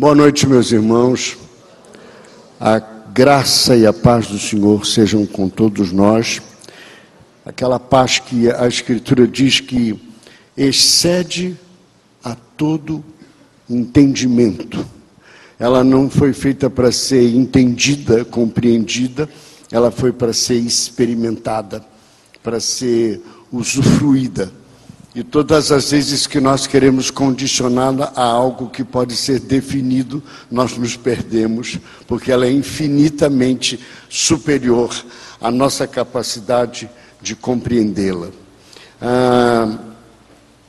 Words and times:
Boa 0.00 0.14
noite, 0.14 0.46
meus 0.46 0.70
irmãos. 0.70 1.36
A 2.60 2.78
graça 2.78 3.74
e 3.74 3.84
a 3.84 3.92
paz 3.92 4.28
do 4.28 4.38
Senhor 4.38 4.86
sejam 4.86 5.26
com 5.26 5.48
todos 5.48 5.90
nós. 5.90 6.40
Aquela 7.44 7.80
paz 7.80 8.20
que 8.20 8.48
a 8.48 8.68
Escritura 8.68 9.26
diz 9.26 9.58
que 9.58 10.00
excede 10.56 11.56
a 12.22 12.36
todo 12.56 13.04
entendimento. 13.68 14.86
Ela 15.58 15.82
não 15.82 16.08
foi 16.08 16.32
feita 16.32 16.70
para 16.70 16.92
ser 16.92 17.34
entendida, 17.34 18.24
compreendida, 18.24 19.28
ela 19.68 19.90
foi 19.90 20.12
para 20.12 20.32
ser 20.32 20.60
experimentada, 20.60 21.84
para 22.40 22.60
ser 22.60 23.20
usufruída. 23.50 24.52
E 25.14 25.22
todas 25.22 25.72
as 25.72 25.90
vezes 25.90 26.26
que 26.26 26.38
nós 26.38 26.66
queremos 26.66 27.10
condicioná-la 27.10 28.12
a 28.14 28.22
algo 28.22 28.68
que 28.68 28.84
pode 28.84 29.16
ser 29.16 29.40
definido, 29.40 30.22
nós 30.50 30.76
nos 30.76 30.96
perdemos, 30.96 31.78
porque 32.06 32.30
ela 32.30 32.46
é 32.46 32.52
infinitamente 32.52 33.80
superior 34.08 34.94
à 35.40 35.50
nossa 35.50 35.86
capacidade 35.86 36.88
de 37.22 37.34
compreendê-la. 37.34 38.28
Ah, 39.00 39.78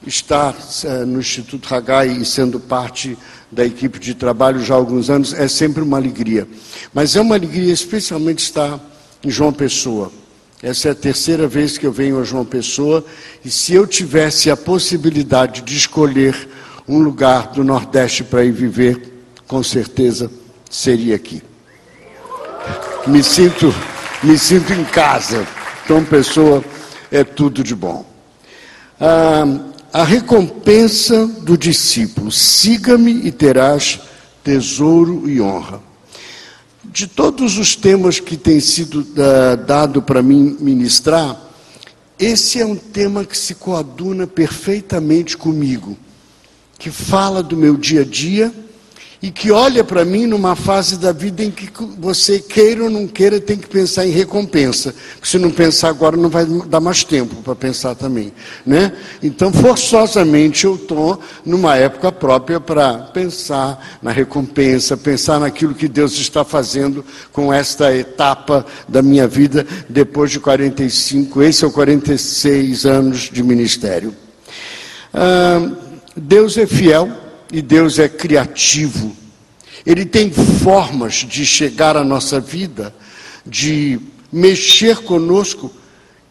estar 0.06 0.56
ah, 0.86 1.06
no 1.06 1.20
Instituto 1.20 1.74
Hagai 1.74 2.08
e 2.08 2.26
sendo 2.26 2.60
parte 2.60 3.18
da 3.52 3.66
equipe 3.66 4.00
de 4.00 4.14
trabalho 4.14 4.64
já 4.64 4.74
há 4.74 4.78
alguns 4.78 5.10
anos 5.10 5.34
é 5.34 5.48
sempre 5.48 5.82
uma 5.82 5.98
alegria. 5.98 6.48
Mas 6.94 7.16
é 7.16 7.22
uma 7.22 7.36
alegria 7.36 7.74
especialmente 7.74 8.40
estar 8.40 8.80
em 9.24 9.30
João 9.30 9.52
Pessoa. 9.52 10.12
Essa 10.62 10.90
é 10.90 10.92
a 10.92 10.96
terceira 10.96 11.48
vez 11.48 11.78
que 11.78 11.88
eu 11.88 11.92
venho 11.92 12.20
a 12.20 12.24
João 12.24 12.44
Pessoa, 12.44 13.06
e 13.46 13.50
se 13.50 13.74
eu 13.74 13.88
tivesse 13.88 14.52
a 14.52 14.58
possibilidade 14.58 15.62
de 15.62 15.78
escolher 15.78 16.50
um 16.86 17.00
lugar 17.00 17.48
do 17.48 17.64
Nordeste 17.64 18.26
para 18.26 18.44
ir 18.44 18.52
viver, 18.52 19.24
com 19.48 19.64
certeza 19.64 20.30
seria 20.70 21.16
aqui. 21.16 21.42
Me 23.08 23.24
sinto, 23.24 23.74
me 24.22 24.38
sinto 24.38 24.74
em 24.74 24.84
casa. 24.84 25.48
João 25.88 26.04
Pessoa 26.04 26.64
é 27.10 27.24
tudo 27.24 27.64
de 27.64 27.74
bom. 27.74 28.06
Ah, 29.00 29.46
a 29.94 30.04
recompensa 30.04 31.26
do 31.26 31.58
discípulo: 31.58 32.32
siga-me 32.32 33.26
e 33.26 33.32
terás 33.32 34.00
tesouro 34.44 35.30
e 35.30 35.40
honra. 35.40 35.89
De 36.92 37.06
todos 37.06 37.58
os 37.58 37.76
temas 37.76 38.20
que 38.20 38.36
tem 38.36 38.60
sido 38.60 39.02
uh, 39.02 39.58
dado 39.66 40.02
para 40.02 40.24
mim 40.24 40.58
ministrar, 40.60 41.40
esse 42.18 42.60
é 42.60 42.66
um 42.66 42.76
tema 42.76 43.24
que 43.24 43.38
se 43.38 43.56
coaduna 43.56 44.26
perfeitamente 44.26 45.38
comigo, 45.38 45.96
que 46.80 46.90
fala 46.90 47.44
do 47.44 47.56
meu 47.56 47.78
dia 47.78 48.02
a 48.02 48.06
dia 48.06 48.54
e 49.22 49.30
que 49.30 49.52
olha 49.52 49.84
para 49.84 50.06
mim 50.06 50.26
numa 50.26 50.56
fase 50.56 50.98
da 50.98 51.12
vida 51.12 51.44
em 51.44 51.52
que 51.52 51.70
você 51.98 52.40
queira 52.40 52.86
ou 52.86 52.90
não 52.90 53.06
queira 53.06 53.40
tem 53.40 53.58
que 53.58 53.68
pensar 53.68 54.06
em 54.06 54.12
recompensa. 54.12 54.96
Se 55.22 55.38
não 55.38 55.52
pensar 55.52 55.90
agora 55.90 56.16
não 56.16 56.30
vai 56.30 56.46
dar 56.46 56.80
mais 56.80 57.04
tempo 57.04 57.36
para 57.44 57.54
pensar 57.54 57.96
também, 57.96 58.32
né? 58.66 58.94
Então 59.22 59.52
forçosamente 59.52 60.66
eu 60.66 60.76
estou 60.76 61.20
numa 61.46 61.76
época 61.76 62.12
própria 62.12 62.62
para 62.62 62.94
pensar 62.98 64.00
na 64.02 64.12
recompensa, 64.12 64.96
pensar 64.96 65.40
naquilo 65.40 65.76
que 65.76 65.90
Deus 65.90 66.14
está 66.14 66.46
fazendo 66.46 67.04
com 67.34 67.52
esta 67.52 67.94
etapa 67.94 68.66
da 68.88 69.02
minha 69.02 69.28
vida 69.28 69.68
depois 69.90 70.32
de 70.32 70.40
45, 70.40 71.44
esse 71.44 71.66
é 71.66 71.68
o 71.68 71.72
46 71.72 72.86
anos 72.86 73.30
de 73.30 73.44
ministério. 73.44 74.16
Ah, 75.14 75.70
Deus 76.16 76.58
é 76.58 76.66
fiel 76.66 77.10
e 77.52 77.62
Deus 77.62 78.00
é 78.00 78.08
criativo. 78.08 79.16
Ele 79.86 80.06
tem 80.06 80.32
formas 80.32 81.16
de 81.16 81.46
chegar 81.46 81.98
à 81.98 82.04
nossa 82.04 82.40
vida, 82.40 82.94
de 83.46 84.00
mexer 84.32 84.98
conosco, 84.98 85.74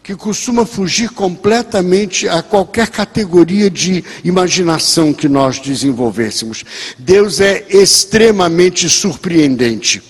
que 0.01 0.15
costuma 0.15 0.65
fugir 0.65 1.09
completamente 1.09 2.27
a 2.27 2.41
qualquer 2.41 2.87
categoria 2.87 3.69
de 3.69 4.03
imaginação 4.23 5.13
que 5.13 5.27
nós 5.27 5.59
desenvolvêssemos. 5.59 6.63
Deus 6.97 7.39
é 7.39 7.65
extremamente 7.69 8.89
surpreendente. 8.89 10.01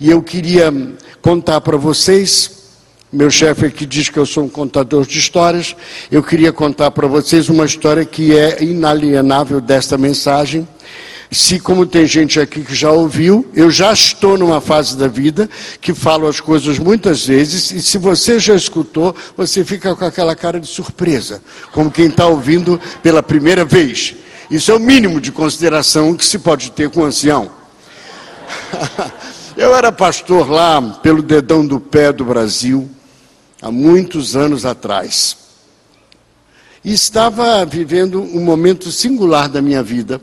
E 0.00 0.10
eu 0.10 0.22
queria 0.22 0.72
contar 1.20 1.60
para 1.60 1.76
vocês 1.76 2.55
meu 3.16 3.30
chefe 3.30 3.64
aqui 3.64 3.86
diz 3.86 4.10
que 4.10 4.18
eu 4.18 4.26
sou 4.26 4.44
um 4.44 4.48
contador 4.48 5.06
de 5.06 5.18
histórias. 5.18 5.74
Eu 6.10 6.22
queria 6.22 6.52
contar 6.52 6.90
para 6.90 7.06
vocês 7.06 7.48
uma 7.48 7.64
história 7.64 8.04
que 8.04 8.36
é 8.36 8.62
inalienável 8.62 9.58
desta 9.58 9.96
mensagem. 9.96 10.68
Se, 11.32 11.58
como 11.58 11.86
tem 11.86 12.04
gente 12.04 12.38
aqui 12.38 12.60
que 12.60 12.74
já 12.74 12.90
ouviu, 12.90 13.50
eu 13.54 13.70
já 13.70 13.90
estou 13.90 14.36
numa 14.36 14.60
fase 14.60 14.98
da 14.98 15.08
vida 15.08 15.48
que 15.80 15.94
falo 15.94 16.28
as 16.28 16.40
coisas 16.40 16.78
muitas 16.78 17.26
vezes, 17.26 17.70
e 17.70 17.80
se 17.80 17.96
você 17.96 18.38
já 18.38 18.54
escutou, 18.54 19.16
você 19.34 19.64
fica 19.64 19.96
com 19.96 20.04
aquela 20.04 20.36
cara 20.36 20.60
de 20.60 20.66
surpresa, 20.66 21.42
como 21.72 21.90
quem 21.90 22.08
está 22.08 22.26
ouvindo 22.26 22.78
pela 23.02 23.22
primeira 23.22 23.64
vez. 23.64 24.14
Isso 24.50 24.70
é 24.70 24.74
o 24.74 24.78
mínimo 24.78 25.22
de 25.22 25.32
consideração 25.32 26.14
que 26.14 26.24
se 26.24 26.38
pode 26.38 26.70
ter 26.70 26.90
com 26.90 27.00
um 27.00 27.04
ancião. 27.04 27.50
eu 29.56 29.74
era 29.74 29.90
pastor 29.90 30.50
lá 30.50 30.82
pelo 31.02 31.22
dedão 31.22 31.66
do 31.66 31.80
pé 31.80 32.12
do 32.12 32.22
Brasil 32.22 32.90
há 33.66 33.70
muitos 33.72 34.36
anos 34.36 34.64
atrás. 34.64 35.36
E 36.84 36.92
estava 36.92 37.64
vivendo 37.66 38.22
um 38.22 38.40
momento 38.40 38.92
singular 38.92 39.48
da 39.48 39.60
minha 39.60 39.82
vida, 39.82 40.20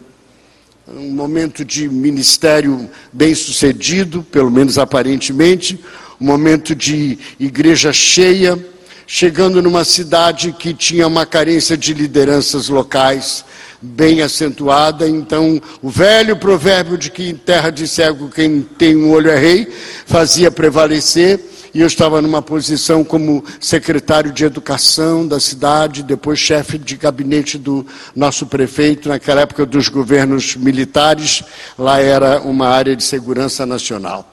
um 0.88 1.12
momento 1.12 1.66
de 1.66 1.90
ministério 1.90 2.90
bem 3.12 3.36
sucedido, 3.36 4.24
pelo 4.24 4.50
menos 4.50 4.78
aparentemente, 4.78 5.78
um 6.22 6.26
momento 6.26 6.74
de 6.74 7.20
igreja 7.38 7.92
cheia, 7.92 8.58
chegando 9.06 9.62
numa 9.62 9.84
cidade 9.84 10.54
que 10.54 10.74
tinha 10.74 11.06
uma 11.06 11.26
carência 11.26 11.76
de 11.76 11.94
lideranças 11.94 12.70
locais 12.70 13.44
bem 13.82 14.22
acentuada. 14.22 15.06
Então, 15.06 15.62
o 15.82 15.90
velho 15.90 16.38
provérbio 16.38 16.98
de 16.98 17.12
que 17.12 17.28
em 17.28 17.36
terra 17.36 17.70
de 17.72 17.90
cego 17.90 18.30
quem 18.30 18.62
tem 18.62 18.96
um 18.96 19.12
olho 19.12 19.30
é 19.30 19.38
rei 19.38 19.68
fazia 20.06 20.50
prevalecer 20.50 21.53
e 21.74 21.82
eu 21.82 21.88
estava 21.88 22.22
numa 22.22 22.42
posição 22.42 23.04
como 23.04 23.44
secretário 23.60 24.32
de 24.32 24.46
educação 24.46 25.28
da 25.28 25.40
cidade, 25.40 26.04
depois 26.04 26.38
chefe 26.38 26.78
de 26.78 26.96
gabinete 26.96 27.58
do 27.58 27.86
nosso 28.16 28.46
prefeito, 28.46 29.10
naquela 29.10 29.42
época 29.42 29.66
dos 29.66 29.90
governos 29.90 30.56
militares, 30.56 31.44
lá 31.78 32.00
era 32.00 32.42
uma 32.42 32.68
área 32.68 32.96
de 32.96 33.04
segurança 33.04 33.66
nacional. 33.66 34.30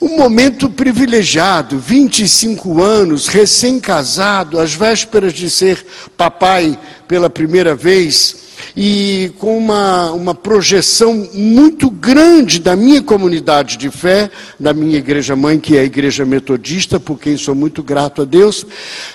Um 0.00 0.16
momento 0.16 0.68
privilegiado, 0.68 1.78
25 1.78 2.82
anos, 2.82 3.28
recém-casado, 3.28 4.58
às 4.58 4.74
vésperas 4.74 5.32
de 5.32 5.48
ser 5.50 5.84
papai 6.16 6.78
pela 7.06 7.30
primeira 7.30 7.74
vez, 7.74 8.36
e 8.76 9.32
com 9.38 9.56
uma, 9.56 10.12
uma 10.12 10.34
projeção 10.34 11.28
muito 11.32 11.90
grande 11.90 12.58
da 12.58 12.76
minha 12.76 13.02
comunidade 13.02 13.76
de 13.76 13.90
fé, 13.90 14.30
da 14.58 14.72
minha 14.72 14.98
igreja 14.98 15.36
mãe, 15.36 15.58
que 15.58 15.76
é 15.76 15.80
a 15.80 15.84
igreja 15.84 16.24
metodista, 16.24 16.98
por 16.98 17.18
quem 17.18 17.36
sou 17.36 17.54
muito 17.54 17.82
grato 17.82 18.22
a 18.22 18.24
Deus, 18.24 18.66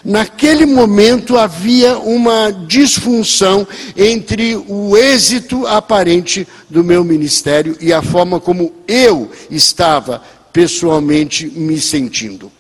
naquele 0.04 0.66
momento 0.66 1.38
havia 1.38 1.98
uma 1.98 2.52
disfunção 2.52 3.68
entre 3.96 4.56
o 4.68 4.96
êxito 4.98 5.66
aparente 5.68 6.48
do 6.70 6.84
meu 6.84 7.04
ministério 7.04 7.76
e 7.80 7.92
a 7.92 8.02
forma 8.02 8.40
como 8.40 8.74
eu 8.88 9.30
estava 9.50 10.22
pessoalmente 10.52 11.48
me 11.48 11.80
sentindo. 11.80 12.52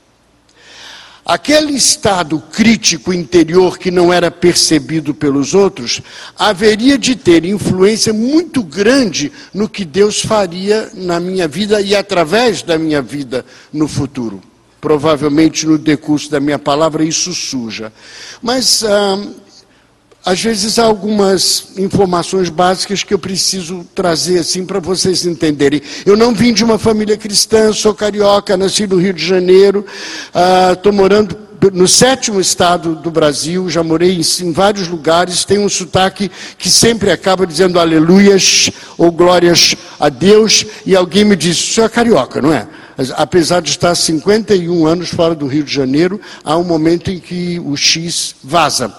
Aquele 1.30 1.74
estado 1.74 2.42
crítico 2.52 3.14
interior 3.14 3.78
que 3.78 3.92
não 3.92 4.12
era 4.12 4.31
percebido 4.31 5.14
pelos 5.14 5.54
outros, 5.54 6.02
haveria 6.36 6.98
de 6.98 7.16
ter 7.16 7.46
influência 7.46 8.12
muito 8.12 8.64
grande 8.64 9.31
no 9.54 9.70
que 9.70 9.86
Deus 9.86 10.22
faria 10.22 10.90
na 10.96 11.20
minha 11.20 11.48
vida 11.48 11.81
e 11.81 11.96
através 11.96 12.64
da 12.64 12.80
minha 12.80 13.00
vida 13.00 13.46
no 13.72 13.88
futuro. 13.88 14.42
Provavelmente 14.81 15.68
no 15.68 15.78
decurso 15.78 16.31
da 16.31 16.40
minha 16.40 16.58
palavra 16.58 17.04
isso 17.04 17.32
suja. 17.32 17.94
Mas 18.42 18.84
ah, 18.84 19.24
às 20.25 20.42
vezes 20.42 20.77
há 20.77 20.83
algumas 20.83 21.69
informações 21.77 22.50
básicas 22.50 23.04
que 23.04 23.13
eu 23.13 23.19
preciso 23.19 23.86
trazer 23.95 24.39
assim 24.39 24.66
para 24.66 24.80
vocês 24.80 25.25
entenderem. 25.25 25.81
Eu 26.06 26.18
não 26.18 26.33
vim 26.33 26.54
de 26.54 26.63
uma 26.63 26.77
família 26.77 27.18
cristã, 27.18 27.71
sou 27.71 27.94
carioca, 27.94 28.57
nasci 28.57 28.86
no 28.86 28.98
Rio 28.98 29.13
de 29.13 29.25
Janeiro, 29.25 29.86
estou 30.74 30.92
ah, 30.92 30.95
morando 30.95 31.50
no 31.74 31.88
sétimo 31.88 32.39
estado 32.39 32.95
do 32.95 33.12
Brasil, 33.12 33.69
já 33.69 33.83
morei 33.83 34.18
em, 34.18 34.21
em, 34.45 34.51
vários 34.54 34.88
lugares, 34.88 35.44
tenho 35.44 35.63
um 35.63 35.69
sotaque 35.69 36.31
que 36.57 36.69
sempre 36.69 37.12
acaba 37.12 37.45
dizendo 37.45 37.80
aleluias 37.80 38.72
ou 38.98 39.12
glórias 39.12 39.75
a 40.00 40.07
Deus, 40.07 40.65
e 40.86 40.95
alguém 40.95 41.25
me 41.25 41.36
diz, 41.36 41.57
isso 41.57 41.81
é 41.81 41.89
carioca, 41.89 42.42
não 42.42 42.54
é? 42.54 42.65
Apesar 43.15 43.62
de 43.62 43.69
estar 43.69 43.94
51 43.94 44.86
anos 44.86 45.10
fora 45.10 45.36
do 45.36 45.48
Rio 45.48 45.63
de 45.63 45.74
Janeiro, 45.74 46.19
há 46.44 46.57
um 46.57 46.63
momento 46.63 47.10
em 47.12 47.19
que 47.19 47.60
o 47.60 47.75
X 47.75 48.36
vaza. 48.44 48.94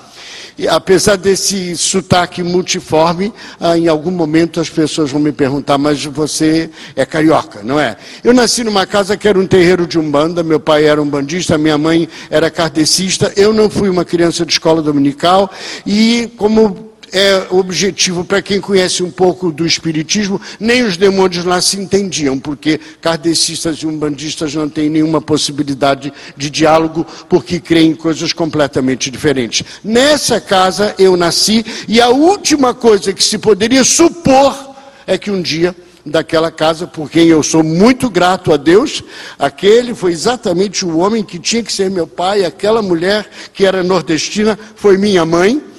Apesar 0.68 1.16
desse 1.16 1.76
sotaque 1.76 2.42
multiforme, 2.42 3.32
ah, 3.58 3.78
em 3.78 3.88
algum 3.88 4.10
momento 4.10 4.60
as 4.60 4.68
pessoas 4.68 5.10
vão 5.10 5.20
me 5.20 5.32
perguntar, 5.32 5.78
mas 5.78 6.04
você 6.04 6.70
é 6.94 7.06
carioca, 7.06 7.62
não 7.62 7.78
é? 7.78 7.96
Eu 8.22 8.34
nasci 8.34 8.64
numa 8.64 8.86
casa 8.86 9.16
que 9.16 9.28
era 9.28 9.38
um 9.38 9.46
terreiro 9.46 9.86
de 9.86 9.98
umbanda, 9.98 10.42
meu 10.42 10.60
pai 10.60 10.84
era 10.84 11.00
um 11.00 11.08
bandista, 11.08 11.56
minha 11.56 11.78
mãe 11.78 12.08
era 12.30 12.50
kardecista, 12.50 13.32
eu 13.36 13.52
não 13.52 13.70
fui 13.70 13.88
uma 13.88 14.04
criança 14.04 14.44
de 14.44 14.52
escola 14.52 14.82
dominical 14.82 15.50
e 15.86 16.30
como 16.36 16.89
é 17.12 17.46
objetivo 17.50 18.24
para 18.24 18.42
quem 18.42 18.60
conhece 18.60 19.02
um 19.02 19.10
pouco 19.10 19.50
do 19.50 19.66
Espiritismo, 19.66 20.40
nem 20.58 20.82
os 20.82 20.96
demônios 20.96 21.44
lá 21.44 21.60
se 21.60 21.78
entendiam, 21.78 22.38
porque 22.38 22.80
kardecistas 23.00 23.78
e 23.78 23.86
umbandistas 23.86 24.54
não 24.54 24.68
têm 24.68 24.88
nenhuma 24.88 25.20
possibilidade 25.20 26.12
de 26.36 26.50
diálogo, 26.50 27.06
porque 27.28 27.60
creem 27.60 27.90
em 27.90 27.94
coisas 27.94 28.32
completamente 28.32 29.10
diferentes. 29.10 29.64
Nessa 29.82 30.40
casa 30.40 30.94
eu 30.98 31.16
nasci, 31.16 31.64
e 31.88 32.00
a 32.00 32.08
última 32.08 32.72
coisa 32.74 33.12
que 33.12 33.22
se 33.22 33.38
poderia 33.38 33.84
supor 33.84 34.70
é 35.06 35.18
que 35.18 35.30
um 35.30 35.42
dia 35.42 35.74
daquela 36.04 36.50
casa, 36.50 36.86
por 36.86 37.10
quem 37.10 37.28
eu 37.28 37.42
sou 37.42 37.62
muito 37.62 38.08
grato 38.08 38.52
a 38.52 38.56
Deus. 38.56 39.02
Aquele 39.38 39.94
foi 39.94 40.12
exatamente 40.12 40.84
o 40.84 40.98
homem 40.98 41.22
que 41.22 41.38
tinha 41.38 41.62
que 41.62 41.72
ser 41.72 41.90
meu 41.90 42.06
pai, 42.06 42.44
aquela 42.44 42.80
mulher 42.80 43.28
que 43.52 43.66
era 43.66 43.82
nordestina 43.82 44.58
foi 44.76 44.96
minha 44.96 45.26
mãe 45.26 45.69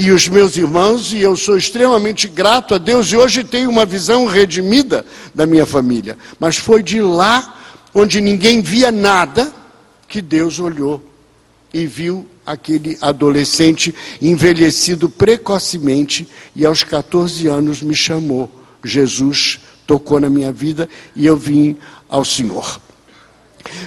e 0.00 0.12
os 0.12 0.28
meus 0.28 0.56
irmãos, 0.56 1.12
e 1.12 1.20
eu 1.20 1.36
sou 1.36 1.56
extremamente 1.56 2.28
grato 2.28 2.72
a 2.72 2.78
Deus, 2.78 3.10
e 3.10 3.16
hoje 3.16 3.42
tenho 3.42 3.68
uma 3.68 3.84
visão 3.84 4.26
redimida 4.26 5.04
da 5.34 5.44
minha 5.44 5.66
família. 5.66 6.16
Mas 6.38 6.56
foi 6.56 6.84
de 6.84 7.02
lá, 7.02 7.58
onde 7.92 8.20
ninguém 8.20 8.62
via 8.62 8.92
nada, 8.92 9.52
que 10.06 10.22
Deus 10.22 10.60
olhou 10.60 11.02
e 11.74 11.84
viu 11.84 12.24
aquele 12.46 12.96
adolescente 13.00 13.92
envelhecido 14.22 15.08
precocemente, 15.08 16.28
e 16.54 16.64
aos 16.64 16.84
14 16.84 17.48
anos 17.48 17.82
me 17.82 17.94
chamou. 17.96 18.48
Jesus 18.84 19.58
tocou 19.84 20.20
na 20.20 20.30
minha 20.30 20.52
vida 20.52 20.88
e 21.16 21.26
eu 21.26 21.36
vim 21.36 21.76
ao 22.08 22.24
Senhor. 22.24 22.80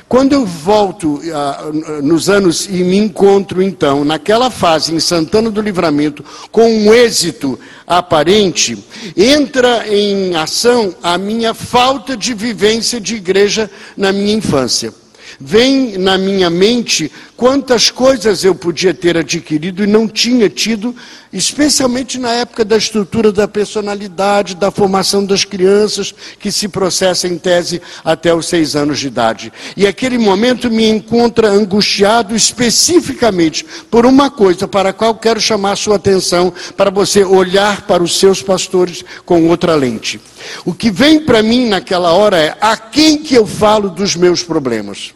Quando 0.08 0.34
eu 0.34 0.46
volto 0.46 1.16
uh, 1.16 2.02
nos 2.02 2.30
anos 2.30 2.66
e 2.66 2.84
me 2.84 2.98
encontro 2.98 3.62
então 3.62 4.04
naquela 4.04 4.50
fase 4.50 4.94
em 4.94 5.00
Santana 5.00 5.50
do 5.50 5.62
Livramento 5.62 6.24
com 6.52 6.70
um 6.70 6.94
êxito 6.94 7.60
aparente, 7.88 8.78
entra 9.16 9.88
em 9.88 10.36
ação 10.36 10.96
a 11.02 11.18
minha 11.18 11.54
falta 11.54 12.16
de 12.16 12.34
vivência 12.34 13.00
de 13.00 13.16
igreja 13.16 13.70
na 13.96 14.12
minha 14.12 14.34
infância. 14.34 14.94
Vem 15.40 15.98
na 15.98 16.18
minha 16.18 16.50
mente 16.50 17.12
quantas 17.42 17.90
coisas 17.90 18.44
eu 18.44 18.54
podia 18.54 18.94
ter 18.94 19.18
adquirido 19.18 19.84
e 19.84 19.88
não 19.88 20.08
tinha 20.08 20.48
tido, 20.48 20.96
especialmente 21.34 22.20
na 22.20 22.30
época 22.34 22.64
da 22.64 22.78
estrutura 22.78 23.32
da 23.32 23.48
personalidade, 23.48 24.54
da 24.54 24.70
formação 24.70 25.26
das 25.26 25.44
crianças, 25.44 26.14
que 26.40 26.52
se 26.52 26.68
processa 26.68 27.28
em 27.28 27.40
tese 27.40 27.82
até 28.06 28.32
os 28.32 28.46
seis 28.46 28.76
anos 28.76 29.00
de 29.00 29.08
idade. 29.08 29.52
E 29.76 29.88
aquele 29.88 30.20
momento 30.20 30.70
me 30.70 30.88
encontra 30.88 31.50
angustiado 31.50 32.36
especificamente 32.36 33.66
por 33.90 34.06
uma 34.06 34.30
coisa 34.30 34.68
para 34.68 34.90
a 34.90 34.94
qual 34.94 35.16
quero 35.16 35.42
chamar 35.42 35.78
sua 35.78 35.96
atenção, 35.96 36.54
para 36.78 36.92
você 36.92 37.24
olhar 37.24 37.88
para 37.88 38.04
os 38.04 38.20
seus 38.20 38.44
pastores 38.44 39.04
com 39.26 39.48
outra 39.48 39.74
lente. 39.74 40.22
O 40.64 40.76
que 40.76 40.92
vem 40.92 41.20
para 41.20 41.42
mim 41.42 41.70
naquela 41.70 42.14
hora 42.14 42.38
é 42.38 42.56
a 42.62 42.78
quem 42.78 43.18
que 43.18 43.34
eu 43.34 43.48
falo 43.48 43.90
dos 43.90 44.16
meus 44.16 44.44
problemas. 44.44 45.16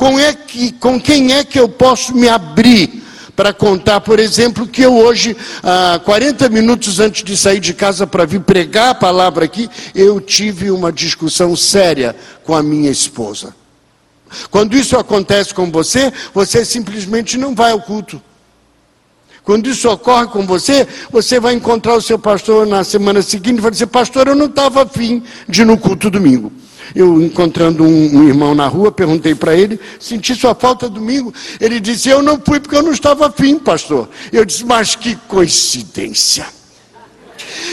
Com, 0.00 0.18
é 0.18 0.32
que, 0.32 0.72
com 0.72 0.98
quem 0.98 1.34
é 1.34 1.44
que 1.44 1.60
eu 1.60 1.68
posso 1.68 2.14
me 2.14 2.26
abrir 2.26 3.02
para 3.36 3.52
contar, 3.52 4.00
por 4.00 4.18
exemplo, 4.18 4.66
que 4.66 4.80
eu 4.80 4.96
hoje, 4.96 5.36
ah, 5.62 6.00
40 6.02 6.48
minutos 6.48 6.98
antes 6.98 7.22
de 7.22 7.36
sair 7.36 7.60
de 7.60 7.74
casa 7.74 8.06
para 8.06 8.24
vir 8.24 8.40
pregar 8.40 8.88
a 8.88 8.94
palavra 8.94 9.44
aqui, 9.44 9.68
eu 9.94 10.18
tive 10.18 10.70
uma 10.70 10.90
discussão 10.90 11.54
séria 11.54 12.16
com 12.44 12.54
a 12.54 12.62
minha 12.62 12.90
esposa. 12.90 13.54
Quando 14.50 14.74
isso 14.74 14.96
acontece 14.96 15.52
com 15.52 15.70
você, 15.70 16.10
você 16.32 16.64
simplesmente 16.64 17.36
não 17.36 17.54
vai 17.54 17.72
ao 17.72 17.82
culto. 17.82 18.22
Quando 19.44 19.68
isso 19.68 19.86
ocorre 19.86 20.28
com 20.28 20.46
você, 20.46 20.88
você 21.12 21.38
vai 21.38 21.52
encontrar 21.52 21.92
o 21.92 22.00
seu 22.00 22.18
pastor 22.18 22.66
na 22.66 22.84
semana 22.84 23.20
seguinte 23.20 23.58
e 23.58 23.60
vai 23.60 23.70
dizer, 23.70 23.88
pastor, 23.88 24.28
eu 24.28 24.34
não 24.34 24.46
estava 24.46 24.82
afim 24.82 25.22
de 25.46 25.60
ir 25.60 25.66
no 25.66 25.76
culto 25.76 26.08
domingo. 26.08 26.50
Eu, 26.94 27.22
encontrando 27.22 27.84
um, 27.84 28.18
um 28.18 28.28
irmão 28.28 28.54
na 28.54 28.66
rua, 28.66 28.90
perguntei 28.90 29.34
para 29.34 29.54
ele, 29.54 29.78
senti 29.98 30.34
sua 30.34 30.54
falta 30.54 30.88
domingo. 30.88 31.32
Ele 31.60 31.78
disse, 31.80 32.08
eu 32.08 32.22
não 32.22 32.40
fui 32.44 32.60
porque 32.60 32.76
eu 32.76 32.82
não 32.82 32.92
estava 32.92 33.26
afim, 33.26 33.58
pastor. 33.58 34.08
Eu 34.32 34.44
disse, 34.44 34.64
mas 34.64 34.94
que 34.94 35.14
coincidência. 35.28 36.46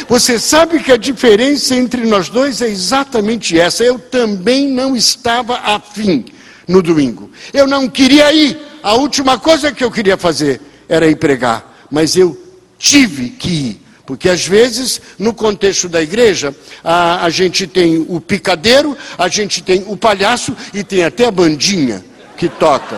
Você 0.07 0.39
sabe 0.39 0.79
que 0.79 0.91
a 0.91 0.97
diferença 0.97 1.75
entre 1.75 2.05
nós 2.05 2.29
dois 2.29 2.61
é 2.61 2.69
exatamente 2.69 3.59
essa. 3.59 3.83
Eu 3.83 3.99
também 3.99 4.67
não 4.67 4.95
estava 4.95 5.55
afim 5.55 6.25
no 6.67 6.81
domingo. 6.81 7.29
Eu 7.53 7.67
não 7.67 7.87
queria 7.87 8.31
ir. 8.33 8.57
A 8.83 8.93
última 8.93 9.37
coisa 9.37 9.71
que 9.71 9.83
eu 9.83 9.91
queria 9.91 10.17
fazer 10.17 10.61
era 10.87 11.07
ir 11.07 11.15
pregar. 11.15 11.87
Mas 11.91 12.15
eu 12.15 12.37
tive 12.77 13.29
que 13.29 13.49
ir. 13.49 13.86
Porque 14.07 14.29
às 14.29 14.47
vezes, 14.47 15.01
no 15.19 15.33
contexto 15.33 15.89
da 15.89 16.01
igreja, 16.01 16.55
a, 16.81 17.25
a 17.25 17.29
gente 17.29 17.67
tem 17.67 18.05
o 18.07 18.21
picadeiro, 18.21 18.97
a 19.17 19.27
gente 19.27 19.61
tem 19.61 19.83
o 19.85 19.97
palhaço 19.97 20.55
e 20.73 20.81
tem 20.81 21.03
até 21.03 21.25
a 21.25 21.31
bandinha 21.31 22.03
que 22.37 22.47
toca. 22.47 22.97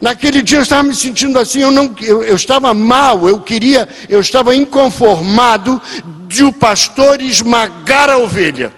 Naquele 0.00 0.42
dia 0.42 0.58
eu 0.58 0.62
estava 0.62 0.82
me 0.82 0.94
sentindo 0.94 1.38
assim, 1.38 1.60
eu, 1.60 1.70
não, 1.70 1.94
eu, 2.00 2.24
eu 2.24 2.34
estava 2.34 2.72
mal, 2.72 3.28
eu 3.28 3.40
queria, 3.40 3.86
eu 4.08 4.20
estava 4.20 4.56
inconformado 4.56 5.82
de 6.26 6.44
o 6.44 6.52
pastor 6.52 7.20
esmagar 7.20 8.08
a 8.08 8.16
ovelha. 8.16 8.72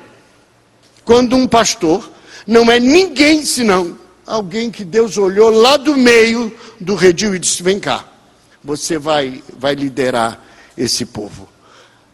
Quando 1.05 1.37
um 1.37 1.47
pastor 1.47 2.11
não 2.45 2.69
é 2.69 2.81
ninguém 2.81 3.45
senão 3.45 3.97
alguém 4.27 4.71
que 4.71 4.85
Deus 4.85 5.17
olhou 5.17 5.51
lá 5.51 5.77
do 5.77 5.97
meio 5.97 6.53
do 6.81 6.95
redil 6.95 7.35
e 7.35 7.39
disse: 7.39 7.63
Vem 7.63 7.79
cá, 7.79 8.05
você 8.63 8.99
vai, 8.99 9.43
vai 9.57 9.75
liderar 9.75 10.45
esse 10.77 11.07
povo. 11.07 11.49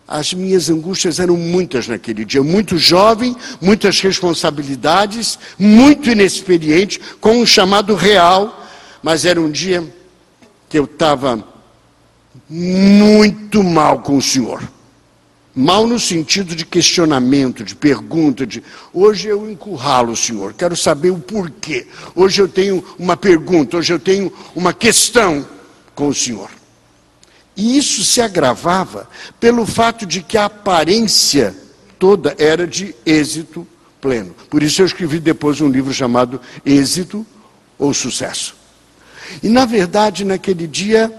As 0.07 0.35
minhas 0.35 0.69
angústias 0.69 1.19
eram 1.19 1.37
muitas 1.37 1.89
naquele 1.89 2.25
dia, 2.25 2.43
muito 2.43 2.77
jovem, 2.77 3.35
muitas 3.61 4.01
responsabilidades, 4.01 5.39
muito 5.59 6.11
inexperiente, 6.11 7.01
com 7.21 7.41
um 7.41 7.47
chamado 7.47 7.95
real, 7.95 8.69
mas 9.03 9.25
era 9.25 9.41
um 9.41 9.51
dia 9.51 9.83
que 10.69 10.79
eu 10.79 10.85
estava 10.85 11.43
muito 12.49 13.63
mal 13.63 14.01
com 14.01 14.19
o 14.19 14.23
Senhor. 14.23 14.63
Mal 15.55 15.87
no 15.87 15.99
sentido 15.99 16.57
de 16.57 16.65
questionamento, 16.65 17.63
de 17.63 17.75
pergunta, 17.75 18.47
de 18.47 18.63
hoje 18.93 19.29
eu 19.29 19.51
encurralo 19.51 20.13
o 20.13 20.17
senhor, 20.17 20.55
quero 20.55 20.75
saber 20.75 21.11
o 21.11 21.19
porquê. 21.19 21.87
Hoje 22.15 22.41
eu 22.41 22.49
tenho 22.49 22.83
uma 22.99 23.19
pergunta, 23.19 23.77
hoje 23.77 23.93
eu 23.93 23.99
tenho 23.99 24.33
uma 24.55 24.73
questão 24.73 25.47
com 25.95 26.09
o 26.09 26.15
senhor. 26.15 26.49
E 27.55 27.77
isso 27.77 28.03
se 28.03 28.23
agravava 28.23 29.09
pelo 29.39 29.67
fato 29.67 30.07
de 30.07 30.23
que 30.23 30.39
a 30.39 30.47
aparência 30.47 31.55
toda 31.99 32.35
era 32.39 32.67
de 32.67 32.95
êxito 33.05 33.67
pleno. 34.01 34.35
Por 34.49 34.63
isso 34.63 34.81
eu 34.81 34.87
escrevi 34.87 35.21
depois 35.21 35.61
um 35.61 35.69
livro 35.69 35.93
chamado 35.93 36.41
Êxito 36.65 37.27
ou 37.79 37.93
Sucesso. 37.93 38.57
E 39.43 39.49
na 39.49 39.67
verdade, 39.67 40.25
naquele 40.25 40.67
dia, 40.67 41.13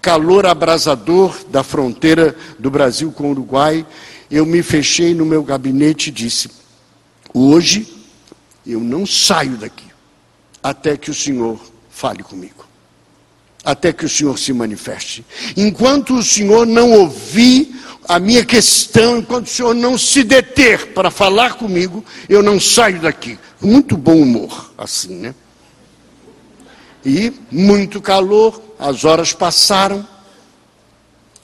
calor 0.00 0.46
abrasador 0.46 1.36
da 1.48 1.62
fronteira 1.62 2.34
do 2.58 2.70
Brasil 2.70 3.12
com 3.12 3.28
o 3.28 3.30
Uruguai, 3.30 3.86
eu 4.30 4.46
me 4.46 4.62
fechei 4.62 5.14
no 5.14 5.26
meu 5.26 5.42
gabinete 5.42 6.08
e 6.08 6.12
disse: 6.12 6.50
Hoje 7.34 7.86
eu 8.66 8.80
não 8.80 9.04
saio 9.06 9.56
daqui 9.56 9.84
até 10.62 10.96
que 10.96 11.10
o 11.10 11.14
Senhor 11.14 11.58
fale 11.90 12.22
comigo, 12.22 12.66
até 13.64 13.92
que 13.92 14.04
o 14.04 14.08
Senhor 14.08 14.38
se 14.38 14.52
manifeste. 14.52 15.24
Enquanto 15.56 16.14
o 16.14 16.22
Senhor 16.22 16.66
não 16.66 16.92
ouvir 16.92 17.74
a 18.08 18.18
minha 18.18 18.44
questão, 18.44 19.18
enquanto 19.18 19.46
o 19.46 19.50
Senhor 19.50 19.74
não 19.74 19.96
se 19.96 20.22
deter 20.22 20.92
para 20.92 21.10
falar 21.10 21.54
comigo, 21.54 22.04
eu 22.28 22.42
não 22.42 22.58
saio 22.58 23.00
daqui. 23.00 23.38
Muito 23.60 23.96
bom 23.96 24.20
humor, 24.20 24.72
assim, 24.76 25.16
né? 25.16 25.34
E 27.04 27.32
muito 27.50 28.00
calor, 28.00 28.60
as 28.78 29.04
horas 29.04 29.32
passaram 29.32 30.06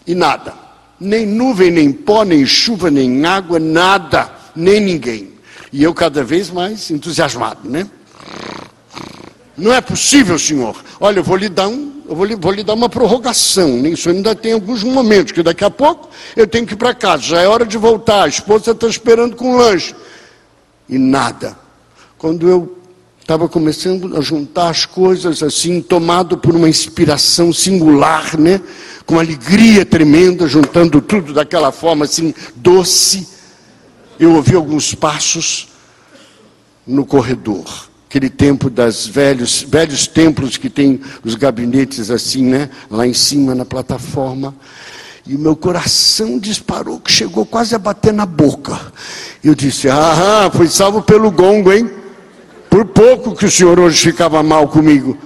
e 0.07 0.15
nada. 0.15 0.55
Nem 0.99 1.27
nuvem, 1.27 1.71
nem 1.71 1.93
pó, 1.93 2.25
nem 2.25 2.45
chuva, 2.47 2.91
nem 2.91 3.25
água, 3.25 3.59
nada, 3.59 4.31
nem 4.55 4.81
ninguém. 4.81 5.33
E 5.73 5.83
eu 5.83 5.93
cada 5.93 6.23
vez 6.23 6.51
mais 6.51 6.91
entusiasmado, 6.91 7.69
né? 7.69 7.89
Não 9.57 9.73
é 9.73 9.81
possível, 9.81 10.39
senhor. 10.39 10.77
Olha, 11.01 11.21
eu 11.21 11.25
vou 11.25 11.37
lhe 11.37 11.49
dar 11.49 11.69
um, 11.69 12.03
eu 12.09 12.15
vou 12.15 12.25
lhe, 12.25 12.37
vou 12.37 12.53
lhe 12.53 12.63
dar 12.63 12.75
uma 12.75 12.89
prorrogação. 12.89 13.87
Isso 13.87 14.09
ainda 14.11 14.35
tem 14.35 14.53
alguns 14.53 14.83
momentos, 14.83 15.33
que 15.33 15.43
daqui 15.43 15.65
a 15.65 15.71
pouco 15.71 16.09
eu 16.37 16.47
tenho 16.47 16.67
que 16.67 16.75
ir 16.75 16.77
para 16.77 16.95
casa. 16.95 17.23
Já 17.23 17.41
é 17.41 17.49
hora 17.49 17.65
de 17.65 17.77
voltar. 17.77 18.25
A 18.25 18.29
esposa 18.29 18.73
está 18.73 18.87
esperando 18.87 19.35
com 19.35 19.57
lanche. 19.57 19.95
E 20.89 20.99
nada. 20.99 21.59
Quando 22.19 22.49
eu 22.49 22.76
Estava 23.27 23.49
começando 23.49 24.17
a 24.17 24.21
juntar 24.21 24.71
as 24.71 24.87
coisas 24.87 25.43
assim, 25.43 25.83
tomado 25.83 26.39
por 26.39 26.55
uma 26.55 26.69
inspiração 26.69 27.53
singular, 27.53 28.39
né? 28.39 28.61
Com 29.05 29.19
alegria 29.19 29.85
tremenda, 29.85 30.47
juntando 30.47 31.01
tudo 31.01 31.33
daquela 31.33 31.73
forma 31.73 32.05
assim, 32.05 32.33
doce. 32.55 33.27
Eu 34.17 34.37
ouvi 34.37 34.55
alguns 34.55 34.95
passos 34.95 35.67
no 36.87 37.05
corredor. 37.05 37.89
Aquele 38.09 38.31
tempo 38.31 38.71
das 38.71 39.09
velhos, 39.09 39.61
velhos 39.61 40.07
templos 40.07 40.57
que 40.57 40.71
tem 40.71 41.01
os 41.25 41.35
gabinetes 41.35 42.13
assim, 42.13 42.45
né? 42.45 42.71
Lá 42.89 43.09
em 43.09 43.15
cima 43.15 43.57
na 43.57 43.65
plataforma. 43.65 44.55
E 45.27 45.35
o 45.35 45.39
meu 45.41 45.57
coração 45.57 46.39
disparou, 46.39 47.01
que 47.01 47.11
chegou 47.11 47.45
quase 47.45 47.75
a 47.75 47.79
bater 47.81 48.13
na 48.13 48.25
boca. 48.25 48.81
Eu 49.43 49.53
disse: 49.53 49.89
Ah, 49.89 50.49
foi 50.55 50.69
salvo 50.69 51.03
pelo 51.03 51.29
gongo, 51.33 51.73
hein? 51.73 52.06
Por 52.71 52.85
pouco 52.87 53.35
que 53.35 53.47
o 53.47 53.51
senhor 53.51 53.79
hoje 53.79 54.01
ficava 54.01 54.43
mal 54.43 54.69
comigo. 54.69 55.17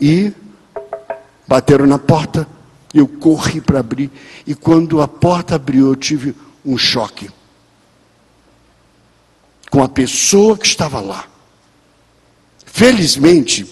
E 0.00 0.32
bateram 1.46 1.86
na 1.86 1.98
porta, 1.98 2.46
eu 2.92 3.06
corri 3.06 3.60
para 3.60 3.80
abrir. 3.80 4.10
E 4.46 4.54
quando 4.54 5.00
a 5.00 5.08
porta 5.08 5.54
abriu, 5.54 5.88
eu 5.88 5.96
tive 5.96 6.34
um 6.64 6.76
choque 6.76 7.30
com 9.70 9.82
a 9.82 9.88
pessoa 9.88 10.58
que 10.58 10.66
estava 10.66 11.00
lá. 11.00 11.24
Felizmente, 12.66 13.66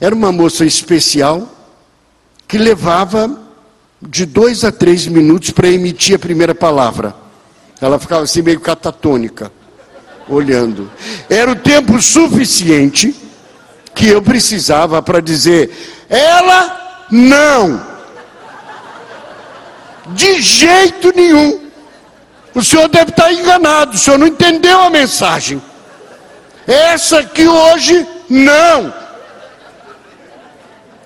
era 0.00 0.14
uma 0.14 0.32
moça 0.32 0.64
especial 0.64 1.48
que 2.48 2.58
levava 2.58 3.40
de 4.02 4.26
dois 4.26 4.64
a 4.64 4.72
três 4.72 5.06
minutos 5.06 5.50
para 5.50 5.68
emitir 5.68 6.16
a 6.16 6.18
primeira 6.18 6.54
palavra. 6.54 7.14
Ela 7.80 7.98
ficava 7.98 8.24
assim 8.24 8.42
meio 8.42 8.60
catatônica 8.60 9.52
olhando. 10.34 10.90
Era 11.28 11.50
o 11.50 11.56
tempo 11.56 12.00
suficiente 12.00 13.14
que 13.94 14.08
eu 14.08 14.22
precisava 14.22 15.02
para 15.02 15.20
dizer: 15.20 15.70
ela 16.08 17.06
não. 17.10 17.88
De 20.08 20.40
jeito 20.40 21.12
nenhum. 21.14 21.70
O 22.54 22.64
senhor 22.64 22.88
deve 22.88 23.10
estar 23.10 23.32
enganado, 23.32 23.94
o 23.94 23.98
senhor 23.98 24.18
não 24.18 24.26
entendeu 24.26 24.80
a 24.80 24.90
mensagem. 24.90 25.62
Essa 26.66 27.20
aqui 27.20 27.46
hoje, 27.46 28.06
não. 28.28 28.92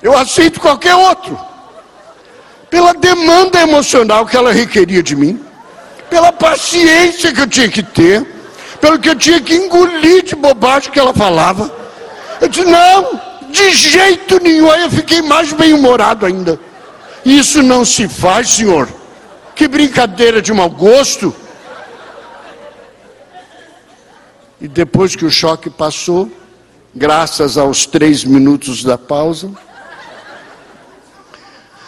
Eu 0.02 0.16
aceito 0.16 0.60
qualquer 0.60 0.94
outro. 0.94 1.38
Pela 2.70 2.94
demanda 2.94 3.60
emocional 3.60 4.26
que 4.26 4.36
ela 4.36 4.52
requeria 4.52 5.02
de 5.02 5.14
mim, 5.14 5.40
pela 6.10 6.32
paciência 6.32 7.32
que 7.32 7.40
eu 7.40 7.46
tinha 7.46 7.68
que 7.68 7.82
ter, 7.82 8.33
pelo 8.84 8.98
que 8.98 9.08
eu 9.08 9.16
tinha 9.16 9.40
que 9.40 9.54
engolir 9.54 10.24
de 10.24 10.36
bobagem 10.36 10.92
que 10.92 11.00
ela 11.00 11.14
falava. 11.14 11.74
Eu 12.38 12.48
disse, 12.48 12.66
não, 12.66 13.18
de 13.48 13.70
jeito 13.70 14.38
nenhum. 14.42 14.70
Aí 14.70 14.82
eu 14.82 14.90
fiquei 14.90 15.22
mais 15.22 15.54
bem-humorado 15.54 16.26
ainda. 16.26 16.60
Isso 17.24 17.62
não 17.62 17.82
se 17.82 18.06
faz, 18.06 18.50
senhor. 18.50 18.86
Que 19.54 19.66
brincadeira 19.66 20.42
de 20.42 20.52
mau 20.52 20.68
gosto. 20.68 21.34
E 24.60 24.68
depois 24.68 25.16
que 25.16 25.24
o 25.24 25.30
choque 25.30 25.70
passou, 25.70 26.30
graças 26.94 27.56
aos 27.56 27.86
três 27.86 28.22
minutos 28.22 28.84
da 28.84 28.98
pausa, 28.98 29.50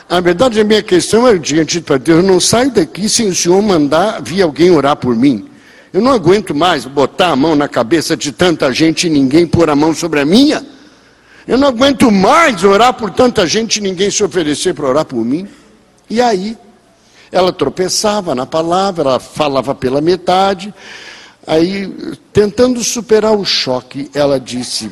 a 0.08 0.18
verdade, 0.18 0.58
a 0.58 0.64
minha 0.64 0.82
questão 0.82 1.28
é 1.28 1.36
diante 1.36 1.78
para 1.82 1.98
Deus, 1.98 2.24
eu 2.24 2.26
não 2.26 2.40
saio 2.40 2.70
daqui 2.70 3.06
sem 3.06 3.28
o 3.28 3.34
Senhor 3.34 3.60
mandar 3.60 4.22
vir 4.22 4.40
alguém 4.40 4.70
orar 4.70 4.96
por 4.96 5.14
mim. 5.14 5.55
Eu 5.96 6.02
não 6.02 6.12
aguento 6.12 6.54
mais 6.54 6.84
botar 6.84 7.28
a 7.28 7.36
mão 7.36 7.56
na 7.56 7.66
cabeça 7.66 8.14
de 8.14 8.30
tanta 8.30 8.70
gente 8.70 9.06
e 9.06 9.10
ninguém 9.10 9.46
pôr 9.46 9.70
a 9.70 9.74
mão 9.74 9.94
sobre 9.94 10.20
a 10.20 10.26
minha. 10.26 10.62
Eu 11.48 11.56
não 11.56 11.68
aguento 11.68 12.10
mais 12.10 12.62
orar 12.64 12.92
por 12.92 13.10
tanta 13.10 13.46
gente 13.46 13.76
e 13.76 13.80
ninguém 13.80 14.10
se 14.10 14.22
oferecer 14.22 14.74
para 14.74 14.86
orar 14.86 15.06
por 15.06 15.24
mim. 15.24 15.48
E 16.10 16.20
aí, 16.20 16.54
ela 17.32 17.50
tropeçava 17.50 18.34
na 18.34 18.44
palavra, 18.44 19.08
ela 19.08 19.18
falava 19.18 19.74
pela 19.74 20.02
metade. 20.02 20.74
Aí, 21.46 21.90
tentando 22.30 22.84
superar 22.84 23.32
o 23.32 23.42
choque, 23.42 24.10
ela 24.12 24.38
disse: 24.38 24.90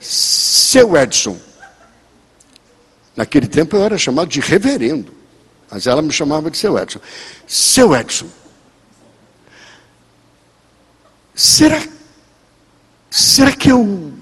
Seu 0.00 0.96
Edson, 0.96 1.36
naquele 3.14 3.46
tempo 3.46 3.76
eu 3.76 3.84
era 3.84 3.98
chamado 3.98 4.28
de 4.28 4.40
reverendo, 4.40 5.12
mas 5.70 5.86
ela 5.86 6.00
me 6.00 6.12
chamava 6.12 6.50
de 6.50 6.56
seu 6.56 6.78
Edson. 6.78 7.00
Seu 7.46 7.94
Edson, 7.94 8.26
Será, 11.34 11.82
será 13.10 13.52
que 13.52 13.70
eu 13.70 14.12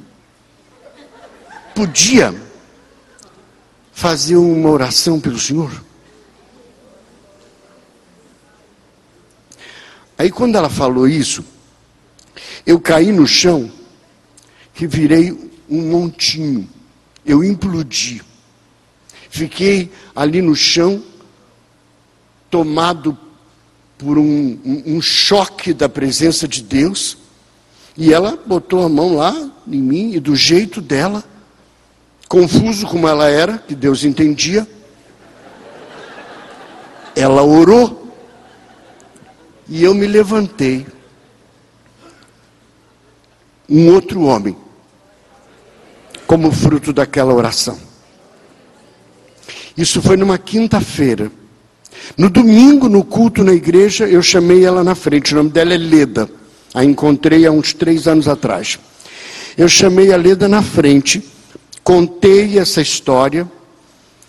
podia 1.75 2.35
fazer 3.93 4.37
uma 4.37 4.71
oração 4.71 5.21
pelo 5.21 5.39
Senhor? 5.39 5.85
Aí 10.17 10.31
quando 10.31 10.57
ela 10.57 10.71
falou 10.71 11.07
isso, 11.07 11.45
eu 12.65 12.81
caí 12.81 13.13
no 13.13 13.27
chão 13.27 13.71
e 14.81 14.87
virei 14.87 15.33
um 15.69 15.91
montinho. 15.91 16.69
Eu 17.25 17.45
implodi. 17.45 18.23
Fiquei 19.31 19.93
ali 20.15 20.43
no 20.43 20.57
chão, 20.57 21.03
tomado 22.51 23.19
por 24.03 24.19
um, 24.19 24.59
um, 24.65 24.97
um 24.97 25.01
choque 25.01 25.73
da 25.73 25.89
presença 25.89 26.49
de 26.49 26.61
Deus. 26.63 27.17
E 27.97 28.13
ela 28.13 28.39
botou 28.45 28.85
a 28.85 28.89
mão 28.89 29.15
lá 29.17 29.33
em 29.67 29.81
mim 29.81 30.13
e 30.15 30.21
do 30.21 30.35
jeito 30.35 30.81
dela, 30.81 31.23
confuso 32.29 32.87
como 32.87 33.07
ela 33.07 33.29
era, 33.29 33.59
que 33.59 33.75
Deus 33.75 34.05
entendia, 34.05 34.67
ela 37.15 37.43
orou 37.43 38.13
e 39.69 39.85
eu 39.85 39.95
me 39.95 40.07
levantei. 40.07 40.87
Um 43.69 43.93
outro 43.93 44.23
homem, 44.23 44.57
como 46.27 46.51
fruto 46.51 46.93
daquela 46.93 47.33
oração. 47.33 47.79
Isso 49.77 50.03
foi 50.03 50.17
numa 50.17 50.39
quinta-feira. 50.39 51.31
No 52.17 52.29
domingo, 52.29 52.89
no 52.89 53.05
culto 53.05 53.43
na 53.43 53.53
igreja, 53.53 54.07
eu 54.07 54.23
chamei 54.23 54.65
ela 54.65 54.85
na 54.85 54.95
frente. 54.95 55.33
O 55.33 55.37
nome 55.37 55.51
dela 55.51 55.75
é 55.75 55.79
Leda. 55.79 56.29
A 56.75 56.85
encontrei 56.85 57.47
há 57.47 57.51
uns 57.51 57.73
três 57.73 58.07
anos 58.07 58.29
atrás. 58.29 58.79
Eu 59.57 59.69
chamei 59.69 60.13
a 60.13 60.17
Leda 60.17 60.49
na 60.49 60.63
frente, 60.63 61.23
contei 61.85 62.59
essa 62.59 62.81
história 62.81 63.51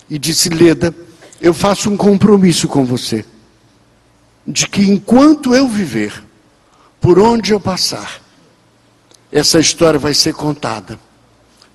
e 0.10 0.20
disse: 0.20 0.50
Leda, 0.50 0.94
eu 1.42 1.54
faço 1.54 1.90
um 1.90 1.98
compromisso 1.98 2.68
com 2.68 2.86
você, 2.86 3.26
de 4.46 4.68
que 4.68 4.82
enquanto 4.82 5.56
eu 5.56 5.68
viver, 5.68 6.24
por 7.00 7.18
onde 7.20 7.54
eu 7.54 7.60
passar, 7.60 8.22
essa 9.32 9.60
história 9.60 10.00
vai 10.00 10.14
ser 10.14 10.34
contada 10.34 11.00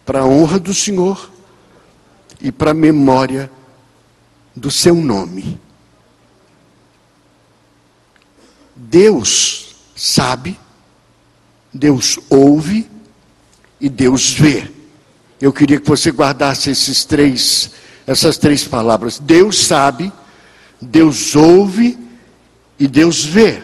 para 0.05 0.21
a 0.21 0.26
honra 0.26 0.59
do 0.59 0.73
Senhor 0.73 1.31
e 2.40 2.52
para 2.52 2.71
a 2.71 2.75
memória 2.75 3.50
do 4.55 4.71
seu 4.71 4.95
nome. 4.95 5.59
Deus 8.90 9.76
sabe, 9.95 10.59
Deus 11.73 12.18
ouve 12.30 12.88
e 13.78 13.88
Deus 13.88 14.33
vê. 14.33 14.66
Eu 15.38 15.52
queria 15.52 15.78
que 15.78 15.88
você 15.88 16.11
guardasse 16.11 16.71
esses 16.71 17.04
três, 17.04 17.71
essas 18.07 18.38
três 18.38 18.64
palavras. 18.64 19.18
Deus 19.18 19.59
sabe, 19.59 20.11
Deus 20.80 21.37
ouve 21.37 21.99
e 22.78 22.88
Deus 22.88 23.25
vê. 23.25 23.62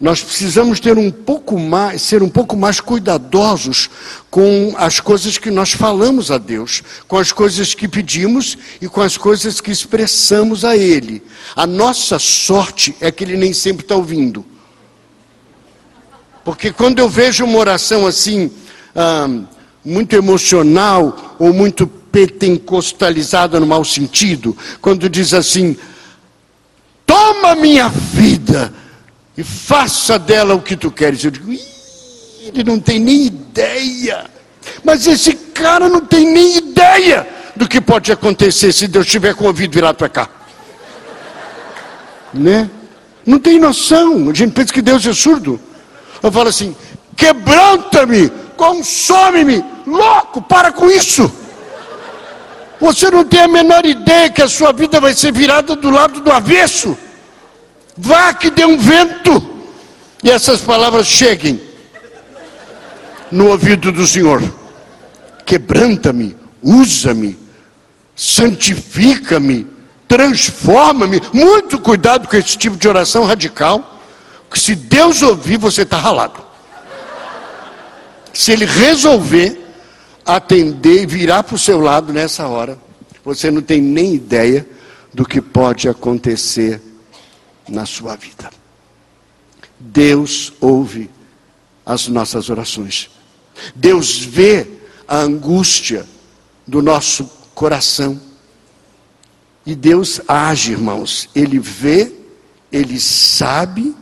Nós 0.00 0.22
precisamos 0.22 0.80
ter 0.80 0.98
um 0.98 1.10
pouco 1.10 1.58
mais, 1.58 2.02
ser 2.02 2.22
um 2.22 2.28
pouco 2.28 2.56
mais 2.56 2.80
cuidadosos 2.80 3.88
com 4.28 4.74
as 4.76 4.98
coisas 4.98 5.38
que 5.38 5.50
nós 5.50 5.72
falamos 5.72 6.30
a 6.30 6.38
Deus, 6.38 6.82
com 7.06 7.16
as 7.16 7.30
coisas 7.30 7.74
que 7.74 7.86
pedimos 7.86 8.58
e 8.80 8.88
com 8.88 9.00
as 9.00 9.16
coisas 9.16 9.60
que 9.60 9.70
expressamos 9.70 10.64
a 10.64 10.76
Ele. 10.76 11.22
A 11.54 11.66
nossa 11.66 12.18
sorte 12.18 12.94
é 13.00 13.10
que 13.10 13.22
Ele 13.22 13.36
nem 13.36 13.52
sempre 13.52 13.84
está 13.84 13.94
ouvindo. 13.94 14.44
Porque 16.44 16.72
quando 16.72 16.98
eu 16.98 17.08
vejo 17.08 17.44
uma 17.44 17.58
oração 17.58 18.06
assim, 18.06 18.50
muito 19.84 20.14
emocional 20.14 21.36
ou 21.38 21.52
muito 21.52 21.86
pentecostalizada 21.86 23.60
no 23.60 23.66
mau 23.66 23.84
sentido, 23.84 24.56
quando 24.80 25.08
diz 25.08 25.32
assim: 25.32 25.76
toma 27.06 27.54
minha 27.54 27.88
vida 27.88 28.74
e 29.36 29.42
faça 29.42 30.18
dela 30.18 30.54
o 30.54 30.62
que 30.62 30.76
tu 30.76 30.90
queres. 30.90 31.24
Eu 31.24 31.30
digo, 31.30 31.50
ele 31.50 32.64
não 32.64 32.78
tem 32.78 32.98
nem 32.98 33.26
ideia. 33.26 34.26
Mas 34.82 35.06
esse 35.06 35.34
cara 35.34 35.88
não 35.88 36.00
tem 36.00 36.30
nem 36.30 36.56
ideia 36.56 37.26
do 37.56 37.68
que 37.68 37.80
pode 37.80 38.12
acontecer 38.12 38.72
se 38.72 38.86
Deus 38.86 39.06
tiver 39.06 39.34
com 39.34 39.44
o 39.44 39.46
ouvido 39.48 39.74
virado 39.74 39.96
para 39.96 40.08
cá. 40.08 40.28
Né? 42.32 42.68
Não 43.24 43.38
tem 43.38 43.58
noção. 43.58 44.30
A 44.30 44.34
gente 44.34 44.52
pensa 44.52 44.72
que 44.72 44.82
Deus 44.82 45.06
é 45.06 45.12
surdo. 45.12 45.60
Eu 46.22 46.32
falo 46.32 46.48
assim: 46.48 46.74
quebranta-me, 47.16 48.30
consome-me. 48.56 49.64
Louco, 49.86 50.42
para 50.42 50.72
com 50.72 50.90
isso. 50.90 51.30
Você 52.80 53.10
não 53.10 53.24
tem 53.24 53.40
a 53.40 53.48
menor 53.48 53.86
ideia 53.86 54.30
que 54.30 54.42
a 54.42 54.48
sua 54.48 54.72
vida 54.72 55.00
vai 55.00 55.14
ser 55.14 55.32
virada 55.32 55.76
do 55.76 55.90
lado 55.90 56.20
do 56.20 56.30
avesso. 56.30 56.96
Vá 57.96 58.34
que 58.34 58.50
dê 58.50 58.64
um 58.64 58.76
vento 58.76 59.54
e 60.22 60.30
essas 60.30 60.60
palavras 60.60 61.06
cheguem 61.06 61.60
no 63.30 63.48
ouvido 63.48 63.92
do 63.92 64.06
Senhor. 64.06 64.42
Quebranta-me, 65.44 66.36
usa-me, 66.62 67.38
santifica-me, 68.16 69.66
transforma-me. 70.08 71.20
Muito 71.32 71.78
cuidado 71.78 72.26
com 72.26 72.36
esse 72.36 72.56
tipo 72.56 72.76
de 72.76 72.88
oração 72.88 73.24
radical, 73.24 74.00
que 74.50 74.58
se 74.58 74.74
Deus 74.74 75.22
ouvir, 75.22 75.58
você 75.58 75.82
está 75.82 75.98
ralado. 75.98 76.42
Se 78.32 78.50
Ele 78.50 78.64
resolver 78.64 79.60
atender 80.24 81.02
e 81.02 81.06
virar 81.06 81.42
para 81.42 81.54
o 81.54 81.58
seu 81.58 81.78
lado 81.78 82.12
nessa 82.12 82.46
hora, 82.46 82.78
você 83.24 83.50
não 83.50 83.60
tem 83.60 83.80
nem 83.80 84.14
ideia 84.14 84.66
do 85.12 85.24
que 85.24 85.40
pode 85.40 85.88
acontecer 85.88 86.80
na 87.68 87.86
sua 87.86 88.16
vida. 88.16 88.50
Deus 89.78 90.52
ouve 90.60 91.10
as 91.84 92.08
nossas 92.08 92.48
orações. 92.48 93.10
Deus 93.74 94.18
vê 94.18 94.66
a 95.06 95.18
angústia 95.18 96.06
do 96.66 96.80
nosso 96.80 97.24
coração. 97.54 98.20
E 99.66 99.74
Deus 99.74 100.20
age, 100.26 100.72
irmãos. 100.72 101.28
Ele 101.34 101.58
vê, 101.58 102.12
ele 102.70 102.98
sabe 103.00 103.94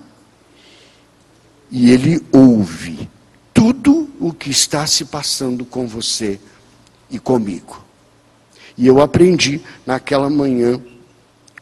e 1.71 1.91
ele 1.91 2.25
ouve 2.33 3.09
tudo 3.53 4.11
o 4.21 4.33
que 4.33 4.51
está 4.51 4.87
se 4.87 5.05
passando 5.05 5.65
com 5.65 5.87
você 5.87 6.39
e 7.11 7.19
comigo. 7.19 7.83
E 8.77 8.87
eu 8.87 9.01
aprendi 9.01 9.61
naquela 9.85 10.31
manhã 10.31 10.81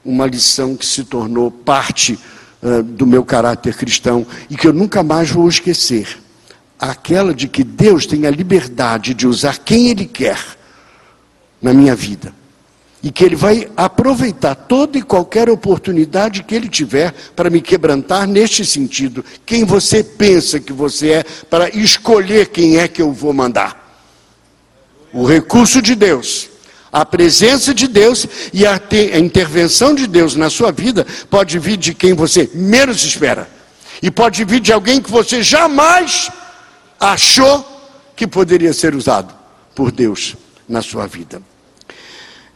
uma 0.04 0.26
lição 0.26 0.76
que 0.76 0.86
se 0.86 1.04
tornou 1.04 1.50
parte 1.50 2.18
uh, 2.62 2.82
do 2.82 3.06
meu 3.06 3.24
caráter 3.24 3.74
cristão 3.74 4.26
e 4.48 4.56
que 4.56 4.66
eu 4.66 4.72
nunca 4.72 5.02
mais 5.02 5.30
vou 5.30 5.48
esquecer. 5.48 6.18
Aquela 6.78 7.34
de 7.34 7.46
que 7.46 7.62
Deus 7.62 8.06
tem 8.06 8.26
a 8.26 8.30
liberdade 8.30 9.12
de 9.12 9.26
usar 9.26 9.58
quem 9.58 9.88
Ele 9.88 10.06
quer 10.06 10.38
na 11.60 11.74
minha 11.74 11.94
vida. 11.94 12.34
E 13.02 13.10
que 13.10 13.24
Ele 13.24 13.36
vai 13.36 13.70
aproveitar 13.76 14.54
toda 14.54 14.98
e 14.98 15.02
qualquer 15.02 15.48
oportunidade 15.48 16.42
que 16.42 16.54
Ele 16.54 16.68
tiver 16.68 17.14
para 17.34 17.50
me 17.50 17.60
quebrantar 17.60 18.26
neste 18.26 18.64
sentido. 18.64 19.24
Quem 19.44 19.64
você 19.64 20.02
pensa 20.02 20.60
que 20.60 20.72
você 20.72 21.10
é, 21.12 21.22
para 21.22 21.68
escolher 21.70 22.48
quem 22.48 22.78
é 22.78 22.88
que 22.88 23.00
eu 23.00 23.12
vou 23.12 23.32
mandar. 23.32 23.78
O 25.12 25.26
recurso 25.26 25.82
de 25.82 25.94
Deus 25.94 26.49
a 26.92 27.04
presença 27.04 27.72
de 27.72 27.86
Deus 27.86 28.26
e 28.52 28.66
a, 28.66 28.74
a, 28.74 29.18
intervenção 29.18 29.94
de 29.94 30.06
Deus 30.06 30.34
na 30.34 30.50
sua 30.50 30.72
vida 30.72 31.06
pode 31.28 31.58
vir 31.58 31.76
de 31.76 31.94
quem 31.94 32.14
você 32.14 32.50
menos 32.52 33.04
espera. 33.04 33.48
E 34.02 34.10
pode 34.10 34.44
vir 34.44 34.60
de 34.60 34.72
alguém 34.72 35.00
que 35.00 35.10
você 35.10 35.42
jamais 35.42 36.30
achou 36.98 37.66
que 38.16 38.26
poderia 38.26 38.72
ser 38.72 38.94
usado 38.94 39.34
por 39.74 39.92
Deus 39.92 40.36
na 40.68 40.82
sua 40.82 41.06
vida. 41.06 41.40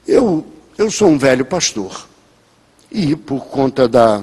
Eu, 0.07 0.47
eu 0.77 0.91
sou 0.91 1.09
um 1.09 1.19
velho 1.19 1.45
pastor. 1.45 2.09
E 2.91 3.17
por 3.17 3.47
conta 3.47 3.89
da, 3.89 4.23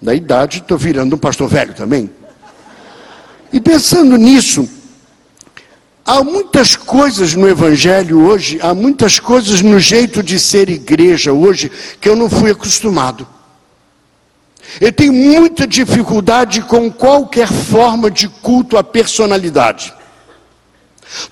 da 0.00 0.14
idade, 0.14 0.58
estou 0.58 0.78
virando 0.78 1.16
um 1.16 1.18
pastor 1.18 1.48
velho 1.48 1.74
também. 1.74 2.10
E 3.52 3.60
pensando 3.60 4.16
nisso, 4.16 4.68
Há 6.12 6.24
muitas 6.24 6.74
coisas 6.74 7.36
no 7.36 7.48
Evangelho 7.48 8.24
hoje, 8.24 8.58
há 8.60 8.74
muitas 8.74 9.20
coisas 9.20 9.62
no 9.62 9.78
jeito 9.78 10.24
de 10.24 10.40
ser 10.40 10.68
igreja 10.68 11.32
hoje 11.32 11.70
que 12.00 12.08
eu 12.08 12.16
não 12.16 12.28
fui 12.28 12.50
acostumado. 12.50 13.24
Eu 14.80 14.92
tenho 14.92 15.12
muita 15.12 15.68
dificuldade 15.68 16.62
com 16.62 16.90
qualquer 16.90 17.46
forma 17.46 18.10
de 18.10 18.26
culto 18.26 18.76
à 18.76 18.82
personalidade. 18.82 19.94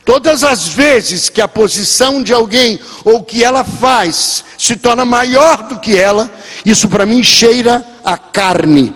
Todas 0.05 0.45
as 0.45 0.69
vezes 0.69 1.29
que 1.29 1.41
a 1.41 1.49
posição 1.49 2.23
de 2.23 2.33
alguém 2.33 2.79
ou 3.05 3.25
que 3.25 3.43
ela 3.43 3.65
faz 3.65 4.45
se 4.57 4.77
torna 4.77 5.05
maior 5.05 5.65
do 5.65 5.81
que 5.81 5.99
ela, 5.99 6.31
isso 6.65 6.89
para 6.89 7.05
mim 7.05 7.21
cheira 7.21 7.85
a 8.05 8.17
carne. 8.17 8.95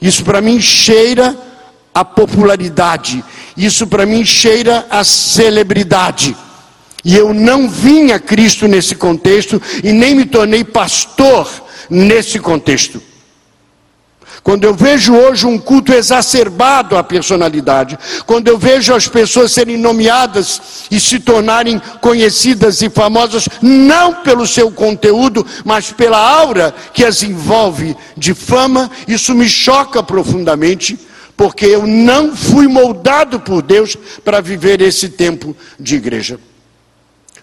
Isso 0.00 0.24
para 0.24 0.40
mim 0.40 0.58
cheira 0.58 1.36
a 1.94 2.02
popularidade. 2.02 3.22
Isso 3.60 3.86
para 3.86 4.06
mim 4.06 4.24
cheira 4.24 4.86
a 4.88 5.04
celebridade. 5.04 6.34
E 7.04 7.14
eu 7.14 7.34
não 7.34 7.68
vim 7.68 8.10
a 8.10 8.18
Cristo 8.18 8.66
nesse 8.66 8.94
contexto 8.94 9.60
e 9.84 9.92
nem 9.92 10.14
me 10.14 10.24
tornei 10.24 10.64
pastor 10.64 11.46
nesse 11.90 12.38
contexto. 12.38 13.02
Quando 14.42 14.64
eu 14.64 14.72
vejo 14.72 15.14
hoje 15.14 15.46
um 15.46 15.58
culto 15.58 15.92
exacerbado 15.92 16.96
à 16.96 17.04
personalidade, 17.04 17.98
quando 18.24 18.48
eu 18.48 18.56
vejo 18.56 18.94
as 18.94 19.06
pessoas 19.06 19.52
serem 19.52 19.76
nomeadas 19.76 20.86
e 20.90 20.98
se 20.98 21.20
tornarem 21.20 21.78
conhecidas 22.00 22.80
e 22.80 22.88
famosas, 22.88 23.46
não 23.60 24.22
pelo 24.22 24.46
seu 24.46 24.70
conteúdo, 24.70 25.46
mas 25.66 25.92
pela 25.92 26.16
aura 26.16 26.74
que 26.94 27.04
as 27.04 27.22
envolve 27.22 27.94
de 28.16 28.32
fama, 28.32 28.90
isso 29.06 29.34
me 29.34 29.46
choca 29.46 30.02
profundamente 30.02 31.09
porque 31.40 31.64
eu 31.64 31.86
não 31.86 32.36
fui 32.36 32.68
moldado 32.68 33.40
por 33.40 33.62
Deus 33.62 33.96
para 34.22 34.42
viver 34.42 34.82
esse 34.82 35.08
tempo 35.08 35.56
de 35.78 35.96
igreja. 35.96 36.38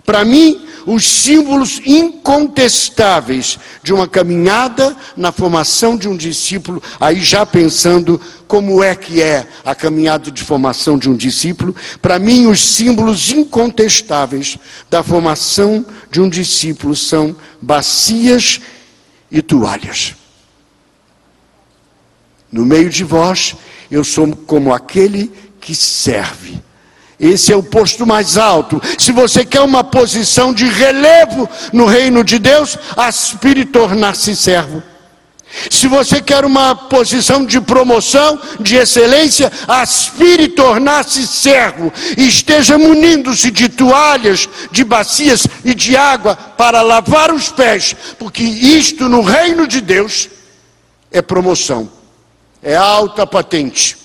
Para 0.05 0.23
mim, 0.23 0.67
os 0.85 1.03
símbolos 1.03 1.81
incontestáveis 1.83 3.57
de 3.81 3.91
uma 3.91 4.07
caminhada 4.07 4.95
na 5.15 5.31
formação 5.31 5.97
de 5.97 6.07
um 6.07 6.15
discípulo, 6.15 6.79
aí 6.99 7.21
já 7.21 7.43
pensando 7.43 8.21
como 8.47 8.83
é 8.83 8.93
que 8.93 9.19
é 9.19 9.47
a 9.65 9.73
caminhada 9.73 10.29
de 10.29 10.43
formação 10.43 10.95
de 10.95 11.09
um 11.09 11.15
discípulo, 11.15 11.75
para 11.99 12.19
mim 12.19 12.45
os 12.45 12.59
símbolos 12.59 13.31
incontestáveis 13.31 14.59
da 14.91 15.01
formação 15.01 15.83
de 16.11 16.21
um 16.21 16.29
discípulo 16.29 16.95
são 16.95 17.35
bacias 17.59 18.61
e 19.31 19.41
toalhas. 19.41 20.13
No 22.51 22.63
meio 22.63 22.91
de 22.91 23.03
vós 23.03 23.55
eu 23.89 24.03
sou 24.03 24.35
como 24.35 24.73
aquele 24.73 25.31
que 25.59 25.75
serve. 25.75 26.61
Esse 27.19 27.51
é 27.51 27.55
o 27.55 27.63
posto 27.63 28.05
mais 28.05 28.37
alto. 28.37 28.81
Se 28.97 29.11
você 29.11 29.43
quer 29.43 29.61
uma 29.61 29.83
posição 29.83 30.53
de 30.53 30.65
relevo 30.65 31.49
no 31.73 31.85
reino 31.85 32.23
de 32.23 32.37
Deus, 32.37 32.77
aspire 32.95 33.65
tornar-se 33.65 34.35
servo. 34.35 34.83
Se 35.71 35.87
você 35.87 36.21
quer 36.21 36.45
uma 36.45 36.75
posição 36.75 37.43
de 37.43 37.59
promoção, 37.59 38.39
de 38.59 38.75
excelência, 38.75 39.51
aspire 39.67 40.49
tornar-se 40.49 41.25
servo. 41.25 41.91
E 42.15 42.27
esteja 42.27 42.77
munindo-se 42.77 43.49
de 43.49 43.67
toalhas, 43.67 44.47
de 44.71 44.83
bacias 44.83 45.47
e 45.65 45.73
de 45.73 45.97
água 45.97 46.35
para 46.35 46.81
lavar 46.81 47.33
os 47.33 47.49
pés, 47.49 47.95
porque 48.19 48.43
isto 48.43 49.09
no 49.09 49.21
reino 49.21 49.65
de 49.65 49.81
Deus 49.81 50.29
é 51.11 51.21
promoção 51.21 51.96
é 52.61 52.75
alta 52.75 53.25
patente, 53.25 53.97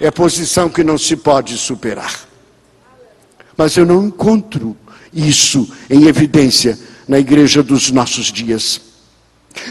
é 0.00 0.10
posição 0.10 0.68
que 0.68 0.84
não 0.84 0.98
se 0.98 1.16
pode 1.16 1.56
superar. 1.56 2.26
Mas 3.56 3.76
eu 3.76 3.86
não 3.86 4.06
encontro 4.06 4.76
isso 5.12 5.70
em 5.88 6.06
evidência 6.06 6.78
na 7.08 7.18
igreja 7.18 7.62
dos 7.62 7.90
nossos 7.90 8.26
dias. 8.26 8.80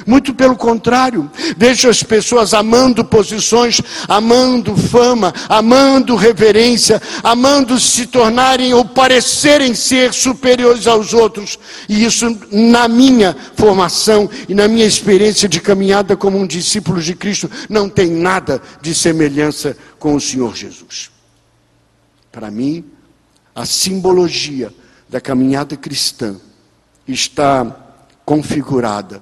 Muito 0.05 0.33
pelo 0.33 0.55
contrário, 0.55 1.29
vejo 1.57 1.89
as 1.89 2.03
pessoas 2.03 2.53
amando 2.53 3.03
posições, 3.03 3.81
amando 4.07 4.75
fama, 4.75 5.33
amando 5.49 6.15
reverência, 6.15 7.01
amando 7.23 7.79
se 7.79 8.05
tornarem 8.05 8.73
ou 8.73 8.85
parecerem 8.85 9.73
ser 9.73 10.13
superiores 10.13 10.87
aos 10.87 11.13
outros. 11.13 11.57
E 11.87 12.03
isso, 12.03 12.37
na 12.51 12.87
minha 12.87 13.35
formação 13.55 14.29
e 14.47 14.53
na 14.53 14.67
minha 14.67 14.85
experiência 14.85 15.47
de 15.47 15.59
caminhada 15.59 16.15
como 16.15 16.37
um 16.37 16.47
discípulo 16.47 17.01
de 17.01 17.15
Cristo, 17.15 17.49
não 17.69 17.89
tem 17.89 18.09
nada 18.09 18.61
de 18.81 18.93
semelhança 18.93 19.77
com 19.99 20.15
o 20.15 20.21
Senhor 20.21 20.55
Jesus. 20.55 21.11
Para 22.31 22.51
mim, 22.51 22.83
a 23.53 23.65
simbologia 23.65 24.73
da 25.07 25.21
caminhada 25.21 25.77
cristã 25.77 26.35
está 27.07 27.83
configurada 28.25 29.21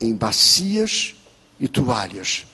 em 0.00 0.14
bacias 0.14 1.14
e 1.58 1.66
toalhas, 1.66 2.46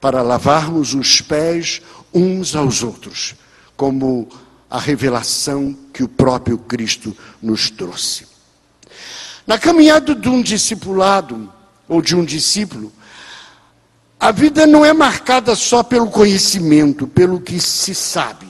para 0.00 0.22
lavarmos 0.22 0.94
os 0.94 1.20
pés 1.20 1.82
uns 2.12 2.54
aos 2.54 2.82
outros, 2.82 3.34
como 3.76 4.28
a 4.68 4.78
revelação 4.78 5.76
que 5.92 6.02
o 6.02 6.08
próprio 6.08 6.58
Cristo 6.58 7.16
nos 7.40 7.70
trouxe. 7.70 8.26
Na 9.46 9.58
caminhada 9.58 10.14
de 10.14 10.28
um 10.28 10.42
discipulado, 10.42 11.52
ou 11.88 12.02
de 12.02 12.16
um 12.16 12.24
discípulo, 12.24 12.92
A 14.18 14.32
vida 14.32 14.66
não 14.66 14.84
é 14.84 14.92
marcada 14.92 15.54
só 15.54 15.82
pelo 15.82 16.10
conhecimento, 16.10 17.06
pelo 17.06 17.40
que 17.40 17.60
se 17.60 17.94
sabe, 17.94 18.46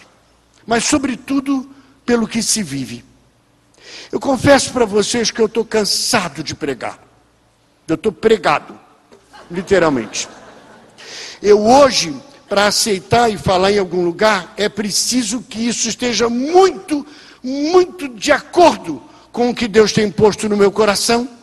mas, 0.67 0.85
sobretudo, 0.85 1.69
pelo 2.05 2.27
que 2.29 2.43
se 2.43 2.63
vive. 2.63 3.05
Eu 4.13 4.21
confesso 4.21 4.73
para 4.73 4.85
vocês 4.85 5.31
que 5.31 5.41
eu 5.41 5.47
estou 5.47 5.65
cansado 5.65 6.43
de 6.43 6.55
pregar. 6.55 7.06
Eu 7.89 7.95
estou 7.95 8.11
pregado, 8.11 8.79
literalmente. 9.51 10.29
Eu 11.43 11.65
hoje, 11.65 12.15
para 12.49 12.67
aceitar 12.67 13.31
e 13.31 13.37
falar 13.37 13.73
em 13.73 13.79
algum 13.79 14.05
lugar, 14.05 14.53
é 14.57 14.69
preciso 14.69 15.43
que 15.43 15.69
isso 15.69 15.89
esteja 15.89 16.29
muito, 16.29 17.07
muito 17.43 18.09
de 18.09 18.33
acordo 18.33 19.03
com 19.31 19.51
o 19.51 19.55
que 19.55 19.69
Deus 19.69 19.93
tem 19.93 20.11
posto 20.11 20.49
no 20.49 20.57
meu 20.57 20.73
coração 20.73 21.36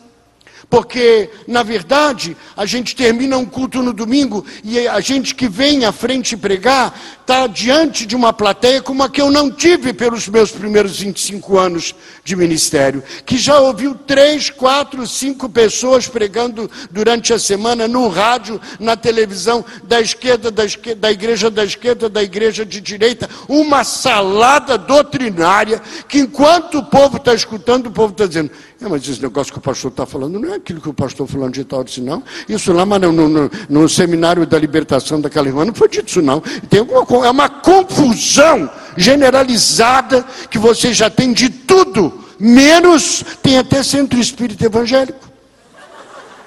porque, 0.68 1.30
na 1.46 1.62
verdade, 1.62 2.36
a 2.56 2.66
gente 2.66 2.96
termina 2.96 3.36
um 3.36 3.44
culto 3.44 3.82
no 3.82 3.92
domingo 3.92 4.44
e 4.62 4.86
a 4.86 5.00
gente 5.00 5.34
que 5.34 5.48
vem 5.48 5.84
à 5.84 5.92
frente 5.92 6.36
pregar 6.36 6.94
está 7.24 7.46
diante 7.46 8.04
de 8.04 8.14
uma 8.14 8.34
plateia 8.34 8.82
como 8.82 9.02
a 9.02 9.08
que 9.08 9.20
eu 9.20 9.30
não 9.30 9.50
tive 9.50 9.94
pelos 9.94 10.28
meus 10.28 10.50
primeiros 10.50 11.00
25 11.00 11.58
anos 11.58 11.94
de 12.22 12.36
ministério, 12.36 13.02
que 13.24 13.38
já 13.38 13.58
ouviu 13.58 13.94
três, 13.94 14.50
quatro, 14.50 15.06
cinco 15.06 15.48
pessoas 15.48 16.06
pregando 16.06 16.70
durante 16.90 17.32
a 17.32 17.38
semana 17.38 17.88
no 17.88 18.08
rádio, 18.08 18.60
na 18.78 18.94
televisão, 18.94 19.64
da 19.84 20.00
esquerda, 20.00 20.50
da, 20.50 20.64
esquerda, 20.66 21.00
da 21.00 21.12
igreja 21.12 21.50
da 21.50 21.64
esquerda, 21.64 22.08
da 22.10 22.22
igreja 22.22 22.64
de 22.64 22.80
direita, 22.80 23.28
uma 23.48 23.84
salada 23.84 24.76
doutrinária 24.76 25.80
que 26.06 26.18
enquanto 26.18 26.78
o 26.78 26.84
povo 26.84 27.16
está 27.16 27.34
escutando, 27.34 27.86
o 27.86 27.90
povo 27.90 28.12
está 28.12 28.26
dizendo, 28.26 28.50
é, 28.80 28.88
mas 28.88 29.08
esse 29.08 29.22
negócio 29.22 29.52
que 29.52 29.58
o 29.58 29.62
pastor 29.62 29.90
está 29.90 30.04
falando 30.04 30.38
não 30.38 30.52
é 30.52 30.53
aquilo 30.54 30.80
que 30.80 30.88
o 30.88 30.94
pastor 30.94 31.26
falando 31.26 31.54
de 31.54 31.64
tal 31.64 31.84
disse, 31.84 32.00
não. 32.00 32.22
Isso 32.48 32.72
lá 32.72 32.84
mas 32.84 33.00
no, 33.00 33.12
no, 33.12 33.50
no, 33.68 33.88
seminário 33.88 34.46
da 34.46 34.58
libertação 34.58 35.20
daquela 35.20 35.48
irmã 35.48 35.64
não 35.64 35.74
foi 35.74 35.88
dito 35.88 36.08
isso, 36.08 36.22
não. 36.22 36.40
Tem 36.40 36.80
alguma, 36.80 37.26
é 37.26 37.30
uma 37.30 37.48
confusão 37.48 38.70
generalizada 38.96 40.24
que 40.50 40.58
você 40.58 40.92
já 40.92 41.10
tem 41.10 41.32
de 41.32 41.48
tudo, 41.48 42.24
menos 42.38 43.24
tem 43.42 43.58
até 43.58 43.82
centro 43.82 44.18
espírita 44.18 44.66
evangélico. 44.66 45.28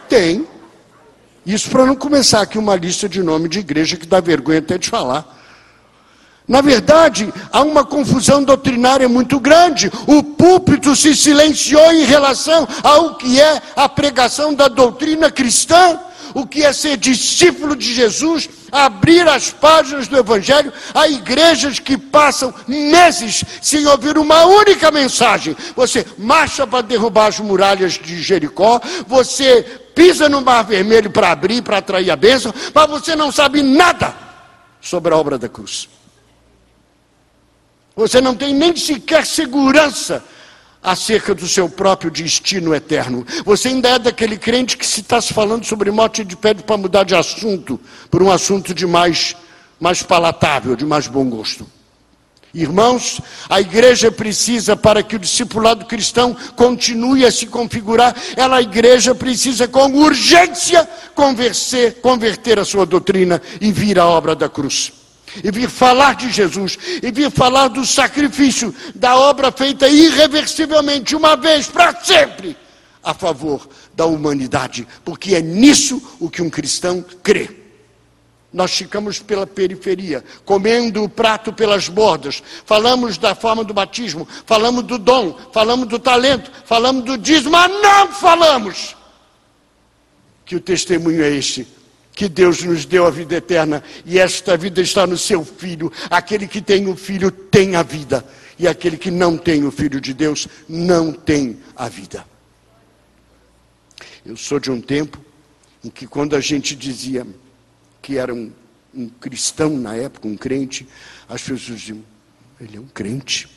Tem. 0.10 0.48
Isso 1.46 1.70
para 1.70 1.86
não 1.86 1.96
começar 1.96 2.42
aqui 2.42 2.58
uma 2.58 2.76
lista 2.76 3.08
de 3.08 3.24
nome 3.24 3.48
de 3.48 3.60
igreja 3.60 3.96
que 3.96 4.06
dá 4.06 4.20
vergonha 4.20 4.60
até 4.60 4.78
de 4.78 4.90
falar. 4.90 5.37
Na 6.48 6.62
verdade, 6.62 7.34
há 7.52 7.62
uma 7.62 7.84
confusão 7.84 8.42
doutrinária 8.42 9.10
muito 9.10 9.38
grande. 9.38 9.92
O 10.06 10.24
púlpito 10.24 10.96
se 10.96 11.14
silenciou 11.14 11.92
em 11.92 12.06
relação 12.06 12.66
ao 12.82 13.16
que 13.16 13.42
é 13.42 13.62
a 13.76 13.90
pregação 13.90 14.54
da 14.54 14.70
doutrina 14.70 15.30
cristã, 15.30 16.00
o 16.34 16.48
que 16.48 16.64
é 16.64 16.72
ser 16.72 16.96
discípulo 16.96 17.76
de 17.76 17.94
Jesus, 17.94 18.50
abrir 18.72 19.28
as 19.28 19.50
páginas 19.50 20.08
do 20.08 20.18
Evangelho. 20.18 20.72
Há 20.94 21.10
igrejas 21.10 21.80
que 21.80 21.98
passam 21.98 22.54
meses 22.66 23.44
sem 23.62 23.86
ouvir 23.86 24.18
uma 24.18 24.46
única 24.46 24.90
mensagem. 24.90 25.56
Você 25.76 26.06
marcha 26.18 26.66
para 26.66 26.82
derrubar 26.82 27.28
as 27.28 27.40
muralhas 27.42 27.94
de 27.94 28.22
Jericó, 28.22 28.80
você 29.06 29.64
pisa 29.94 30.30
no 30.30 30.42
Mar 30.42 30.64
Vermelho 30.64 31.10
para 31.10 31.32
abrir, 31.32 31.62
para 31.62 31.80
atrair 31.80 32.10
a 32.10 32.16
bênção, 32.16 32.54
mas 32.74 32.90
você 32.90 33.18
não 33.18 33.34
sabe 33.34 33.62
nada 33.62 34.16
sobre 34.80 35.14
a 35.14 35.18
obra 35.18 35.38
da 35.38 35.50
cruz. 35.50 35.90
Você 37.98 38.22
não 38.22 38.36
tem 38.36 38.54
nem 38.54 38.76
sequer 38.76 39.26
segurança 39.26 40.24
acerca 40.84 41.34
do 41.34 41.48
seu 41.48 41.68
próprio 41.68 42.12
destino 42.12 42.76
eterno. 42.76 43.26
Você 43.44 43.70
ainda 43.70 43.90
é 43.90 43.98
daquele 43.98 44.38
crente 44.38 44.78
que 44.78 44.86
se 44.86 45.02
está 45.02 45.20
se 45.20 45.34
falando 45.34 45.66
sobre 45.66 45.90
morte 45.90 46.24
de 46.24 46.38
pede 46.38 46.62
para 46.62 46.78
mudar 46.78 47.04
de 47.04 47.16
assunto, 47.16 47.80
por 48.12 48.22
um 48.22 48.32
assunto 48.32 48.72
de 48.72 48.86
mais, 48.86 49.36
mais 49.80 50.04
palatável, 50.04 50.76
de 50.76 50.86
mais 50.86 51.08
bom 51.08 51.28
gosto. 51.28 51.66
Irmãos, 52.54 53.20
a 53.50 53.60
igreja 53.60 54.12
precisa, 54.12 54.76
para 54.76 55.02
que 55.02 55.16
o 55.16 55.20
discipulado 55.20 55.86
cristão 55.86 56.38
continue 56.56 57.26
a 57.26 57.32
se 57.32 57.48
configurar, 57.48 58.16
ela, 58.36 58.58
a 58.58 58.62
igreja, 58.62 59.16
precisa 59.16 59.68
com 59.68 59.92
urgência 59.96 60.88
converter, 61.16 61.96
converter 61.96 62.60
a 62.60 62.66
sua 62.66 62.86
doutrina 62.86 63.42
e 63.60 63.72
vir 63.72 63.98
à 63.98 64.06
obra 64.06 64.36
da 64.36 64.48
cruz 64.48 64.94
e 65.44 65.52
vir 65.52 65.70
falar 65.70 66.16
de 66.16 66.32
Jesus, 66.32 66.78
e 67.02 67.12
vir 67.12 67.32
falar 67.32 67.68
do 67.68 67.86
sacrifício, 67.86 68.74
da 68.96 69.18
obra 69.18 69.52
feita 69.52 69.88
irreversivelmente, 69.88 71.16
uma 71.16 71.36
vez 71.36 71.68
para 71.68 72.00
sempre, 72.02 72.58
a 73.04 73.14
favor 73.14 73.68
da 73.94 74.06
humanidade, 74.06 74.88
porque 75.04 75.36
é 75.36 75.42
nisso 75.42 76.02
o 76.20 76.30
que 76.30 76.42
um 76.42 76.50
cristão 76.50 77.04
crê. 77.24 77.50
Nós 78.52 78.72
ficamos 78.72 79.20
pela 79.20 79.46
periferia, 79.46 80.24
comendo 80.46 81.04
o 81.04 81.10
prato 81.10 81.52
pelas 81.52 81.90
bordas, 81.90 82.42
falamos 82.66 83.18
da 83.18 83.36
forma 83.36 83.64
do 83.64 83.74
batismo, 83.74 84.28
falamos 84.46 84.84
do 84.84 84.98
dom, 84.98 85.38
falamos 85.52 85.88
do 85.88 86.00
talento, 86.00 86.50
falamos 86.66 87.04
do 87.04 87.18
dízimo, 87.18 87.52
mas 87.52 87.72
não 87.72 88.12
falamos 88.14 88.96
que 90.46 90.56
o 90.56 90.62
testemunho 90.62 91.22
é 91.22 91.30
este 91.30 91.77
que 92.18 92.28
Deus 92.28 92.64
nos 92.64 92.84
deu 92.84 93.06
a 93.06 93.12
vida 93.12 93.36
eterna 93.36 93.84
e 94.04 94.18
esta 94.18 94.58
vida 94.58 94.82
está 94.82 95.06
no 95.06 95.16
seu 95.16 95.46
Filho. 95.46 95.94
Aquele 96.10 96.48
que 96.48 96.64
tem 96.64 96.88
o 96.88 96.96
Filho 96.96 97.30
tem 97.30 97.76
a 97.76 97.84
vida, 97.84 98.26
e 98.58 98.68
aquele 98.68 98.98
que 98.98 99.12
não 99.12 99.38
tem 99.38 99.64
o 99.64 99.70
Filho 99.70 100.02
de 100.02 100.16
Deus 100.16 100.48
não 100.68 101.14
tem 101.14 101.60
a 101.76 101.88
vida. 101.88 102.26
Eu 104.26 104.36
sou 104.36 104.60
de 104.60 104.72
um 104.72 104.82
tempo 104.82 105.24
em 105.84 105.92
que, 105.92 106.08
quando 106.08 106.36
a 106.36 106.40
gente 106.40 106.76
dizia 106.76 107.26
que 108.02 108.18
era 108.18 108.34
um, 108.34 108.52
um 108.96 109.08
cristão 109.08 109.78
na 109.78 109.96
época, 109.96 110.28
um 110.28 110.36
crente, 110.36 110.88
as 111.30 111.44
pessoas 111.44 111.80
diziam: 111.80 112.04
ele 112.60 112.78
é 112.78 112.80
um 112.80 112.88
crente, 112.88 113.48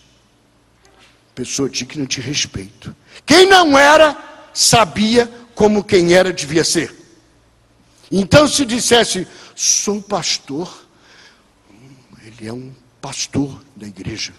pessoa 1.35 1.67
digna 1.67 2.05
de 2.05 2.21
respeito. 2.21 2.95
Quem 3.25 3.49
não 3.49 3.79
era, 3.79 4.15
sabia 4.53 5.27
como 5.55 5.83
quem 5.83 6.13
era 6.13 6.31
devia 6.31 6.63
ser. 6.63 7.00
Então, 8.11 8.49
se 8.49 8.67
dissesse, 8.67 9.27
sou 9.55 10.03
pastor, 10.03 10.85
ele 12.25 12.49
é 12.49 12.53
um 12.53 12.73
pastor 13.01 13.63
da 13.77 13.87
igreja. 13.87 14.33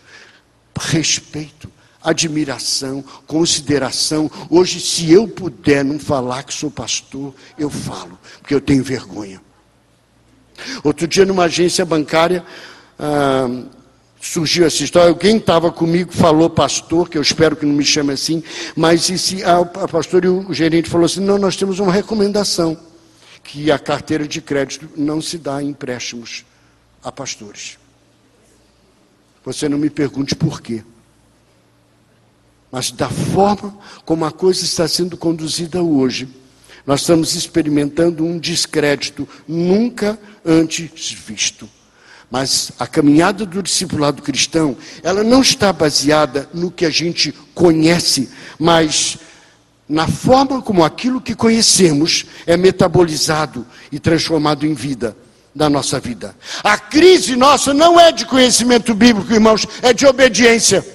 Respeito, 0.77 1.71
admiração, 2.03 3.03
consideração. 3.25 4.29
Hoje, 4.49 4.81
se 4.81 5.09
eu 5.11 5.27
puder 5.27 5.85
não 5.85 5.99
falar 5.99 6.43
que 6.43 6.53
sou 6.53 6.69
pastor, 6.69 7.33
eu 7.57 7.69
falo, 7.69 8.19
porque 8.39 8.53
eu 8.53 8.59
tenho 8.59 8.83
vergonha. 8.83 9.41
Outro 10.83 11.07
dia, 11.07 11.23
numa 11.23 11.45
agência 11.45 11.85
bancária, 11.85 12.43
ah, 12.99 13.47
surgiu 14.19 14.65
essa 14.65 14.83
história. 14.83 15.09
Alguém 15.09 15.37
estava 15.37 15.71
comigo, 15.71 16.11
falou 16.11 16.49
pastor, 16.49 17.07
que 17.07 17.17
eu 17.17 17.21
espero 17.21 17.55
que 17.55 17.65
não 17.65 17.73
me 17.73 17.85
chame 17.85 18.11
assim, 18.11 18.43
mas 18.75 19.09
esse, 19.09 19.43
a, 19.43 19.59
a 19.59 19.87
pastor 19.87 20.25
e 20.25 20.27
o 20.27 20.53
gerente 20.53 20.89
falou 20.89 21.05
assim: 21.05 21.21
não, 21.21 21.37
nós 21.37 21.55
temos 21.55 21.79
uma 21.79 21.91
recomendação 21.91 22.90
que 23.43 23.71
a 23.71 23.79
carteira 23.79 24.27
de 24.27 24.41
crédito 24.41 24.89
não 24.95 25.21
se 25.21 25.37
dá 25.37 25.61
empréstimos 25.61 26.45
a 27.03 27.11
pastores. 27.11 27.77
Você 29.43 29.67
não 29.67 29.77
me 29.77 29.89
pergunte 29.89 30.35
por 30.35 30.61
quê. 30.61 30.83
Mas 32.71 32.91
da 32.91 33.09
forma 33.09 33.77
como 34.05 34.23
a 34.23 34.31
coisa 34.31 34.63
está 34.63 34.87
sendo 34.87 35.17
conduzida 35.17 35.81
hoje, 35.81 36.29
nós 36.85 37.01
estamos 37.01 37.35
experimentando 37.35 38.23
um 38.25 38.39
descrédito 38.39 39.27
nunca 39.47 40.17
antes 40.45 41.11
visto. 41.11 41.69
Mas 42.29 42.71
a 42.79 42.87
caminhada 42.87 43.45
do 43.45 43.61
discipulado 43.61 44.21
cristão, 44.21 44.77
ela 45.03 45.21
não 45.23 45.41
está 45.41 45.73
baseada 45.73 46.49
no 46.53 46.71
que 46.71 46.85
a 46.85 46.89
gente 46.89 47.33
conhece, 47.53 48.29
mas 48.57 49.17
na 49.91 50.07
forma 50.07 50.61
como 50.61 50.85
aquilo 50.85 51.19
que 51.19 51.35
conhecemos 51.35 52.25
é 52.47 52.55
metabolizado 52.55 53.67
e 53.91 53.99
transformado 53.99 54.65
em 54.65 54.73
vida 54.73 55.17
da 55.53 55.69
nossa 55.69 55.99
vida. 55.99 56.33
A 56.63 56.77
crise 56.77 57.35
nossa 57.35 57.73
não 57.73 57.99
é 57.99 58.09
de 58.09 58.25
conhecimento 58.25 58.95
bíblico, 58.95 59.33
irmãos, 59.33 59.67
é 59.81 59.93
de 59.93 60.05
obediência. 60.05 60.85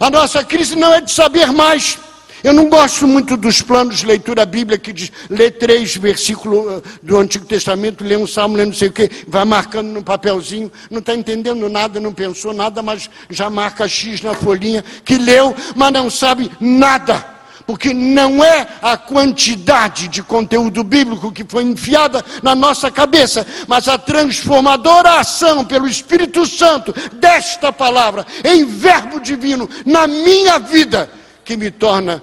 A 0.00 0.08
nossa 0.08 0.42
crise 0.42 0.74
não 0.74 0.94
é 0.94 1.02
de 1.02 1.12
saber 1.12 1.52
mais. 1.52 1.98
Eu 2.42 2.54
não 2.54 2.70
gosto 2.70 3.06
muito 3.06 3.36
dos 3.36 3.60
planos 3.60 3.98
de 3.98 4.06
leitura 4.06 4.46
bíblica 4.46 4.78
que 4.78 4.92
diz, 4.92 5.12
lê 5.28 5.50
três 5.50 5.94
versículos 5.96 6.78
uh, 6.78 6.82
do 7.02 7.18
Antigo 7.18 7.44
Testamento, 7.44 8.04
lê 8.04 8.16
um 8.16 8.26
salmo, 8.26 8.56
lê 8.56 8.64
não 8.64 8.72
sei 8.72 8.88
o 8.88 8.92
quê, 8.92 9.10
vai 9.26 9.44
marcando 9.44 9.88
no 9.88 10.02
papelzinho, 10.02 10.72
não 10.90 11.00
está 11.00 11.14
entendendo 11.14 11.68
nada, 11.68 12.00
não 12.00 12.14
pensou 12.14 12.54
nada, 12.54 12.80
mas 12.80 13.10
já 13.28 13.50
marca 13.50 13.86
X 13.86 14.22
na 14.22 14.34
folhinha, 14.34 14.82
que 15.04 15.18
leu, 15.18 15.54
mas 15.74 15.92
não 15.92 16.08
sabe 16.08 16.50
nada 16.58 17.37
porque 17.68 17.92
não 17.92 18.42
é 18.42 18.66
a 18.80 18.96
quantidade 18.96 20.08
de 20.08 20.22
conteúdo 20.22 20.82
bíblico 20.82 21.30
que 21.30 21.44
foi 21.46 21.64
enfiada 21.64 22.24
na 22.42 22.54
nossa 22.54 22.90
cabeça, 22.90 23.46
mas 23.66 23.86
a 23.88 23.98
transformadora 23.98 25.20
ação 25.20 25.66
pelo 25.66 25.86
Espírito 25.86 26.46
Santo 26.46 26.94
desta 27.16 27.70
palavra 27.70 28.26
em 28.42 28.64
verbo 28.64 29.20
divino 29.20 29.68
na 29.84 30.06
minha 30.06 30.58
vida 30.58 31.10
que 31.44 31.58
me 31.58 31.70
torna 31.70 32.22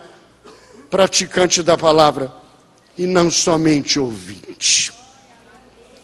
praticante 0.89 1.61
da 1.61 1.77
palavra 1.77 2.33
e 2.97 3.05
não 3.05 3.29
somente 3.29 3.99
ouvinte. 3.99 4.91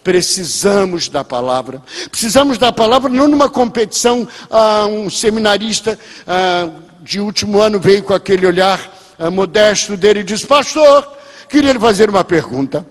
Precisamos 0.04 1.10
da 1.10 1.24
palavra. 1.24 1.82
Precisamos 2.12 2.60
da 2.60 2.72
palavra 2.72 3.10
não 3.10 3.28
numa 3.28 3.50
competição. 3.50 4.28
Ah, 4.52 4.86
um 4.86 5.10
seminarista 5.10 5.98
ah, 6.28 6.70
de 7.02 7.20
último 7.20 7.60
ano 7.60 7.80
veio 7.80 8.04
com 8.04 8.14
aquele 8.14 8.46
olhar 8.46 9.01
modesto 9.30 9.98
dele 9.98 10.24
disse: 10.24 10.46
Pastor, 10.46 11.18
queria 11.50 11.74
lhe 11.74 11.80
fazer 11.80 12.10
uma 12.10 12.24
pergunta. 12.24 12.86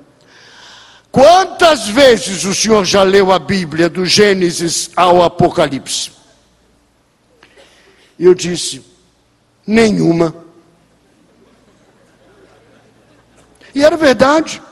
Quantas 1.11 1.89
vezes 1.89 2.45
o 2.45 2.55
senhor 2.55 2.85
já 2.85 3.03
leu 3.03 3.33
a 3.33 3.39
Bíblia, 3.39 3.89
do 3.89 4.07
Gênesis 4.07 4.91
ao 4.95 5.23
Apocalipse? 5.23 6.13
Eu 8.19 8.35
disse: 8.35 8.85
Nenhuma. 9.67 10.35
E 13.75 13.85
era 13.85 13.97
verdade. 13.97 14.63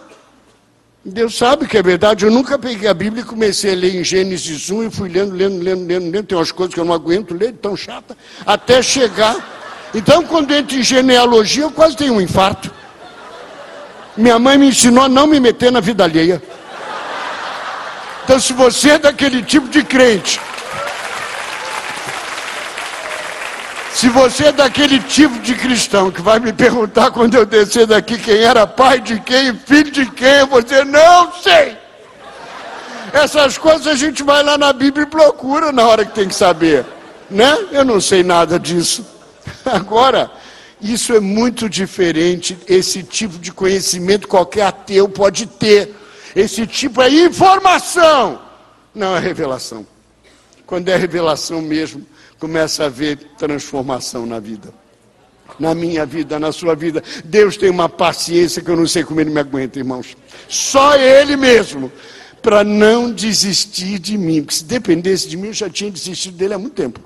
Deus 1.04 1.37
sabe 1.37 1.66
que 1.66 1.78
é 1.78 1.82
verdade. 1.82 2.24
Eu 2.24 2.30
nunca 2.30 2.58
peguei 2.58 2.88
a 2.88 2.94
Bíblia 2.94 3.22
e 3.22 3.26
comecei 3.26 3.72
a 3.72 3.76
ler 3.76 3.94
em 3.94 4.04
Gênesis 4.04 4.70
1 4.70 4.84
e 4.84 4.90
fui 4.90 5.08
lendo, 5.08 5.34
lendo, 5.34 5.62
lendo, 5.62 5.87
lendo, 5.87 6.11
lendo. 6.11 6.26
Tem 6.26 6.37
umas 6.37 6.52
coisas 6.52 6.74
que 6.74 6.80
eu 6.80 6.84
não 6.84 6.92
aguento 6.92 7.34
ler, 7.34 7.52
tão 7.54 7.76
chata, 7.76 8.16
até 8.44 8.82
chegar. 8.82 9.58
Então, 9.94 10.24
quando 10.24 10.53
entro 10.53 10.77
em 10.77 10.83
genealogia, 10.83 11.64
eu 11.64 11.70
quase 11.70 11.96
tenho 11.96 12.14
um 12.14 12.20
infarto. 12.20 12.70
Minha 14.16 14.38
mãe 14.38 14.59
me 14.59 14.68
ensinou 14.68 15.05
a 15.05 15.09
não 15.09 15.27
me 15.27 15.40
meter 15.40 15.72
na 15.72 15.81
vida 15.81 16.05
alheia. 16.05 16.42
Então, 18.24 18.38
se 18.38 18.53
você 18.53 18.90
é 18.90 18.98
daquele 18.98 19.42
tipo 19.42 19.68
de 19.68 19.83
crente 19.83 20.40
Se 23.98 24.09
você 24.09 24.44
é 24.44 24.53
daquele 24.53 25.01
tipo 25.01 25.40
de 25.40 25.57
cristão 25.57 26.09
que 26.09 26.22
vai 26.22 26.38
me 26.38 26.53
perguntar 26.53 27.11
quando 27.11 27.35
eu 27.35 27.44
descer 27.44 27.85
daqui 27.85 28.16
quem 28.16 28.38
era 28.44 28.64
pai 28.64 29.01
de 29.01 29.18
quem, 29.18 29.53
filho 29.53 29.90
de 29.90 30.07
quem, 30.07 30.35
eu 30.35 30.46
vou 30.46 30.62
dizer, 30.62 30.87
não 30.87 31.33
sei. 31.33 31.77
Essas 33.12 33.59
coisas 33.59 33.88
a 33.88 33.96
gente 33.96 34.22
vai 34.22 34.40
lá 34.44 34.57
na 34.57 34.72
Bíblia 34.72 35.03
e 35.03 35.07
procura 35.07 35.72
na 35.72 35.85
hora 35.85 36.05
que 36.05 36.14
tem 36.14 36.29
que 36.29 36.35
saber. 36.37 36.87
Né? 37.29 37.59
Eu 37.72 37.85
não 37.85 38.01
sei 38.01 38.22
nada 38.22 38.57
disso. 38.57 39.05
Agora, 39.72 40.31
isso 40.81 41.12
é 41.12 41.20
muito 41.20 41.68
diferente. 41.68 42.57
Esse 42.66 43.02
tipo 43.02 43.38
de 43.38 43.52
conhecimento 43.52 44.28
qualquer 44.28 44.62
ateu 44.62 45.09
pode 45.09 45.46
ter. 45.46 45.94
Esse 46.35 46.66
tipo 46.66 47.02
é 47.02 47.09
informação, 47.09 48.40
não 48.94 49.16
é 49.16 49.20
revelação. 49.20 49.87
Quando 50.66 50.88
é 50.88 50.96
revelação 50.96 51.62
mesmo, 51.62 52.07
começa 52.38 52.85
a 52.85 52.87
haver 52.87 53.16
transformação 53.38 54.26
na 54.26 54.38
vida. 54.38 54.72
Na 55.59 55.74
minha 55.74 56.04
vida, 56.04 56.38
na 56.38 56.52
sua 56.52 56.74
vida. 56.74 57.02
Deus 57.24 57.57
tem 57.57 57.70
uma 57.70 57.88
paciência 57.88 58.62
que 58.62 58.70
eu 58.70 58.76
não 58.76 58.87
sei 58.87 59.02
como 59.02 59.20
ele 59.20 59.31
me 59.31 59.40
aguenta, 59.40 59.78
irmãos. 59.78 60.16
Só 60.46 60.94
Ele 60.94 61.37
mesmo. 61.37 61.90
Para 62.42 62.62
não 62.62 63.11
desistir 63.11 63.98
de 63.98 64.16
mim. 64.16 64.42
Porque 64.42 64.54
se 64.54 64.64
dependesse 64.64 65.26
de 65.26 65.37
mim, 65.37 65.48
eu 65.48 65.54
já 65.54 65.68
tinha 65.68 65.90
desistido 65.90 66.37
dele 66.37 66.54
há 66.54 66.59
muito 66.59 66.74
tempo. 66.74 67.00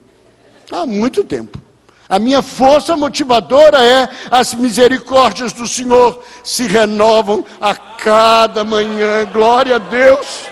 Há 0.71 0.85
muito 0.85 1.25
tempo. 1.25 1.59
A 2.13 2.19
minha 2.19 2.43
força 2.43 2.95
motivadora 2.95 3.83
é 3.83 4.07
as 4.31 4.53
misericórdias 4.53 5.51
do 5.55 5.67
Senhor 5.67 6.23
se 6.45 6.67
renovam 6.67 7.43
a 7.59 7.75
cada 7.75 8.63
manhã. 8.65 9.25
Glória 9.33 9.77
a 9.77 9.79
Deus. 9.79 10.45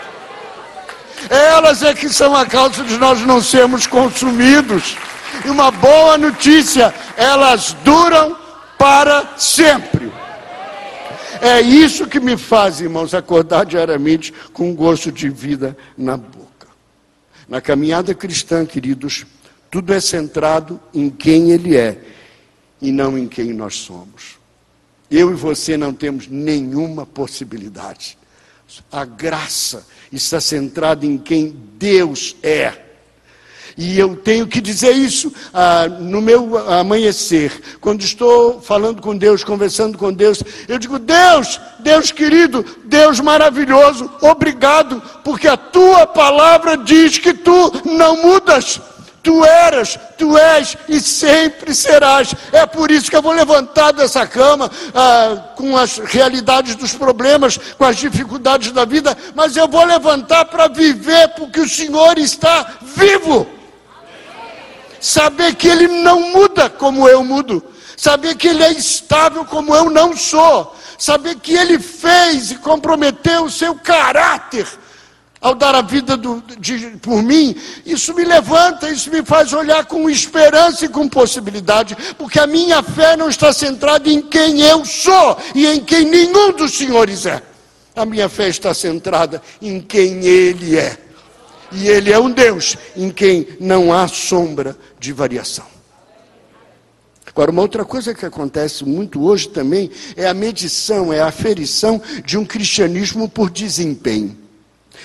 Elas 1.28 1.82
é 1.82 1.92
que 1.92 2.08
são 2.08 2.34
a 2.34 2.46
causa 2.46 2.82
de 2.82 2.96
nós 2.96 3.20
não 3.26 3.42
sermos 3.42 3.86
consumidos. 3.86 4.96
E 5.44 5.50
uma 5.50 5.70
boa 5.70 6.16
notícia, 6.16 6.94
elas 7.14 7.76
duram 7.84 8.34
para 8.78 9.34
sempre. 9.36 10.10
É 11.42 11.60
isso 11.60 12.06
que 12.06 12.20
me 12.20 12.38
faz, 12.38 12.80
irmãos, 12.80 13.12
acordar 13.12 13.66
diariamente 13.66 14.32
com 14.54 14.70
um 14.70 14.74
gosto 14.74 15.12
de 15.12 15.28
vida 15.28 15.76
na 15.94 16.16
boca. 16.16 16.68
Na 17.46 17.60
caminhada 17.60 18.14
cristã, 18.14 18.64
queridos, 18.64 19.26
tudo 19.70 19.94
é 19.94 20.00
centrado 20.00 20.80
em 20.92 21.08
quem 21.08 21.52
Ele 21.52 21.76
é 21.76 21.98
e 22.80 22.90
não 22.90 23.16
em 23.16 23.28
quem 23.28 23.52
nós 23.52 23.76
somos. 23.76 24.38
Eu 25.10 25.30
e 25.30 25.34
você 25.34 25.76
não 25.76 25.92
temos 25.92 26.26
nenhuma 26.26 27.04
possibilidade. 27.04 28.16
A 28.90 29.04
graça 29.04 29.86
está 30.12 30.40
centrado 30.40 31.04
em 31.04 31.18
quem 31.18 31.56
Deus 31.76 32.36
é. 32.42 32.90
E 33.76 33.98
eu 33.98 34.16
tenho 34.16 34.46
que 34.46 34.60
dizer 34.60 34.92
isso 34.92 35.32
ah, 35.54 35.88
no 35.88 36.20
meu 36.20 36.58
amanhecer, 36.70 37.78
quando 37.80 38.02
estou 38.02 38.60
falando 38.60 39.00
com 39.00 39.16
Deus, 39.16 39.42
conversando 39.42 39.96
com 39.96 40.12
Deus, 40.12 40.42
eu 40.68 40.78
digo: 40.78 40.98
Deus, 40.98 41.60
Deus 41.78 42.10
querido, 42.10 42.64
Deus 42.84 43.20
maravilhoso, 43.20 44.10
obrigado, 44.20 45.00
porque 45.24 45.48
a 45.48 45.56
tua 45.56 46.06
palavra 46.06 46.76
diz 46.76 47.18
que 47.18 47.32
tu 47.32 47.72
não 47.86 48.22
mudas. 48.22 48.80
Tu 49.22 49.44
eras, 49.44 49.98
tu 50.16 50.36
és 50.38 50.76
e 50.88 50.98
sempre 50.98 51.74
serás. 51.74 52.34
É 52.52 52.64
por 52.64 52.90
isso 52.90 53.10
que 53.10 53.16
eu 53.16 53.20
vou 53.22 53.32
levantar 53.32 53.92
dessa 53.92 54.26
cama 54.26 54.70
ah, 54.94 55.52
com 55.56 55.76
as 55.76 55.98
realidades 55.98 56.74
dos 56.74 56.94
problemas, 56.94 57.58
com 57.76 57.84
as 57.84 57.96
dificuldades 57.96 58.72
da 58.72 58.86
vida, 58.86 59.16
mas 59.34 59.56
eu 59.56 59.68
vou 59.68 59.84
levantar 59.84 60.46
para 60.46 60.68
viver, 60.68 61.28
porque 61.36 61.60
o 61.60 61.68
Senhor 61.68 62.18
está 62.18 62.78
vivo. 62.80 63.46
Saber 64.98 65.54
que 65.54 65.68
Ele 65.68 65.88
não 65.88 66.20
muda 66.30 66.70
como 66.70 67.06
eu 67.06 67.22
mudo, 67.22 67.62
saber 67.96 68.36
que 68.36 68.48
Ele 68.48 68.62
é 68.62 68.72
estável 68.72 69.44
como 69.44 69.74
eu 69.74 69.90
não 69.90 70.16
sou, 70.16 70.76
saber 70.98 71.36
que 71.36 71.52
Ele 71.52 71.78
fez 71.78 72.52
e 72.52 72.54
comprometeu 72.56 73.44
o 73.44 73.50
seu 73.50 73.74
caráter 73.74 74.66
ao 75.40 75.54
dar 75.54 75.74
a 75.74 75.80
vida 75.80 76.16
do, 76.16 76.42
de, 76.58 76.98
por 77.00 77.22
mim, 77.22 77.56
isso 77.86 78.12
me 78.12 78.24
levanta, 78.24 78.90
isso 78.90 79.10
me 79.10 79.24
faz 79.24 79.52
olhar 79.52 79.86
com 79.86 80.10
esperança 80.10 80.84
e 80.84 80.88
com 80.88 81.08
possibilidade, 81.08 81.96
porque 82.18 82.38
a 82.38 82.46
minha 82.46 82.82
fé 82.82 83.16
não 83.16 83.30
está 83.30 83.52
centrada 83.52 84.10
em 84.10 84.20
quem 84.20 84.60
eu 84.60 84.84
sou 84.84 85.38
e 85.54 85.66
em 85.66 85.80
quem 85.80 86.04
nenhum 86.04 86.52
dos 86.52 86.76
senhores 86.76 87.24
é. 87.24 87.42
A 87.96 88.04
minha 88.04 88.28
fé 88.28 88.48
está 88.48 88.74
centrada 88.74 89.42
em 89.62 89.80
quem 89.80 90.24
Ele 90.24 90.76
é. 90.76 90.96
E 91.72 91.88
Ele 91.88 92.12
é 92.12 92.18
um 92.18 92.30
Deus 92.30 92.76
em 92.94 93.10
quem 93.10 93.48
não 93.58 93.92
há 93.92 94.06
sombra 94.08 94.76
de 94.98 95.12
variação. 95.12 95.64
Agora, 97.26 97.50
uma 97.50 97.62
outra 97.62 97.84
coisa 97.84 98.12
que 98.12 98.26
acontece 98.26 98.84
muito 98.84 99.22
hoje 99.22 99.48
também 99.48 99.90
é 100.16 100.28
a 100.28 100.34
medição, 100.34 101.12
é 101.12 101.20
a 101.20 101.28
aferição 101.28 102.00
de 102.24 102.36
um 102.36 102.44
cristianismo 102.44 103.28
por 103.28 103.48
desempenho. 103.48 104.36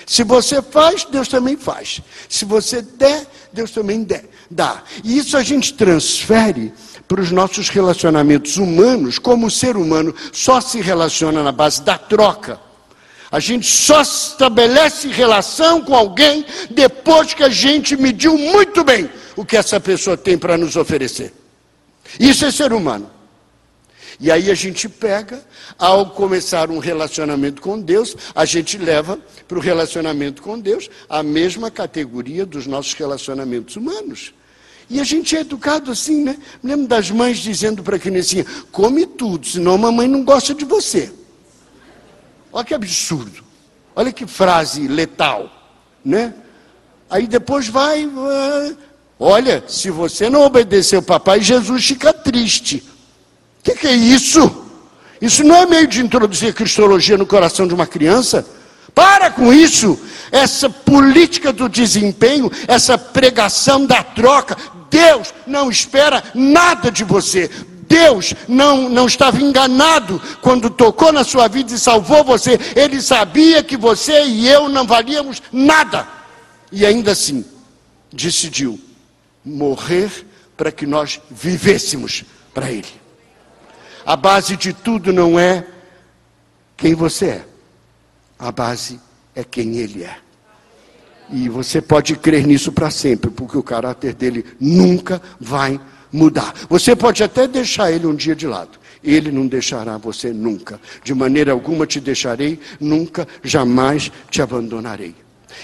Se 0.04 0.22
você 0.22 0.60
faz, 0.60 1.04
Deus 1.04 1.28
também 1.28 1.56
faz. 1.56 2.00
Se 2.28 2.44
você 2.44 2.82
der, 2.82 3.26
Deus 3.52 3.70
também 3.70 4.02
der, 4.04 4.28
dá. 4.50 4.82
E 5.02 5.16
isso 5.18 5.36
a 5.36 5.42
gente 5.42 5.74
transfere 5.74 6.72
para 7.08 7.20
os 7.20 7.30
nossos 7.30 7.68
relacionamentos 7.68 8.56
humanos, 8.56 9.18
como 9.18 9.46
o 9.46 9.50
ser 9.50 9.76
humano 9.76 10.14
só 10.32 10.60
se 10.60 10.80
relaciona 10.80 11.42
na 11.42 11.52
base 11.52 11.82
da 11.82 11.96
troca. 11.96 12.60
A 13.30 13.40
gente 13.40 13.66
só 13.66 14.02
estabelece 14.02 15.08
relação 15.08 15.80
com 15.80 15.94
alguém 15.94 16.44
depois 16.70 17.34
que 17.34 17.42
a 17.42 17.48
gente 17.48 17.96
mediu 17.96 18.38
muito 18.38 18.84
bem 18.84 19.10
o 19.34 19.44
que 19.44 19.56
essa 19.56 19.80
pessoa 19.80 20.16
tem 20.16 20.38
para 20.38 20.56
nos 20.56 20.76
oferecer. 20.76 21.32
Isso 22.18 22.44
é 22.44 22.50
ser 22.50 22.72
humano. 22.72 23.15
E 24.18 24.30
aí 24.30 24.50
a 24.50 24.54
gente 24.54 24.88
pega, 24.88 25.44
ao 25.78 26.10
começar 26.10 26.70
um 26.70 26.78
relacionamento 26.78 27.60
com 27.60 27.78
Deus, 27.78 28.16
a 28.34 28.44
gente 28.44 28.78
leva 28.78 29.18
para 29.46 29.58
o 29.58 29.60
relacionamento 29.60 30.40
com 30.42 30.58
Deus 30.58 30.88
a 31.08 31.22
mesma 31.22 31.70
categoria 31.70 32.46
dos 32.46 32.66
nossos 32.66 32.94
relacionamentos 32.94 33.76
humanos. 33.76 34.32
E 34.88 35.00
a 35.00 35.04
gente 35.04 35.36
é 35.36 35.40
educado 35.40 35.90
assim, 35.90 36.22
né? 36.22 36.38
Me 36.62 36.70
lembro 36.70 36.86
das 36.86 37.10
mães 37.10 37.38
dizendo 37.38 37.82
para 37.82 37.96
a 37.96 37.98
criancinha: 37.98 38.46
come 38.70 39.04
tudo, 39.04 39.46
senão 39.46 39.74
a 39.74 39.78
mamãe 39.78 40.08
não 40.08 40.24
gosta 40.24 40.54
de 40.54 40.64
você. 40.64 41.12
Olha 42.52 42.64
que 42.64 42.72
absurdo. 42.74 43.44
Olha 43.94 44.12
que 44.12 44.26
frase 44.26 44.86
letal, 44.86 45.50
né? 46.04 46.32
Aí 47.10 47.26
depois 47.26 47.68
vai, 47.68 48.06
vai 48.06 48.76
olha, 49.18 49.64
se 49.66 49.90
você 49.90 50.30
não 50.30 50.42
obedecer 50.42 50.96
o 50.96 51.02
papai, 51.02 51.40
Jesus 51.40 51.86
fica 51.86 52.12
triste 52.12 52.95
que, 53.66 53.74
que 53.74 53.86
é 53.88 53.94
isso? 53.94 54.64
Isso 55.20 55.42
não 55.42 55.56
é 55.56 55.66
meio 55.66 55.88
de 55.88 56.00
introduzir 56.00 56.50
a 56.50 56.52
cristologia 56.52 57.18
no 57.18 57.26
coração 57.26 57.66
de 57.66 57.74
uma 57.74 57.86
criança? 57.86 58.46
Para 58.94 59.30
com 59.30 59.52
isso! 59.52 59.98
Essa 60.30 60.70
política 60.70 61.52
do 61.52 61.68
desempenho, 61.68 62.50
essa 62.68 62.96
pregação 62.96 63.84
da 63.84 64.02
troca. 64.02 64.56
Deus 64.88 65.34
não 65.46 65.68
espera 65.68 66.22
nada 66.32 66.90
de 66.90 67.02
você. 67.02 67.50
Deus 67.88 68.34
não, 68.48 68.88
não 68.88 69.06
estava 69.06 69.40
enganado 69.40 70.20
quando 70.40 70.70
tocou 70.70 71.12
na 71.12 71.24
sua 71.24 71.48
vida 71.48 71.72
e 71.72 71.78
salvou 71.78 72.22
você. 72.22 72.58
Ele 72.74 73.00
sabia 73.00 73.62
que 73.62 73.76
você 73.76 74.24
e 74.24 74.48
eu 74.48 74.68
não 74.68 74.86
valíamos 74.86 75.42
nada. 75.52 76.06
E 76.70 76.86
ainda 76.86 77.12
assim, 77.12 77.44
decidiu 78.12 78.78
morrer 79.44 80.10
para 80.56 80.72
que 80.72 80.86
nós 80.86 81.20
vivêssemos 81.30 82.24
para 82.52 82.70
Ele. 82.70 83.05
A 84.06 84.14
base 84.14 84.56
de 84.56 84.72
tudo 84.72 85.12
não 85.12 85.36
é 85.36 85.66
quem 86.76 86.94
você 86.94 87.26
é. 87.26 87.44
A 88.38 88.52
base 88.52 89.00
é 89.34 89.42
quem 89.42 89.78
Ele 89.78 90.04
é. 90.04 90.16
E 91.28 91.48
você 91.48 91.82
pode 91.82 92.14
crer 92.14 92.46
nisso 92.46 92.70
para 92.70 92.88
sempre, 92.88 93.30
porque 93.32 93.58
o 93.58 93.64
caráter 93.64 94.14
dele 94.14 94.46
nunca 94.60 95.20
vai 95.40 95.80
mudar. 96.12 96.54
Você 96.68 96.94
pode 96.94 97.24
até 97.24 97.48
deixar 97.48 97.90
ele 97.90 98.06
um 98.06 98.14
dia 98.14 98.36
de 98.36 98.46
lado. 98.46 98.78
Ele 99.02 99.32
não 99.32 99.48
deixará 99.48 99.98
você 99.98 100.32
nunca. 100.32 100.80
De 101.02 101.12
maneira 101.12 101.50
alguma 101.50 101.84
te 101.84 101.98
deixarei, 101.98 102.60
nunca, 102.78 103.26
jamais 103.42 104.12
te 104.30 104.40
abandonarei. 104.40 105.16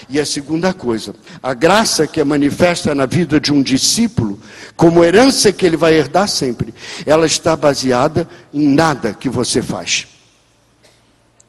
E 0.09 0.19
a 0.19 0.25
segunda 0.25 0.73
coisa, 0.73 1.15
a 1.41 1.53
graça 1.53 2.07
que 2.07 2.19
é 2.19 2.23
manifesta 2.23 2.93
na 2.93 3.05
vida 3.05 3.39
de 3.39 3.51
um 3.51 3.61
discípulo, 3.61 4.39
como 4.75 5.03
herança 5.03 5.51
que 5.51 5.65
ele 5.65 5.77
vai 5.77 5.93
herdar 5.93 6.27
sempre, 6.27 6.73
ela 7.05 7.25
está 7.25 7.55
baseada 7.55 8.27
em 8.53 8.67
nada 8.67 9.13
que 9.13 9.29
você 9.29 9.61
faz. 9.61 10.07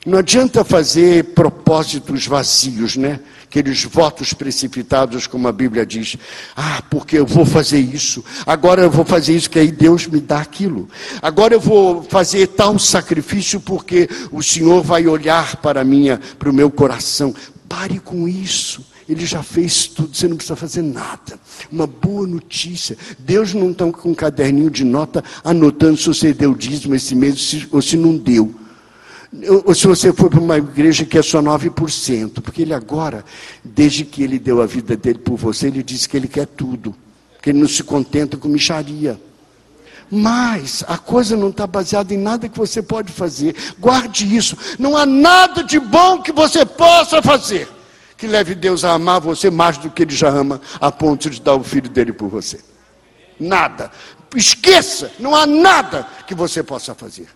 Não 0.07 0.18
adianta 0.18 0.62
fazer 0.62 1.33
propósitos 1.33 2.27
vazios, 2.27 2.94
né? 2.94 3.20
Aqueles 3.44 3.85
votos 3.85 4.35
precipitados, 4.35 5.27
como 5.27 5.49
a 5.49 5.53
Bíblia 5.53 5.87
diz. 5.87 6.16
Ah, 6.55 6.83
porque 6.90 7.18
eu 7.18 7.25
vou 7.25 7.47
fazer 7.47 7.79
isso. 7.79 8.23
Agora 8.44 8.83
eu 8.83 8.90
vou 8.90 9.05
fazer 9.07 9.35
isso, 9.35 9.49
que 9.49 9.59
aí 9.59 9.73
Deus 9.73 10.07
me 10.07 10.20
dá 10.20 10.40
aquilo. 10.40 10.90
Agora 11.23 11.55
eu 11.55 11.61
vou 11.61 12.03
fazer 12.03 12.49
tal 12.49 12.79
sacrifício, 12.79 13.59
porque 13.61 14.07
o 14.31 14.42
Senhor 14.42 14.83
vai 14.83 15.07
olhar 15.07 15.57
para 15.57 15.83
minha, 15.83 16.20
para 16.38 16.51
o 16.51 16.53
meu 16.53 16.70
coração. 16.70 17.35
Pare 17.74 17.98
com 17.98 18.28
isso. 18.28 18.87
Ele 19.08 19.26
já 19.26 19.42
fez 19.42 19.88
tudo, 19.88 20.14
você 20.14 20.28
não 20.28 20.37
precisa 20.37 20.54
fazer 20.54 20.80
nada. 20.80 21.40
Uma 21.72 21.88
boa 21.88 22.24
notícia. 22.24 22.96
Deus 23.18 23.52
não 23.52 23.72
está 23.72 23.90
com 23.90 24.10
um 24.10 24.14
caderninho 24.14 24.70
de 24.70 24.84
nota 24.84 25.24
anotando 25.42 25.96
se 25.96 26.06
você 26.06 26.32
deu 26.32 26.54
dízimo 26.54 26.94
esse 26.94 27.16
mês 27.16 27.66
ou 27.72 27.82
se 27.82 27.96
não 27.96 28.16
deu. 28.16 28.54
Ou 29.64 29.74
se 29.74 29.88
você 29.88 30.12
for 30.12 30.30
para 30.30 30.38
uma 30.38 30.56
igreja 30.56 31.04
que 31.04 31.18
é 31.18 31.22
só 31.22 31.42
9%, 31.42 32.40
porque 32.40 32.62
ele 32.62 32.72
agora, 32.72 33.24
desde 33.64 34.04
que 34.04 34.22
ele 34.22 34.38
deu 34.38 34.62
a 34.62 34.66
vida 34.66 34.96
dele 34.96 35.18
por 35.18 35.37
você, 35.37 35.66
ele 35.66 35.82
disse 35.82 36.08
que 36.08 36.16
ele 36.16 36.28
quer 36.28 36.46
tudo, 36.46 36.94
que 37.42 37.50
ele 37.50 37.58
não 37.58 37.66
se 37.66 37.82
contenta 37.82 38.37
com 38.37 38.46
micharia. 38.46 39.20
Mas 40.14 40.85
a 40.87 40.96
coisa 40.96 41.37
não 41.37 41.48
está 41.48 41.66
baseada 41.66 42.14
em 42.14 42.18
nada 42.18 42.48
que 42.48 42.57
você 42.57 42.81
pode 42.81 43.12
fazer. 43.12 43.57
Guarde 43.79 44.37
isso. 44.37 44.57
Não 44.79 44.96
há 44.96 45.05
nada 45.05 45.64
de 45.64 45.81
bom 45.81 46.22
que 46.22 46.31
você 46.31 46.64
possa 46.64 47.20
fazer 47.20 47.68
que 48.16 48.27
leve 48.27 48.55
Deus 48.55 48.85
a 48.85 48.92
amar 48.92 49.20
você 49.20 49.50
mais 49.50 49.77
do 49.77 49.90
que 49.90 50.03
ele 50.03 50.14
já 50.14 50.29
ama, 50.29 50.59
a 50.81 50.90
ponto 50.90 51.29
de 51.29 51.42
dar 51.42 51.55
o 51.55 51.62
filho 51.62 51.90
dele 51.90 52.11
por 52.12 52.29
você. 52.29 52.59
Nada. 53.38 53.90
Esqueça, 54.35 55.12
não 55.18 55.35
há 55.35 55.46
nada 55.46 56.09
que 56.27 56.35
você 56.35 56.62
possa 56.62 56.94
fazer. 56.94 57.29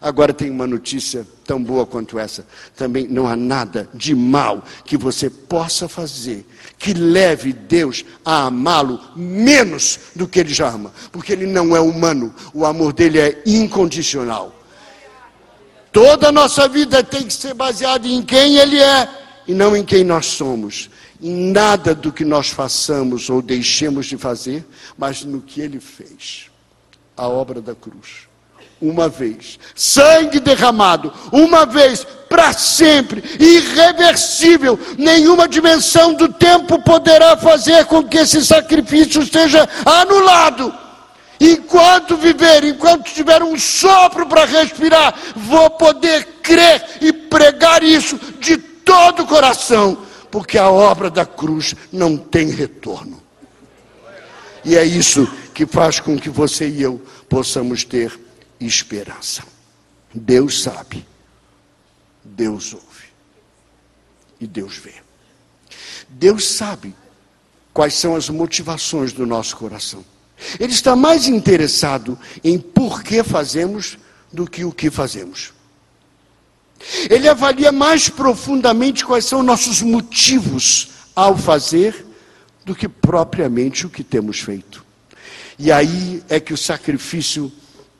Agora 0.00 0.32
tem 0.32 0.50
uma 0.50 0.66
notícia 0.66 1.24
tão 1.44 1.62
boa 1.62 1.86
quanto 1.86 2.18
essa. 2.18 2.44
Também 2.74 3.06
não 3.06 3.28
há 3.28 3.36
nada 3.36 3.88
de 3.94 4.16
mal 4.16 4.64
que 4.84 4.96
você 4.96 5.30
possa 5.30 5.88
fazer 5.88 6.44
que 6.82 6.92
leve 6.92 7.52
Deus 7.52 8.04
a 8.24 8.46
amá-lo 8.46 9.00
menos 9.14 10.00
do 10.16 10.26
que 10.26 10.40
ele 10.40 10.52
já 10.52 10.68
ama, 10.68 10.92
porque 11.12 11.32
ele 11.32 11.46
não 11.46 11.76
é 11.76 11.80
humano, 11.80 12.34
o 12.52 12.66
amor 12.66 12.92
dele 12.92 13.20
é 13.20 13.40
incondicional. 13.46 14.52
Toda 15.92 16.30
a 16.30 16.32
nossa 16.32 16.66
vida 16.66 17.04
tem 17.04 17.22
que 17.22 17.32
ser 17.32 17.54
baseada 17.54 18.08
em 18.08 18.20
quem 18.20 18.56
ele 18.56 18.82
é 18.82 19.08
e 19.46 19.54
não 19.54 19.76
em 19.76 19.84
quem 19.84 20.02
nós 20.02 20.26
somos. 20.26 20.90
Em 21.20 21.52
nada 21.52 21.94
do 21.94 22.10
que 22.10 22.24
nós 22.24 22.48
façamos 22.48 23.30
ou 23.30 23.40
deixemos 23.40 24.06
de 24.06 24.16
fazer, 24.16 24.66
mas 24.98 25.22
no 25.22 25.40
que 25.40 25.60
ele 25.60 25.78
fez 25.78 26.50
a 27.16 27.28
obra 27.28 27.60
da 27.60 27.76
cruz 27.76 28.31
uma 28.82 29.08
vez. 29.08 29.58
Sangue 29.74 30.40
derramado, 30.40 31.12
uma 31.30 31.64
vez, 31.64 32.04
para 32.28 32.52
sempre, 32.52 33.22
irreversível. 33.38 34.78
Nenhuma 34.98 35.46
dimensão 35.48 36.12
do 36.12 36.28
tempo 36.28 36.82
poderá 36.82 37.36
fazer 37.36 37.86
com 37.86 38.02
que 38.02 38.18
esse 38.18 38.44
sacrifício 38.44 39.24
seja 39.24 39.68
anulado. 39.86 40.74
Enquanto 41.40 42.16
viver, 42.16 42.64
enquanto 42.64 43.12
tiver 43.12 43.42
um 43.42 43.58
sopro 43.58 44.26
para 44.26 44.44
respirar, 44.44 45.14
vou 45.36 45.70
poder 45.70 46.24
crer 46.42 46.84
e 47.00 47.12
pregar 47.12 47.82
isso 47.82 48.18
de 48.38 48.56
todo 48.56 49.22
o 49.22 49.26
coração, 49.26 49.98
porque 50.30 50.58
a 50.58 50.70
obra 50.70 51.10
da 51.10 51.24
cruz 51.24 51.74
não 51.92 52.16
tem 52.16 52.50
retorno. 52.50 53.22
E 54.64 54.76
é 54.76 54.84
isso 54.84 55.28
que 55.52 55.66
faz 55.66 55.98
com 55.98 56.16
que 56.16 56.30
você 56.30 56.68
e 56.68 56.82
eu 56.82 57.00
possamos 57.28 57.84
ter 57.84 58.12
esperança. 58.66 59.42
Deus 60.14 60.62
sabe, 60.62 61.06
Deus 62.22 62.74
ouve 62.74 63.06
e 64.40 64.46
Deus 64.46 64.76
vê. 64.76 64.94
Deus 66.08 66.46
sabe 66.48 66.94
quais 67.72 67.94
são 67.94 68.14
as 68.14 68.28
motivações 68.28 69.12
do 69.12 69.26
nosso 69.26 69.56
coração. 69.56 70.04
Ele 70.58 70.72
está 70.72 70.94
mais 70.94 71.26
interessado 71.26 72.18
em 72.42 72.58
por 72.58 73.02
que 73.02 73.22
fazemos 73.22 73.96
do 74.32 74.48
que 74.48 74.64
o 74.64 74.72
que 74.72 74.90
fazemos. 74.90 75.52
Ele 77.08 77.28
avalia 77.28 77.70
mais 77.70 78.08
profundamente 78.08 79.04
quais 79.04 79.24
são 79.24 79.42
nossos 79.42 79.80
motivos 79.82 80.88
ao 81.14 81.36
fazer 81.36 82.06
do 82.64 82.74
que 82.74 82.88
propriamente 82.88 83.86
o 83.86 83.90
que 83.90 84.02
temos 84.02 84.40
feito. 84.40 84.84
E 85.58 85.70
aí 85.70 86.22
é 86.28 86.40
que 86.40 86.52
o 86.52 86.56
sacrifício 86.56 87.52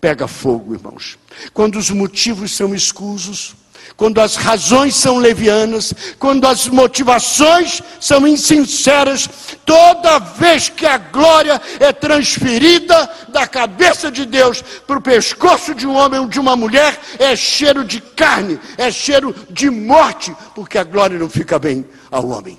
pega 0.03 0.27
fogo, 0.27 0.75
irmãos. 0.75 1.17
Quando 1.55 1.79
os 1.79 1.89
motivos 1.89 2.57
são 2.57 2.75
escusos, 2.75 3.55
quando 3.97 4.21
as 4.21 4.35
razões 4.35 4.97
são 4.97 5.19
levianas, 5.19 5.95
quando 6.19 6.45
as 6.45 6.67
motivações 6.67 7.81
são 8.01 8.27
insinceras, 8.27 9.31
toda 9.65 10.19
vez 10.19 10.69
que 10.69 10.85
a 10.85 10.99
glória 10.99 11.63
é 11.79 11.93
transferida 11.93 13.09
da 13.29 13.47
cabeça 13.47 14.11
de 14.11 14.27
Deus 14.27 14.61
para 14.61 14.99
o 14.99 15.03
pescoço 15.03 15.73
de 15.73 15.87
um 15.87 15.95
homem 15.95 16.19
ou 16.19 16.27
de 16.27 16.41
uma 16.41 16.57
mulher, 16.57 16.99
é 17.21 17.37
cheiro 17.37 17.85
de 17.85 18.01
carne, 18.01 18.59
é 18.77 18.91
cheiro 18.91 19.33
de 19.51 19.71
morte, 19.71 20.35
porque 20.53 20.79
a 20.79 20.85
glória 20.85 21.17
não 21.17 21.31
fica 21.31 21.61
bem 21.61 21.87
ao 22.11 22.29
homem. 22.29 22.59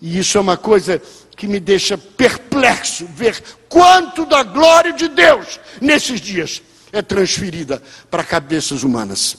E 0.00 0.16
isso 0.18 0.38
é 0.38 0.40
uma 0.40 0.56
coisa 0.56 1.02
que 1.36 1.46
me 1.46 1.58
deixa 1.58 1.98
perplexo 1.98 3.06
ver 3.06 3.42
quanto 3.68 4.24
da 4.24 4.42
glória 4.42 4.92
de 4.92 5.08
Deus 5.08 5.58
nesses 5.80 6.20
dias 6.20 6.62
é 6.92 7.02
transferida 7.02 7.82
para 8.10 8.22
cabeças 8.22 8.84
humanas, 8.84 9.36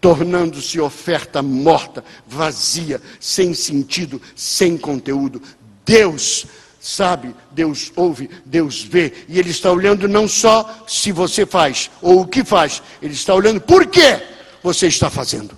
tornando-se 0.00 0.80
oferta 0.80 1.40
morta, 1.40 2.04
vazia, 2.26 3.00
sem 3.20 3.54
sentido, 3.54 4.20
sem 4.34 4.76
conteúdo. 4.76 5.40
Deus 5.86 6.46
sabe, 6.80 7.34
Deus 7.52 7.92
ouve, 7.94 8.28
Deus 8.44 8.82
vê, 8.82 9.12
e 9.28 9.38
Ele 9.38 9.50
está 9.50 9.70
olhando 9.70 10.08
não 10.08 10.26
só 10.26 10.84
se 10.88 11.12
você 11.12 11.46
faz 11.46 11.90
ou 12.02 12.22
o 12.22 12.26
que 12.26 12.42
faz, 12.42 12.82
Ele 13.00 13.14
está 13.14 13.34
olhando 13.34 13.60
por 13.60 13.86
que 13.86 14.20
você 14.62 14.88
está 14.88 15.08
fazendo. 15.08 15.56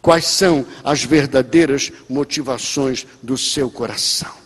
Quais 0.00 0.26
são 0.26 0.66
as 0.84 1.04
verdadeiras 1.04 1.90
motivações 2.08 3.06
do 3.22 3.38
seu 3.38 3.70
coração? 3.70 4.41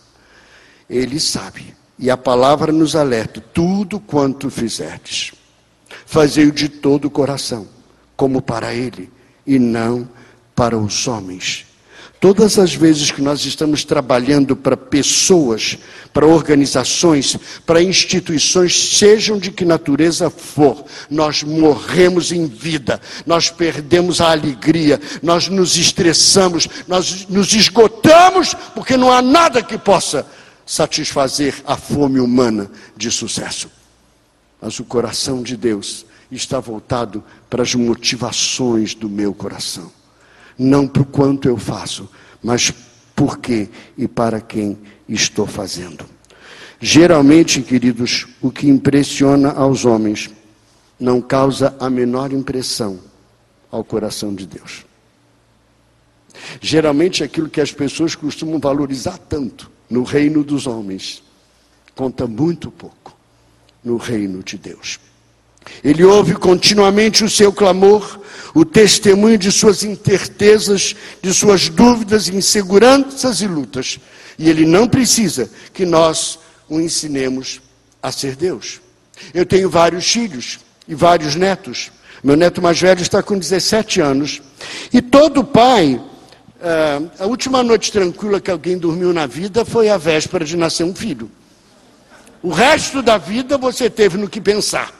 Ele 0.89 1.19
sabe. 1.19 1.75
E 1.99 2.09
a 2.09 2.17
palavra 2.17 2.71
nos 2.71 2.95
alerta: 2.95 3.43
tudo 3.53 3.99
quanto 3.99 4.49
fizerdes, 4.49 5.31
fazei-o 6.05 6.51
de 6.51 6.69
todo 6.69 7.05
o 7.05 7.11
coração, 7.11 7.67
como 8.15 8.41
para 8.41 8.73
Ele, 8.73 9.11
e 9.45 9.57
não 9.57 10.07
para 10.55 10.77
os 10.77 11.07
homens. 11.07 11.65
Todas 12.19 12.57
as 12.57 12.73
vezes 12.73 13.11
que 13.11 13.21
nós 13.21 13.45
estamos 13.45 13.83
trabalhando 13.83 14.55
para 14.55 14.75
pessoas, 14.75 15.77
para 16.11 16.25
organizações, 16.25 17.37
para 17.63 17.81
instituições, 17.81 18.97
sejam 18.97 19.37
de 19.37 19.51
que 19.51 19.63
natureza 19.63 20.27
for, 20.31 20.83
nós 21.11 21.43
morremos 21.43 22.31
em 22.31 22.47
vida, 22.47 22.99
nós 23.23 23.51
perdemos 23.51 24.19
a 24.19 24.31
alegria, 24.31 24.99
nós 25.21 25.47
nos 25.47 25.77
estressamos, 25.77 26.67
nós 26.87 27.27
nos 27.29 27.53
esgotamos, 27.53 28.55
porque 28.73 28.97
não 28.97 29.11
há 29.11 29.21
nada 29.21 29.61
que 29.61 29.77
possa 29.77 30.25
satisfazer 30.67 31.63
a 31.65 31.77
fome 31.77 32.19
humana 32.19 32.69
de 32.95 33.09
sucesso. 33.09 33.71
Mas 34.61 34.79
o 34.79 34.83
coração 34.83 35.41
de 35.41 35.55
Deus 35.55 36.05
está 36.29 36.59
voltado 36.59 37.23
para 37.49 37.63
as 37.63 37.73
motivações 37.73 38.93
do 38.93 39.09
meu 39.09 39.33
coração. 39.33 39.89
Não 40.59 40.85
para 40.85 41.03
o 41.03 41.05
quanto 41.05 41.47
eu 41.47 41.57
faço, 41.57 42.09
mas 42.43 42.73
por 43.15 43.37
que 43.37 43.69
e 43.97 44.07
para 44.07 44.41
quem 44.41 44.77
estou 45.07 45.47
fazendo. 45.47 46.05
Geralmente, 46.81 47.61
queridos, 47.61 48.27
o 48.41 48.51
que 48.51 48.67
impressiona 48.67 49.51
aos 49.51 49.85
homens 49.85 50.29
não 50.99 51.21
causa 51.21 51.75
a 51.79 51.89
menor 51.89 52.33
impressão 52.33 52.99
ao 53.71 53.83
coração 53.83 54.35
de 54.35 54.45
Deus. 54.45 54.86
Geralmente, 56.61 57.23
aquilo 57.23 57.49
que 57.49 57.61
as 57.61 57.71
pessoas 57.71 58.15
costumam 58.15 58.59
valorizar 58.59 59.17
tanto 59.17 59.71
no 59.89 60.03
reino 60.03 60.43
dos 60.43 60.67
homens 60.67 61.23
conta 61.95 62.27
muito 62.27 62.69
pouco 62.69 63.17
no 63.83 63.97
reino 63.97 64.43
de 64.43 64.57
Deus. 64.57 64.99
Ele 65.83 66.03
ouve 66.03 66.33
continuamente 66.35 67.23
o 67.23 67.29
seu 67.29 67.51
clamor, 67.51 68.19
o 68.53 68.63
testemunho 68.63 69.37
de 69.37 69.51
suas 69.51 69.83
incertezas, 69.83 70.95
de 71.21 71.33
suas 71.33 71.69
dúvidas, 71.69 72.29
inseguranças 72.29 73.41
e 73.41 73.47
lutas. 73.47 73.99
E 74.37 74.49
ele 74.49 74.65
não 74.65 74.87
precisa 74.87 75.49
que 75.73 75.85
nós 75.85 76.39
o 76.69 76.79
ensinemos 76.79 77.61
a 78.01 78.11
ser 78.11 78.35
Deus. 78.35 78.79
Eu 79.33 79.45
tenho 79.45 79.69
vários 79.69 80.09
filhos 80.09 80.59
e 80.87 80.93
vários 80.95 81.35
netos. 81.35 81.91
Meu 82.23 82.35
neto 82.35 82.61
mais 82.61 82.79
velho 82.79 83.01
está 83.01 83.21
com 83.21 83.37
17 83.37 83.99
anos. 83.99 84.41
E 84.93 85.01
todo 85.01 85.43
pai, 85.43 86.01
a 87.19 87.25
última 87.25 87.61
noite 87.63 87.91
tranquila 87.91 88.41
que 88.41 88.49
alguém 88.49 88.77
dormiu 88.77 89.13
na 89.13 89.25
vida 89.27 89.63
foi 89.63 89.89
a 89.89 89.97
véspera 89.97 90.43
de 90.43 90.57
nascer 90.57 90.83
um 90.83 90.95
filho. 90.95 91.29
O 92.41 92.49
resto 92.49 93.01
da 93.01 93.17
vida 93.17 93.57
você 93.57 93.89
teve 93.89 94.17
no 94.17 94.29
que 94.29 94.39
pensar. 94.39 94.91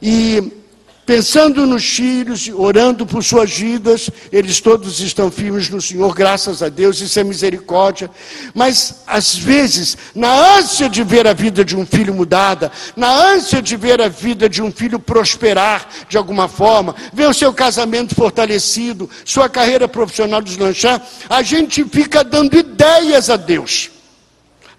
E 0.00 0.61
pensando 1.04 1.66
nos 1.66 1.84
filhos, 1.84 2.48
orando 2.48 3.04
por 3.04 3.22
suas 3.22 3.50
vidas, 3.50 4.08
eles 4.30 4.60
todos 4.60 5.00
estão 5.00 5.30
firmes 5.30 5.68
no 5.68 5.80
Senhor, 5.80 6.14
graças 6.14 6.62
a 6.62 6.68
Deus, 6.68 7.00
isso 7.00 7.18
é 7.18 7.24
misericórdia. 7.24 8.10
Mas, 8.54 9.02
às 9.06 9.34
vezes, 9.34 9.96
na 10.14 10.58
ânsia 10.58 10.88
de 10.88 11.02
ver 11.02 11.26
a 11.26 11.32
vida 11.32 11.64
de 11.64 11.76
um 11.76 11.84
filho 11.84 12.14
mudada, 12.14 12.70
na 12.96 13.10
ânsia 13.32 13.60
de 13.60 13.76
ver 13.76 14.00
a 14.00 14.08
vida 14.08 14.48
de 14.48 14.62
um 14.62 14.70
filho 14.70 14.98
prosperar 14.98 15.88
de 16.08 16.16
alguma 16.16 16.48
forma, 16.48 16.94
ver 17.12 17.28
o 17.28 17.34
seu 17.34 17.52
casamento 17.52 18.14
fortalecido, 18.14 19.10
sua 19.24 19.48
carreira 19.48 19.88
profissional 19.88 20.40
deslanchar, 20.40 21.02
a 21.28 21.42
gente 21.42 21.84
fica 21.84 22.22
dando 22.22 22.56
ideias 22.56 23.28
a 23.28 23.36
Deus. 23.36 23.90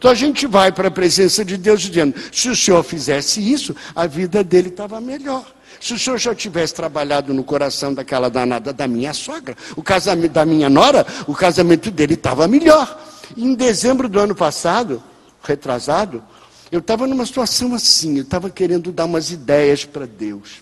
Então 0.04 0.12
a 0.12 0.16
gente 0.16 0.46
vai 0.46 0.70
para 0.70 0.90
a 0.90 0.92
presença 0.92 1.46
de 1.46 1.56
Deus 1.56 1.80
dizendo: 1.80 2.14
se 2.30 2.50
o 2.50 2.56
senhor 2.58 2.84
fizesse 2.84 3.40
isso, 3.40 3.74
a 3.96 4.06
vida 4.06 4.44
dele 4.44 4.68
estava 4.68 5.00
melhor. 5.00 5.46
Se 5.80 5.94
o 5.94 5.98
senhor 5.98 6.18
já 6.18 6.36
tivesse 6.36 6.74
trabalhado 6.74 7.34
no 7.34 7.42
coração 7.42 7.94
daquela 7.94 8.30
danada 8.30 8.74
da 8.74 8.86
minha 8.86 9.14
sogra, 9.14 9.56
o 9.78 9.82
casamento 9.82 10.34
da 10.34 10.46
minha 10.46 10.70
nora, 10.70 11.08
o 11.26 11.34
casamento 11.34 11.90
dele 11.90 12.16
estava 12.16 12.50
melhor. 12.50 13.02
Em 13.38 13.56
dezembro 13.56 14.10
do 14.10 14.20
ano 14.20 14.36
passado, 14.36 15.02
retrasado, 15.42 16.22
eu 16.70 16.80
estava 16.80 17.08
numa 17.08 17.26
situação 17.26 17.74
assim, 17.74 18.18
eu 18.18 18.24
estava 18.24 18.50
querendo 18.50 18.92
dar 18.92 19.06
umas 19.06 19.32
ideias 19.32 19.86
para 19.86 20.06
Deus. 20.06 20.62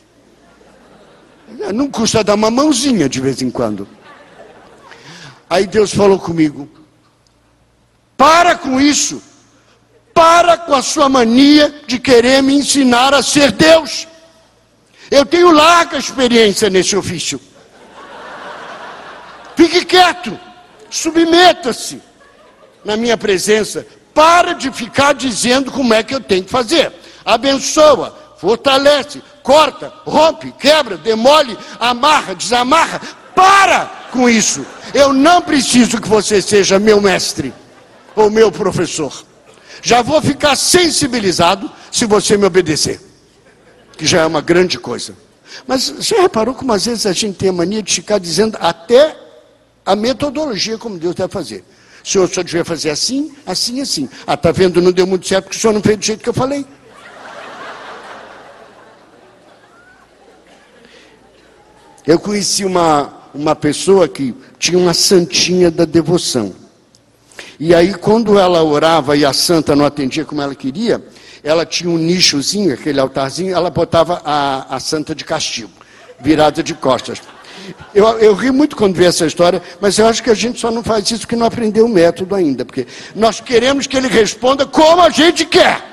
Não 1.73 1.89
custa 1.89 2.23
dar 2.23 2.35
uma 2.35 2.51
mãozinha 2.51 3.09
de 3.09 3.19
vez 3.19 3.41
em 3.41 3.49
quando. 3.49 3.87
Aí 5.49 5.65
Deus 5.65 5.91
falou 5.91 6.19
comigo: 6.19 6.69
para 8.15 8.55
com 8.55 8.79
isso. 8.79 9.30
Para 10.13 10.57
com 10.57 10.73
a 10.73 10.81
sua 10.81 11.07
mania 11.07 11.73
de 11.87 11.99
querer 11.99 12.41
me 12.41 12.53
ensinar 12.53 13.13
a 13.13 13.23
ser 13.23 13.51
Deus. 13.51 14.07
Eu 15.09 15.25
tenho 15.25 15.51
larga 15.51 15.97
experiência 15.97 16.69
nesse 16.69 16.95
ofício. 16.95 17.39
Fique 19.55 19.85
quieto, 19.85 20.39
submeta-se 20.89 22.01
na 22.83 22.95
minha 22.95 23.17
presença. 23.17 23.85
Para 24.13 24.53
de 24.53 24.71
ficar 24.71 25.13
dizendo 25.13 25.71
como 25.71 25.93
é 25.93 26.03
que 26.03 26.13
eu 26.13 26.19
tenho 26.19 26.43
que 26.43 26.49
fazer. 26.49 26.91
Abençoa, 27.23 28.17
fortalece, 28.37 29.21
corta, 29.43 29.93
rompe, 30.05 30.51
quebra, 30.53 30.97
demole, 30.97 31.57
amarra, 31.79 32.35
desamarra. 32.35 33.01
Para 33.35 33.85
com 34.11 34.29
isso. 34.29 34.65
Eu 34.93 35.13
não 35.13 35.41
preciso 35.41 36.01
que 36.01 36.07
você 36.07 36.41
seja 36.41 36.79
meu 36.79 36.99
mestre 36.99 37.53
ou 38.15 38.29
meu 38.29 38.51
professor. 38.51 39.23
Já 39.81 40.01
vou 40.01 40.21
ficar 40.21 40.55
sensibilizado 40.55 41.71
se 41.91 42.05
você 42.05 42.37
me 42.37 42.45
obedecer 42.45 42.99
que 44.01 44.07
já 44.07 44.21
é 44.21 44.25
uma 44.25 44.41
grande 44.41 44.79
coisa. 44.79 45.15
Mas 45.67 45.89
você 45.89 46.19
reparou 46.19 46.55
como 46.55 46.73
às 46.73 46.85
vezes 46.85 47.05
a 47.05 47.13
gente 47.13 47.37
tem 47.37 47.49
a 47.49 47.53
mania 47.53 47.83
de 47.83 47.93
ficar 47.93 48.17
dizendo 48.17 48.57
até 48.59 49.15
a 49.85 49.95
metodologia 49.95 50.75
como 50.75 50.97
Deus 50.97 51.13
deve 51.13 51.31
fazer. 51.31 51.63
O 52.03 52.07
senhor 52.07 52.27
só 52.27 52.41
devia 52.41 52.65
fazer 52.65 52.89
assim, 52.89 53.31
assim, 53.45 53.79
assim. 53.79 54.09
Ah, 54.25 54.33
está 54.33 54.51
vendo, 54.51 54.81
não 54.81 54.91
deu 54.91 55.05
muito 55.05 55.27
certo 55.27 55.45
porque 55.45 55.57
o 55.57 55.59
senhor 55.59 55.73
não 55.73 55.83
fez 55.83 55.97
do 55.99 56.03
jeito 56.03 56.23
que 56.23 56.29
eu 56.29 56.33
falei. 56.33 56.65
Eu 62.07 62.19
conheci 62.19 62.65
uma, 62.65 63.13
uma 63.35 63.55
pessoa 63.55 64.07
que 64.07 64.35
tinha 64.57 64.79
uma 64.79 64.95
santinha 64.95 65.69
da 65.69 65.85
devoção. 65.85 66.55
E 67.63 67.75
aí, 67.75 67.93
quando 67.93 68.39
ela 68.39 68.63
orava 68.63 69.15
e 69.15 69.23
a 69.23 69.31
santa 69.31 69.75
não 69.75 69.85
atendia 69.85 70.25
como 70.25 70.41
ela 70.41 70.55
queria, 70.55 70.99
ela 71.43 71.63
tinha 71.63 71.91
um 71.91 71.97
nichozinho, 71.99 72.73
aquele 72.73 72.99
altarzinho, 72.99 73.53
ela 73.53 73.69
botava 73.69 74.19
a, 74.25 74.77
a 74.77 74.79
santa 74.79 75.13
de 75.13 75.23
castigo, 75.23 75.69
virada 76.19 76.63
de 76.63 76.73
costas. 76.73 77.21
Eu, 77.93 78.17
eu 78.17 78.33
ri 78.33 78.49
muito 78.49 78.75
quando 78.75 78.95
vi 78.95 79.05
essa 79.05 79.27
história, 79.27 79.61
mas 79.79 79.99
eu 79.99 80.07
acho 80.07 80.23
que 80.23 80.31
a 80.31 80.33
gente 80.33 80.59
só 80.59 80.71
não 80.71 80.81
faz 80.81 81.11
isso 81.11 81.19
porque 81.19 81.35
não 81.35 81.45
aprendeu 81.45 81.85
o 81.85 81.87
método 81.87 82.33
ainda, 82.33 82.65
porque 82.65 82.87
nós 83.13 83.39
queremos 83.39 83.85
que 83.85 83.95
ele 83.95 84.07
responda 84.07 84.65
como 84.65 84.99
a 85.03 85.11
gente 85.11 85.45
quer. 85.45 85.85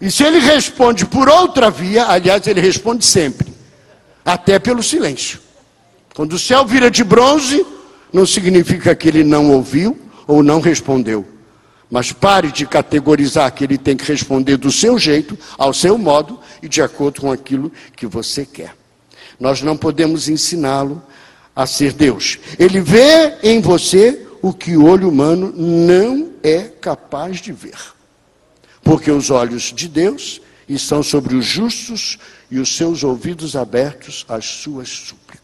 E 0.00 0.10
se 0.10 0.24
ele 0.24 0.40
responde 0.40 1.06
por 1.06 1.28
outra 1.28 1.70
via, 1.70 2.06
aliás, 2.06 2.48
ele 2.48 2.60
responde 2.60 3.06
sempre, 3.06 3.46
até 4.24 4.58
pelo 4.58 4.82
silêncio. 4.82 5.38
Quando 6.16 6.32
o 6.32 6.38
céu 6.38 6.66
vira 6.66 6.90
de 6.90 7.04
bronze, 7.04 7.64
não 8.12 8.26
significa 8.26 8.92
que 8.96 9.06
ele 9.06 9.22
não 9.22 9.52
ouviu 9.52 10.00
ou 10.26 10.42
não 10.42 10.60
respondeu. 10.60 11.26
Mas 11.90 12.12
pare 12.12 12.50
de 12.50 12.66
categorizar 12.66 13.52
que 13.52 13.62
ele 13.64 13.78
tem 13.78 13.96
que 13.96 14.04
responder 14.04 14.56
do 14.56 14.72
seu 14.72 14.98
jeito, 14.98 15.38
ao 15.56 15.72
seu 15.72 15.96
modo 15.96 16.40
e 16.62 16.68
de 16.68 16.82
acordo 16.82 17.20
com 17.20 17.30
aquilo 17.30 17.70
que 17.94 18.06
você 18.06 18.44
quer. 18.44 18.74
Nós 19.38 19.62
não 19.62 19.76
podemos 19.76 20.28
ensiná-lo 20.28 21.02
a 21.54 21.66
ser 21.66 21.92
Deus. 21.92 22.38
Ele 22.58 22.80
vê 22.80 23.36
em 23.42 23.60
você 23.60 24.26
o 24.42 24.52
que 24.52 24.76
o 24.76 24.86
olho 24.86 25.08
humano 25.08 25.52
não 25.56 26.32
é 26.42 26.62
capaz 26.62 27.40
de 27.40 27.52
ver. 27.52 27.78
Porque 28.82 29.10
os 29.10 29.30
olhos 29.30 29.72
de 29.72 29.88
Deus 29.88 30.40
estão 30.68 31.02
sobre 31.02 31.34
os 31.34 31.44
justos 31.44 32.18
e 32.50 32.58
os 32.58 32.76
seus 32.76 33.02
ouvidos 33.02 33.56
abertos 33.56 34.24
às 34.28 34.44
suas 34.44 34.88
súplicas. 34.88 35.43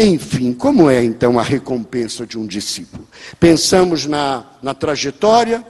Enfim, 0.00 0.52
como 0.52 0.88
é 0.88 1.02
então 1.02 1.40
a 1.40 1.42
recompensa 1.42 2.24
de 2.24 2.38
um 2.38 2.46
discípulo? 2.46 3.04
Pensamos 3.40 4.06
na, 4.06 4.46
na 4.62 4.72
trajetória, 4.72 5.66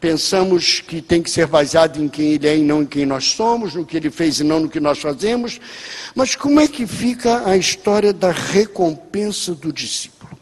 pensamos 0.00 0.80
que 0.80 1.02
tem 1.02 1.22
que 1.22 1.30
ser 1.30 1.46
baseado 1.46 2.02
em 2.02 2.08
quem 2.08 2.32
ele 2.32 2.48
é 2.48 2.56
e 2.56 2.62
não 2.62 2.84
em 2.84 2.86
quem 2.86 3.04
nós 3.04 3.26
somos, 3.32 3.74
no 3.74 3.84
que 3.84 3.94
ele 3.94 4.10
fez 4.10 4.40
e 4.40 4.44
não 4.44 4.60
no 4.60 4.70
que 4.70 4.80
nós 4.80 4.98
fazemos, 4.98 5.60
mas 6.14 6.34
como 6.34 6.58
é 6.58 6.66
que 6.66 6.86
fica 6.86 7.46
a 7.46 7.54
história 7.54 8.14
da 8.14 8.30
recompensa 8.30 9.54
do 9.54 9.70
discípulo? 9.70 10.38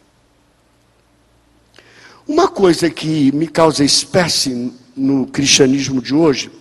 Uma 2.28 2.46
coisa 2.46 2.88
que 2.88 3.32
me 3.32 3.48
causa 3.48 3.82
espécie 3.82 4.72
no 4.96 5.26
cristianismo 5.26 6.00
de 6.00 6.14
hoje 6.14 6.52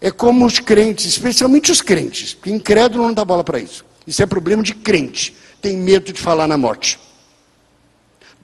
é 0.00 0.10
como 0.10 0.44
os 0.44 0.58
crentes, 0.58 1.06
especialmente 1.06 1.70
os 1.70 1.80
crentes, 1.80 2.34
porque 2.34 2.50
incrédulo 2.50 3.04
não 3.04 3.14
dá 3.14 3.24
bola 3.24 3.44
para 3.44 3.60
isso. 3.60 3.84
Isso 4.04 4.20
é 4.20 4.26
problema 4.26 4.60
de 4.60 4.74
crente 4.74 5.38
tem 5.60 5.76
medo 5.76 6.12
de 6.12 6.20
falar 6.20 6.46
na 6.46 6.56
morte. 6.56 6.98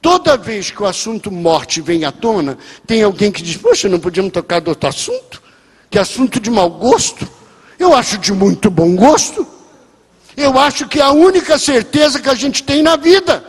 Toda 0.01 0.37
vez 0.37 0.71
que 0.71 0.83
o 0.83 0.87
assunto 0.87 1.33
morte 1.33 1.81
vem 1.81 2.05
à 2.05 2.13
tona, 2.13 2.59
tem 2.87 3.03
alguém 3.03 3.33
que 3.33 3.43
diz: 3.43 3.57
Poxa, 3.57 3.89
não 3.89 3.99
podíamos 3.99 4.33
tocar 4.33 4.61
do 4.61 4.69
outro 4.69 4.89
assunto? 4.89 5.43
Que 5.91 5.99
assunto 5.99 6.39
de 6.39 6.51
mau 6.51 6.71
gosto? 6.71 7.27
Eu 7.79 7.95
acho 7.95 8.19
de 8.19 8.33
muito 8.33 8.71
bom 8.71 8.95
gosto. 8.95 9.47
Eu 10.37 10.59
acho 10.59 10.87
que 10.87 11.01
é 11.01 11.03
a 11.03 11.11
única 11.11 11.59
certeza 11.59 12.21
que 12.21 12.29
a 12.29 12.35
gente 12.35 12.63
tem 12.63 12.83
na 12.83 12.97
vida. 12.97 13.45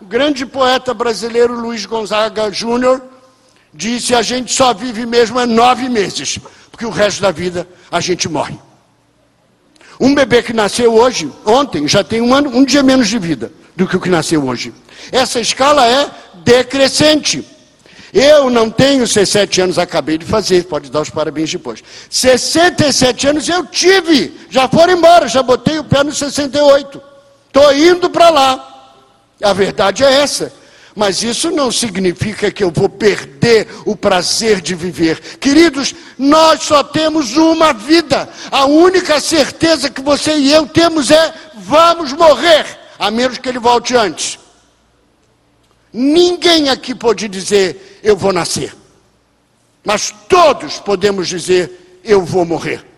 O 0.00 0.04
grande 0.06 0.46
poeta 0.46 0.94
brasileiro 0.94 1.54
Luiz 1.54 1.84
Gonzaga 1.84 2.50
Júnior 2.50 3.02
disse: 3.72 4.14
A 4.14 4.22
gente 4.22 4.52
só 4.52 4.72
vive 4.72 5.04
mesmo 5.04 5.38
é 5.38 5.46
nove 5.46 5.88
meses, 5.88 6.38
porque 6.70 6.86
o 6.86 6.90
resto 6.90 7.20
da 7.20 7.30
vida 7.30 7.68
a 7.90 8.00
gente 8.00 8.28
morre. 8.28 8.58
Um 10.00 10.14
bebê 10.14 10.42
que 10.42 10.54
nasceu 10.54 10.94
hoje, 10.94 11.30
ontem, 11.44 11.86
já 11.86 12.02
tem 12.02 12.22
um, 12.22 12.34
ano, 12.34 12.48
um 12.56 12.64
dia 12.64 12.82
menos 12.82 13.06
de 13.06 13.18
vida 13.18 13.52
do 13.76 13.86
que 13.86 13.96
o 13.96 14.00
que 14.00 14.08
nasceu 14.08 14.42
hoje. 14.46 14.72
Essa 15.12 15.38
escala 15.38 15.86
é 15.86 16.10
decrescente. 16.42 17.46
Eu 18.12 18.48
não 18.48 18.70
tenho 18.70 19.06
67 19.06 19.60
anos, 19.60 19.78
acabei 19.78 20.16
de 20.16 20.24
fazer, 20.24 20.64
pode 20.64 20.90
dar 20.90 21.02
os 21.02 21.10
parabéns 21.10 21.52
depois. 21.52 21.84
67 22.08 23.28
anos 23.28 23.48
eu 23.48 23.66
tive, 23.66 24.34
já 24.48 24.66
foram 24.66 24.94
embora, 24.94 25.28
já 25.28 25.42
botei 25.42 25.78
o 25.78 25.84
pé 25.84 26.02
no 26.02 26.12
68. 26.12 27.00
Estou 27.46 27.72
indo 27.74 28.08
para 28.08 28.30
lá. 28.30 28.66
A 29.42 29.52
verdade 29.52 30.02
é 30.02 30.22
essa. 30.22 30.52
Mas 30.94 31.22
isso 31.22 31.50
não 31.50 31.70
significa 31.70 32.50
que 32.50 32.64
eu 32.64 32.70
vou 32.70 32.88
perder 32.88 33.68
o 33.86 33.94
prazer 33.94 34.60
de 34.60 34.74
viver. 34.74 35.20
Queridos, 35.38 35.94
nós 36.18 36.62
só 36.62 36.82
temos 36.82 37.36
uma 37.36 37.72
vida. 37.72 38.28
A 38.50 38.66
única 38.66 39.20
certeza 39.20 39.88
que 39.88 40.00
você 40.00 40.36
e 40.36 40.52
eu 40.52 40.66
temos 40.66 41.10
é: 41.10 41.32
vamos 41.56 42.12
morrer, 42.12 42.66
a 42.98 43.10
menos 43.10 43.38
que 43.38 43.48
ele 43.48 43.58
volte 43.58 43.94
antes. 43.94 44.38
Ninguém 45.92 46.68
aqui 46.68 46.94
pode 46.94 47.28
dizer: 47.28 48.00
eu 48.02 48.16
vou 48.16 48.32
nascer. 48.32 48.74
Mas 49.84 50.12
todos 50.28 50.80
podemos 50.80 51.28
dizer: 51.28 52.00
eu 52.02 52.24
vou 52.24 52.44
morrer. 52.44 52.89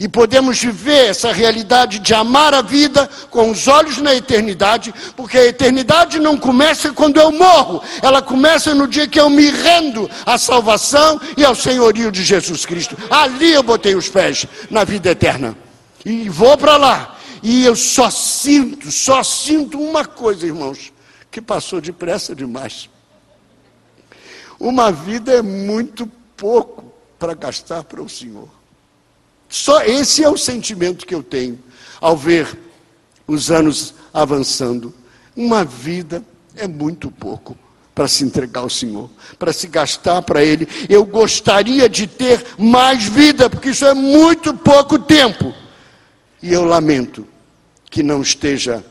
E 0.00 0.08
podemos 0.08 0.58
viver 0.58 1.10
essa 1.10 1.30
realidade 1.30 1.98
de 1.98 2.14
amar 2.14 2.54
a 2.54 2.62
vida 2.62 3.06
com 3.28 3.50
os 3.50 3.68
olhos 3.68 3.98
na 3.98 4.14
eternidade, 4.14 4.94
porque 5.14 5.36
a 5.36 5.44
eternidade 5.44 6.18
não 6.18 6.38
começa 6.38 6.90
quando 6.90 7.20
eu 7.20 7.30
morro, 7.30 7.82
ela 8.00 8.22
começa 8.22 8.74
no 8.74 8.88
dia 8.88 9.06
que 9.06 9.20
eu 9.20 9.28
me 9.28 9.50
rendo 9.50 10.10
à 10.24 10.38
salvação 10.38 11.20
e 11.36 11.44
ao 11.44 11.54
senhorio 11.54 12.10
de 12.10 12.24
Jesus 12.24 12.64
Cristo. 12.64 12.96
Ali 13.10 13.52
eu 13.52 13.62
botei 13.62 13.94
os 13.94 14.08
pés 14.08 14.46
na 14.70 14.84
vida 14.84 15.10
eterna. 15.10 15.54
E 16.02 16.30
vou 16.30 16.56
para 16.56 16.78
lá. 16.78 17.18
E 17.42 17.62
eu 17.66 17.76
só 17.76 18.08
sinto, 18.08 18.90
só 18.90 19.22
sinto 19.22 19.78
uma 19.78 20.06
coisa, 20.06 20.46
irmãos, 20.46 20.94
que 21.30 21.42
passou 21.42 21.78
depressa 21.78 22.34
demais. 22.34 22.88
Uma 24.58 24.90
vida 24.90 25.34
é 25.34 25.42
muito 25.42 26.06
pouco 26.38 26.90
para 27.18 27.34
gastar 27.34 27.84
para 27.84 28.02
o 28.02 28.08
Senhor. 28.08 28.59
Só 29.50 29.82
esse 29.82 30.22
é 30.22 30.30
o 30.30 30.36
sentimento 30.36 31.04
que 31.04 31.14
eu 31.14 31.24
tenho 31.24 31.58
ao 32.00 32.16
ver 32.16 32.56
os 33.26 33.50
anos 33.50 33.92
avançando. 34.14 34.94
Uma 35.36 35.64
vida 35.64 36.24
é 36.56 36.68
muito 36.68 37.10
pouco 37.10 37.58
para 37.92 38.06
se 38.06 38.24
entregar 38.24 38.60
ao 38.60 38.70
Senhor, 38.70 39.10
para 39.38 39.52
se 39.52 39.66
gastar 39.66 40.22
para 40.22 40.42
Ele. 40.42 40.68
Eu 40.88 41.04
gostaria 41.04 41.88
de 41.88 42.06
ter 42.06 42.46
mais 42.56 43.04
vida, 43.04 43.50
porque 43.50 43.70
isso 43.70 43.84
é 43.84 43.92
muito 43.92 44.54
pouco 44.54 44.98
tempo. 44.98 45.52
E 46.40 46.52
eu 46.52 46.64
lamento 46.64 47.26
que 47.90 48.04
não 48.04 48.22
esteja 48.22 48.84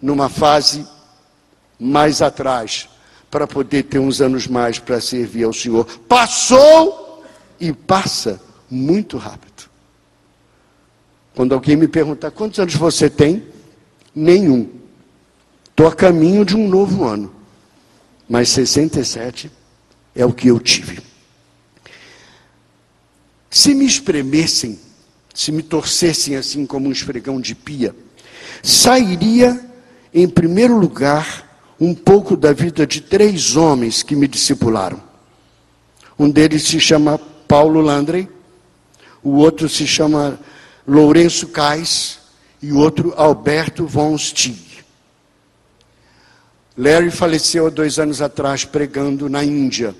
numa 0.00 0.28
fase 0.28 0.86
mais 1.78 2.22
atrás, 2.22 2.88
para 3.30 3.46
poder 3.46 3.82
ter 3.82 3.98
uns 3.98 4.20
anos 4.20 4.46
mais 4.46 4.78
para 4.78 5.00
servir 5.00 5.44
ao 5.44 5.52
Senhor. 5.52 5.84
Passou 6.08 7.24
e 7.58 7.72
passa 7.72 8.40
muito 8.70 9.18
rápido. 9.18 9.55
Quando 11.36 11.52
alguém 11.52 11.76
me 11.76 11.86
perguntar 11.86 12.30
quantos 12.30 12.58
anos 12.58 12.74
você 12.74 13.10
tem, 13.10 13.44
nenhum. 14.14 14.70
Estou 15.68 15.86
a 15.86 15.94
caminho 15.94 16.46
de 16.46 16.56
um 16.56 16.66
novo 16.66 17.04
ano. 17.04 17.30
Mas 18.26 18.48
67 18.48 19.50
é 20.14 20.24
o 20.24 20.32
que 20.32 20.48
eu 20.48 20.58
tive. 20.58 20.98
Se 23.50 23.74
me 23.74 23.84
espremessem, 23.84 24.80
se 25.34 25.52
me 25.52 25.62
torcessem 25.62 26.36
assim 26.36 26.64
como 26.64 26.88
um 26.88 26.92
esfregão 26.92 27.38
de 27.38 27.54
pia, 27.54 27.94
sairia, 28.62 29.62
em 30.14 30.26
primeiro 30.26 30.78
lugar, 30.78 31.60
um 31.78 31.94
pouco 31.94 32.34
da 32.34 32.54
vida 32.54 32.86
de 32.86 33.02
três 33.02 33.56
homens 33.56 34.02
que 34.02 34.16
me 34.16 34.26
discipularam. 34.26 35.02
Um 36.18 36.30
deles 36.30 36.62
se 36.62 36.80
chama 36.80 37.18
Paulo 37.46 37.82
Landry, 37.82 38.26
o 39.22 39.32
outro 39.32 39.68
se 39.68 39.86
chama 39.86 40.40
Lourenço 40.86 41.48
Cais 41.48 42.18
e 42.62 42.72
o 42.72 42.78
outro 42.78 43.12
Alberto 43.16 43.86
von 43.86 44.16
Stig. 44.16 44.84
Larry 46.76 47.10
faleceu 47.10 47.66
há 47.66 47.70
dois 47.70 47.98
anos 47.98 48.20
atrás 48.20 48.64
pregando 48.64 49.28
na 49.28 49.42
Índia. 49.42 49.94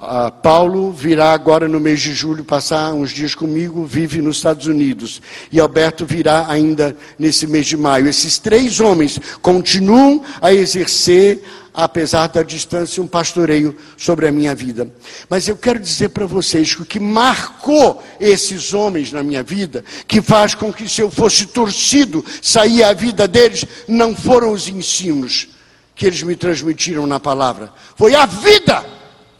Uh, 0.00 0.30
Paulo 0.42 0.92
virá 0.92 1.32
agora 1.32 1.68
no 1.68 1.78
mês 1.78 2.00
de 2.00 2.12
julho 2.12 2.44
passar 2.44 2.92
uns 2.92 3.10
dias 3.10 3.34
comigo, 3.34 3.86
vive 3.86 4.20
nos 4.20 4.36
Estados 4.36 4.66
Unidos. 4.66 5.22
E 5.50 5.60
Alberto 5.60 6.04
virá 6.04 6.46
ainda 6.48 6.96
nesse 7.18 7.46
mês 7.46 7.66
de 7.66 7.76
maio. 7.76 8.08
Esses 8.08 8.38
três 8.38 8.80
homens 8.80 9.18
continuam 9.40 10.22
a 10.42 10.52
exercer 10.52 11.42
apesar 11.74 12.28
da 12.28 12.44
distância, 12.44 13.02
um 13.02 13.06
pastoreio 13.06 13.76
sobre 13.96 14.28
a 14.28 14.32
minha 14.32 14.54
vida. 14.54 14.88
Mas 15.28 15.48
eu 15.48 15.56
quero 15.56 15.80
dizer 15.80 16.10
para 16.10 16.24
vocês 16.24 16.72
que 16.72 16.82
o 16.82 16.86
que 16.86 17.00
marcou 17.00 18.00
esses 18.20 18.72
homens 18.72 19.10
na 19.10 19.24
minha 19.24 19.42
vida, 19.42 19.84
que 20.06 20.22
faz 20.22 20.54
com 20.54 20.72
que 20.72 20.88
se 20.88 21.00
eu 21.00 21.10
fosse 21.10 21.46
torcido, 21.46 22.24
sair 22.40 22.84
a 22.84 22.92
vida 22.92 23.26
deles, 23.26 23.64
não 23.88 24.14
foram 24.14 24.52
os 24.52 24.68
ensinos 24.68 25.48
que 25.96 26.06
eles 26.06 26.22
me 26.22 26.36
transmitiram 26.36 27.06
na 27.06 27.18
palavra, 27.18 27.72
foi 27.96 28.14
a 28.14 28.24
vida 28.24 28.84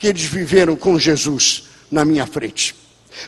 que 0.04 0.08
eles 0.08 0.24
viveram 0.24 0.76
com 0.76 0.98
Jesus 0.98 1.64
na 1.90 2.04
minha 2.04 2.26
frente. 2.26 2.74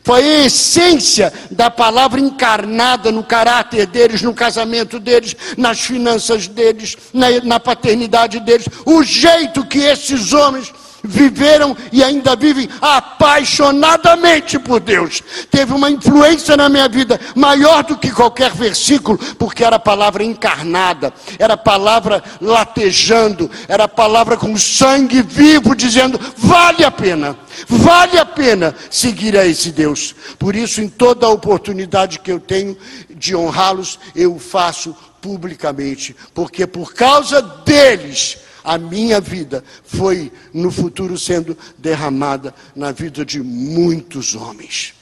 Foi 0.04 0.22
a 0.22 0.44
essência 0.44 1.32
da 1.50 1.70
palavra 1.70 2.20
encarnada 2.20 3.10
no 3.10 3.24
caráter 3.24 3.86
deles, 3.86 4.20
no 4.20 4.34
casamento 4.34 5.00
deles, 5.00 5.34
nas 5.56 5.80
finanças 5.80 6.46
deles, 6.46 6.94
na, 7.14 7.30
na, 7.42 7.58
paternidade 7.58 8.40
deles. 8.40 8.66
O 8.84 9.02
jeito 9.02 9.64
que 9.64 9.78
esses 9.78 10.34
homens 10.34 10.70
viveram 11.06 11.76
e 11.92 12.02
ainda 12.02 12.36
vivem 12.36 12.68
apaixonadamente 12.80 14.58
por 14.58 14.80
Deus. 14.80 15.22
Teve 15.50 15.72
uma 15.72 15.90
influência 15.90 16.56
na 16.56 16.68
minha 16.68 16.88
vida 16.88 17.20
maior 17.34 17.84
do 17.84 17.96
que 17.96 18.10
qualquer 18.10 18.52
versículo, 18.52 19.18
porque 19.38 19.64
era 19.64 19.76
a 19.76 19.80
palavra 19.80 20.24
encarnada, 20.24 21.12
era 21.38 21.54
a 21.54 21.58
palavra 21.58 22.22
latejando, 22.40 23.50
era 23.68 23.84
a 23.84 23.88
palavra 23.88 24.36
com 24.36 24.56
sangue 24.56 25.22
vivo 25.22 25.74
dizendo: 25.74 26.20
vale 26.36 26.84
a 26.84 26.90
pena. 26.90 27.36
Vale 27.66 28.18
a 28.18 28.24
pena 28.26 28.74
seguir 28.90 29.34
a 29.36 29.46
esse 29.46 29.72
Deus. 29.72 30.14
Por 30.38 30.54
isso, 30.54 30.82
em 30.82 30.88
toda 30.88 31.26
oportunidade 31.28 32.18
que 32.18 32.30
eu 32.30 32.38
tenho 32.38 32.76
de 33.08 33.34
honrá-los, 33.34 33.98
eu 34.14 34.38
faço 34.38 34.94
publicamente, 35.20 36.14
porque 36.34 36.66
por 36.66 36.94
causa 36.94 37.40
deles 37.40 38.38
a 38.66 38.76
minha 38.76 39.20
vida 39.20 39.62
foi 39.84 40.32
no 40.52 40.72
futuro 40.72 41.16
sendo 41.16 41.56
derramada 41.78 42.52
na 42.74 42.90
vida 42.90 43.24
de 43.24 43.40
muitos 43.40 44.34
homens. 44.34 44.92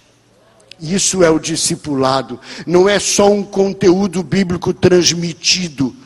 Isso 0.78 1.24
é 1.24 1.30
o 1.30 1.38
discipulado, 1.38 2.38
não 2.66 2.86
é 2.86 2.98
só 2.98 3.32
um 3.32 3.42
conteúdo 3.42 4.22
bíblico 4.22 4.74
transmitido, 4.74 5.96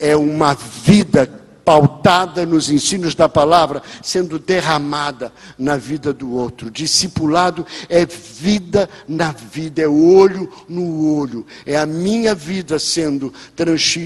é 0.00 0.16
uma 0.16 0.54
vida 0.54 1.45
pautada 2.06 2.46
nos 2.46 2.70
ensinos 2.70 3.16
da 3.16 3.28
palavra, 3.28 3.82
sendo 4.00 4.38
derramada 4.38 5.32
na 5.58 5.76
vida 5.76 6.12
do 6.12 6.30
outro. 6.30 6.70
Discipulado 6.70 7.66
é 7.88 8.06
vida 8.06 8.88
na 9.08 9.32
vida, 9.32 9.82
é 9.82 9.88
olho 9.88 10.48
no 10.68 11.16
olho, 11.16 11.44
é 11.64 11.76
a 11.76 11.84
minha 11.84 12.32
vida 12.32 12.78
sendo 12.78 13.34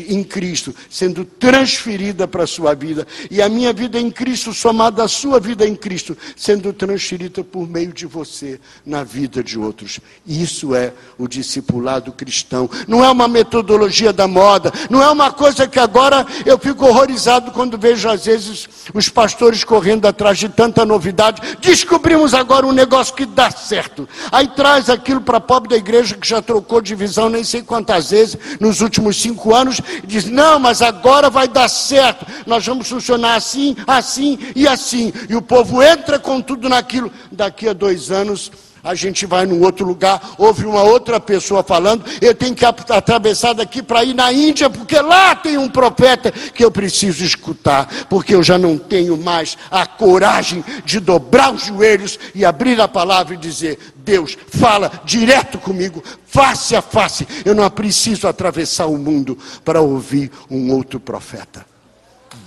em 0.08 0.24
Cristo, 0.24 0.74
sendo 0.88 1.26
transferida 1.26 2.26
para 2.26 2.44
a 2.44 2.46
sua 2.46 2.74
vida, 2.74 3.06
e 3.30 3.42
a 3.42 3.50
minha 3.50 3.72
vida 3.72 4.00
em 4.00 4.10
Cristo 4.10 4.54
somada 4.54 5.04
à 5.04 5.08
sua 5.08 5.38
vida 5.38 5.68
em 5.68 5.76
Cristo, 5.76 6.16
sendo 6.34 6.72
transferida 6.72 7.44
por 7.44 7.68
meio 7.68 7.92
de 7.92 8.06
você 8.06 8.58
na 8.86 9.04
vida 9.04 9.44
de 9.44 9.58
outros. 9.58 10.00
Isso 10.26 10.74
é 10.74 10.94
o 11.18 11.28
discipulado 11.28 12.12
cristão. 12.12 12.70
Não 12.88 13.04
é 13.04 13.10
uma 13.10 13.28
metodologia 13.28 14.12
da 14.12 14.26
moda, 14.26 14.72
não 14.88 15.02
é 15.02 15.10
uma 15.10 15.30
coisa 15.30 15.68
que 15.68 15.78
agora 15.78 16.26
eu 16.46 16.58
fico 16.58 16.86
horrorizado 16.86 17.50
quando 17.50 17.76
vejo 17.76 17.89
às 17.92 18.24
vezes 18.24 18.68
os 18.94 19.08
pastores 19.08 19.64
correndo 19.64 20.06
atrás 20.06 20.38
de 20.38 20.48
tanta 20.48 20.84
novidade. 20.84 21.40
Descobrimos 21.60 22.34
agora 22.34 22.66
um 22.66 22.72
negócio 22.72 23.14
que 23.14 23.26
dá 23.26 23.50
certo. 23.50 24.08
Aí 24.30 24.48
traz 24.48 24.88
aquilo 24.88 25.20
para 25.20 25.38
a 25.38 25.40
pobre 25.40 25.70
da 25.70 25.76
igreja 25.76 26.16
que 26.16 26.28
já 26.28 26.40
trocou 26.40 26.80
de 26.80 26.94
visão 26.94 27.28
nem 27.28 27.44
sei 27.44 27.62
quantas 27.62 28.10
vezes 28.10 28.38
nos 28.58 28.80
últimos 28.80 29.20
cinco 29.20 29.54
anos. 29.54 29.80
E 30.02 30.06
diz: 30.06 30.24
não, 30.26 30.58
mas 30.58 30.82
agora 30.82 31.30
vai 31.30 31.48
dar 31.48 31.68
certo. 31.68 32.26
Nós 32.46 32.66
vamos 32.66 32.88
funcionar 32.88 33.34
assim, 33.34 33.76
assim 33.86 34.38
e 34.54 34.66
assim. 34.66 35.12
E 35.28 35.34
o 35.34 35.42
povo 35.42 35.82
entra 35.82 36.18
com 36.18 36.40
tudo 36.40 36.68
naquilo. 36.68 37.10
Daqui 37.30 37.68
a 37.68 37.72
dois 37.72 38.10
anos 38.10 38.50
a 38.82 38.94
gente 38.94 39.26
vai 39.26 39.46
num 39.46 39.62
outro 39.62 39.86
lugar, 39.86 40.34
ouve 40.38 40.64
uma 40.64 40.82
outra 40.82 41.20
pessoa 41.20 41.62
falando, 41.62 42.04
eu 42.20 42.34
tenho 42.34 42.54
que 42.54 42.64
atravessar 42.64 43.52
daqui 43.52 43.82
para 43.82 44.04
ir 44.04 44.14
na 44.14 44.32
Índia, 44.32 44.70
porque 44.70 44.98
lá 45.00 45.34
tem 45.34 45.58
um 45.58 45.68
profeta 45.68 46.30
que 46.30 46.64
eu 46.64 46.70
preciso 46.70 47.24
escutar, 47.24 47.88
porque 48.08 48.34
eu 48.34 48.42
já 48.42 48.58
não 48.58 48.78
tenho 48.78 49.16
mais 49.16 49.56
a 49.70 49.86
coragem 49.86 50.64
de 50.84 51.00
dobrar 51.00 51.52
os 51.52 51.64
joelhos 51.64 52.18
e 52.34 52.44
abrir 52.44 52.80
a 52.80 52.88
palavra 52.88 53.34
e 53.34 53.38
dizer: 53.38 53.78
Deus, 53.96 54.36
fala 54.48 54.90
direto 55.04 55.58
comigo, 55.58 56.02
face 56.26 56.74
a 56.74 56.82
face. 56.82 57.26
Eu 57.44 57.54
não 57.54 57.68
preciso 57.70 58.26
atravessar 58.26 58.86
o 58.86 58.98
mundo 58.98 59.36
para 59.64 59.80
ouvir 59.80 60.30
um 60.50 60.72
outro 60.72 60.98
profeta. 60.98 61.64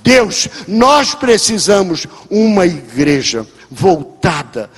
Deus, 0.04 0.50
nós 0.68 1.16
precisamos 1.16 2.06
uma 2.30 2.66
igreja 2.66 3.48
voltada 3.72 4.70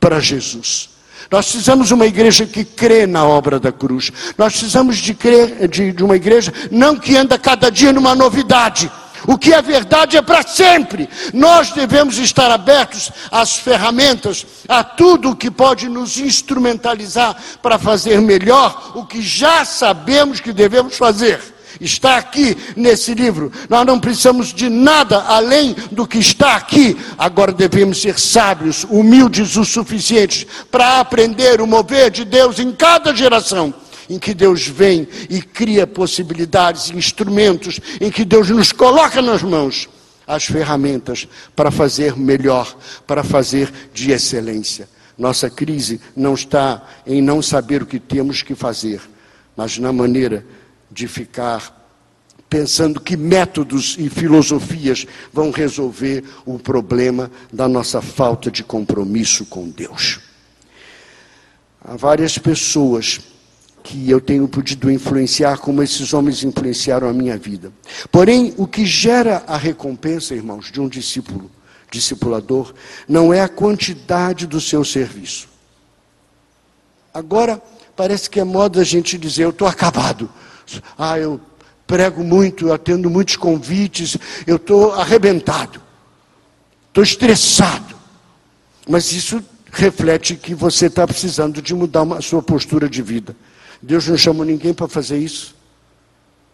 para 0.00 0.20
Jesus. 0.20 0.90
Nós 1.30 1.46
precisamos 1.46 1.88
de 1.88 1.94
uma 1.94 2.06
igreja 2.06 2.46
que 2.46 2.64
crê 2.64 3.06
na 3.06 3.24
obra 3.24 3.60
da 3.60 3.70
cruz. 3.70 4.10
Nós 4.36 4.52
precisamos 4.52 4.96
de, 4.96 5.12
crer, 5.12 5.68
de, 5.68 5.92
de 5.92 6.02
uma 6.02 6.16
igreja 6.16 6.52
não 6.70 6.96
que 6.96 7.16
anda 7.16 7.38
cada 7.38 7.70
dia 7.70 7.92
numa 7.92 8.14
novidade. 8.14 8.90
O 9.26 9.36
que 9.36 9.52
é 9.52 9.60
verdade 9.60 10.16
é 10.16 10.22
para 10.22 10.42
sempre. 10.42 11.08
Nós 11.34 11.72
devemos 11.72 12.18
estar 12.18 12.50
abertos 12.50 13.10
às 13.30 13.56
ferramentas, 13.56 14.46
a 14.68 14.82
tudo 14.82 15.36
que 15.36 15.50
pode 15.50 15.88
nos 15.88 16.18
instrumentalizar 16.18 17.36
para 17.60 17.78
fazer 17.78 18.20
melhor 18.20 18.92
o 18.94 19.04
que 19.04 19.20
já 19.20 19.64
sabemos 19.64 20.40
que 20.40 20.52
devemos 20.52 20.96
fazer. 20.96 21.57
Está 21.80 22.16
aqui 22.16 22.56
nesse 22.76 23.14
livro. 23.14 23.52
Nós 23.68 23.86
não 23.86 23.98
precisamos 23.98 24.52
de 24.52 24.68
nada 24.68 25.22
além 25.24 25.74
do 25.90 26.06
que 26.06 26.18
está 26.18 26.56
aqui. 26.56 26.96
Agora 27.16 27.52
devemos 27.52 28.00
ser 28.00 28.18
sábios, 28.18 28.84
humildes 28.88 29.56
o 29.56 29.64
suficientes 29.64 30.46
para 30.70 31.00
aprender 31.00 31.60
o 31.60 31.66
mover 31.66 32.10
de 32.10 32.24
Deus 32.24 32.58
em 32.58 32.72
cada 32.72 33.14
geração 33.14 33.74
em 34.10 34.18
que 34.18 34.32
Deus 34.32 34.66
vem 34.66 35.06
e 35.28 35.42
cria 35.42 35.86
possibilidades, 35.86 36.90
instrumentos, 36.90 37.78
em 38.00 38.10
que 38.10 38.24
Deus 38.24 38.48
nos 38.48 38.72
coloca 38.72 39.20
nas 39.20 39.42
mãos 39.42 39.86
as 40.26 40.44
ferramentas 40.44 41.26
para 41.56 41.70
fazer 41.70 42.16
melhor, 42.16 42.76
para 43.06 43.22
fazer 43.22 43.72
de 43.92 44.12
excelência. 44.12 44.88
Nossa 45.16 45.50
crise 45.50 46.00
não 46.14 46.34
está 46.34 46.82
em 47.06 47.20
não 47.20 47.42
saber 47.42 47.82
o 47.82 47.86
que 47.86 47.98
temos 47.98 48.42
que 48.42 48.54
fazer, 48.54 49.00
mas 49.56 49.78
na 49.78 49.92
maneira 49.92 50.44
de 50.90 51.06
ficar 51.06 51.76
pensando 52.48 53.00
que 53.00 53.16
métodos 53.16 53.96
e 53.98 54.08
filosofias 54.08 55.06
vão 55.32 55.50
resolver 55.50 56.24
o 56.46 56.58
problema 56.58 57.30
da 57.52 57.68
nossa 57.68 58.00
falta 58.00 58.50
de 58.50 58.64
compromisso 58.64 59.44
com 59.46 59.68
Deus. 59.68 60.20
Há 61.84 61.96
várias 61.96 62.38
pessoas 62.38 63.20
que 63.82 64.10
eu 64.10 64.20
tenho 64.20 64.48
podido 64.48 64.90
influenciar 64.90 65.58
como 65.58 65.82
esses 65.82 66.12
homens 66.12 66.42
influenciaram 66.42 67.08
a 67.08 67.12
minha 67.12 67.36
vida. 67.36 67.72
Porém, 68.10 68.52
o 68.56 68.66
que 68.66 68.84
gera 68.84 69.44
a 69.46 69.56
recompensa, 69.56 70.34
irmãos, 70.34 70.70
de 70.70 70.80
um 70.80 70.88
discípulo 70.88 71.50
discipulador 71.90 72.74
não 73.08 73.32
é 73.32 73.40
a 73.40 73.48
quantidade 73.48 74.46
do 74.46 74.60
seu 74.60 74.84
serviço. 74.84 75.48
Agora, 77.12 77.62
parece 77.96 78.28
que 78.28 78.38
é 78.38 78.44
moda 78.44 78.80
a 78.80 78.84
gente 78.84 79.16
dizer: 79.16 79.44
eu 79.44 79.50
estou 79.50 79.66
acabado. 79.66 80.30
Ah, 80.96 81.18
eu 81.18 81.40
prego 81.86 82.22
muito, 82.22 82.68
eu 82.68 82.72
atendo 82.72 83.08
muitos 83.08 83.36
convites, 83.36 84.16
eu 84.46 84.56
estou 84.56 84.92
arrebentado, 84.92 85.80
estou 86.88 87.02
estressado. 87.02 87.96
Mas 88.88 89.12
isso 89.12 89.42
reflete 89.70 90.36
que 90.36 90.54
você 90.54 90.86
está 90.86 91.06
precisando 91.06 91.60
de 91.60 91.74
mudar 91.74 92.06
a 92.12 92.20
sua 92.20 92.42
postura 92.42 92.88
de 92.88 93.02
vida. 93.02 93.36
Deus 93.82 94.06
não 94.08 94.16
chamou 94.16 94.44
ninguém 94.44 94.74
para 94.74 94.88
fazer 94.88 95.18
isso. 95.18 95.54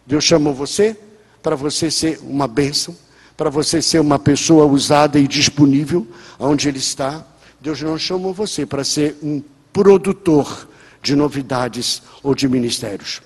Deus 0.05 0.23
chamou 0.23 0.53
você 0.53 0.97
para 1.41 1.55
você 1.55 1.89
ser 1.89 2.19
uma 2.21 2.47
bênção 2.47 2.95
para 3.37 3.49
você 3.49 3.81
ser 3.81 3.99
uma 3.99 4.17
pessoa 4.17 4.65
usada 4.65 5.19
e 5.19 5.27
disponível 5.27 6.07
onde 6.39 6.67
Ele 6.69 6.77
está. 6.77 7.25
Deus 7.59 7.81
não 7.81 7.97
chamou 7.97 8.33
você 8.33 8.65
para 8.65 8.83
ser 8.83 9.17
um 9.21 9.41
produtor 9.73 10.67
de 11.01 11.15
novidades 11.15 12.01
ou 12.23 12.33
de 12.33 12.47
ministérios. 12.47 13.21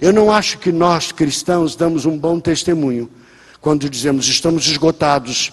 Eu 0.00 0.12
não 0.12 0.30
acho 0.32 0.58
que 0.58 0.72
nós 0.72 1.12
cristãos 1.12 1.74
damos 1.74 2.06
um 2.06 2.18
bom 2.18 2.38
testemunho 2.40 3.10
quando 3.60 3.90
dizemos 3.90 4.26
estamos 4.26 4.66
esgotados, 4.66 5.52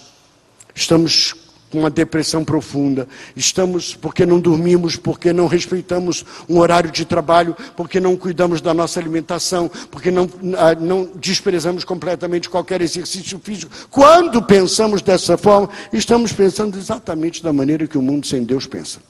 estamos 0.74 1.34
com 1.70 1.80
uma 1.80 1.90
depressão 1.90 2.44
profunda. 2.44 3.06
Estamos 3.36 3.94
porque 3.94 4.24
não 4.24 4.40
dormimos, 4.40 4.96
porque 4.96 5.32
não 5.32 5.46
respeitamos 5.46 6.24
um 6.48 6.58
horário 6.58 6.90
de 6.90 7.04
trabalho, 7.04 7.54
porque 7.76 8.00
não 8.00 8.16
cuidamos 8.16 8.60
da 8.60 8.72
nossa 8.72 8.98
alimentação, 8.98 9.70
porque 9.90 10.10
não, 10.10 10.28
ah, 10.56 10.74
não 10.74 11.10
desprezamos 11.16 11.84
completamente 11.84 12.48
qualquer 12.48 12.80
exercício 12.80 13.38
físico. 13.38 13.70
Quando 13.90 14.42
pensamos 14.42 15.02
dessa 15.02 15.36
forma, 15.36 15.68
estamos 15.92 16.32
pensando 16.32 16.78
exatamente 16.78 17.42
da 17.42 17.52
maneira 17.52 17.86
que 17.86 17.98
o 17.98 18.02
mundo 18.02 18.26
sem 18.26 18.44
Deus 18.44 18.66
pensa. 18.66 19.00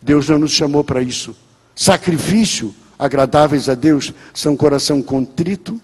Deus 0.00 0.28
não 0.28 0.38
nos 0.38 0.52
chamou 0.52 0.84
para 0.84 1.02
isso. 1.02 1.34
Sacrifício 1.78 2.74
agradáveis 2.98 3.68
a 3.68 3.74
Deus 3.76 4.12
são 4.34 4.56
coração 4.56 5.00
contrito 5.00 5.80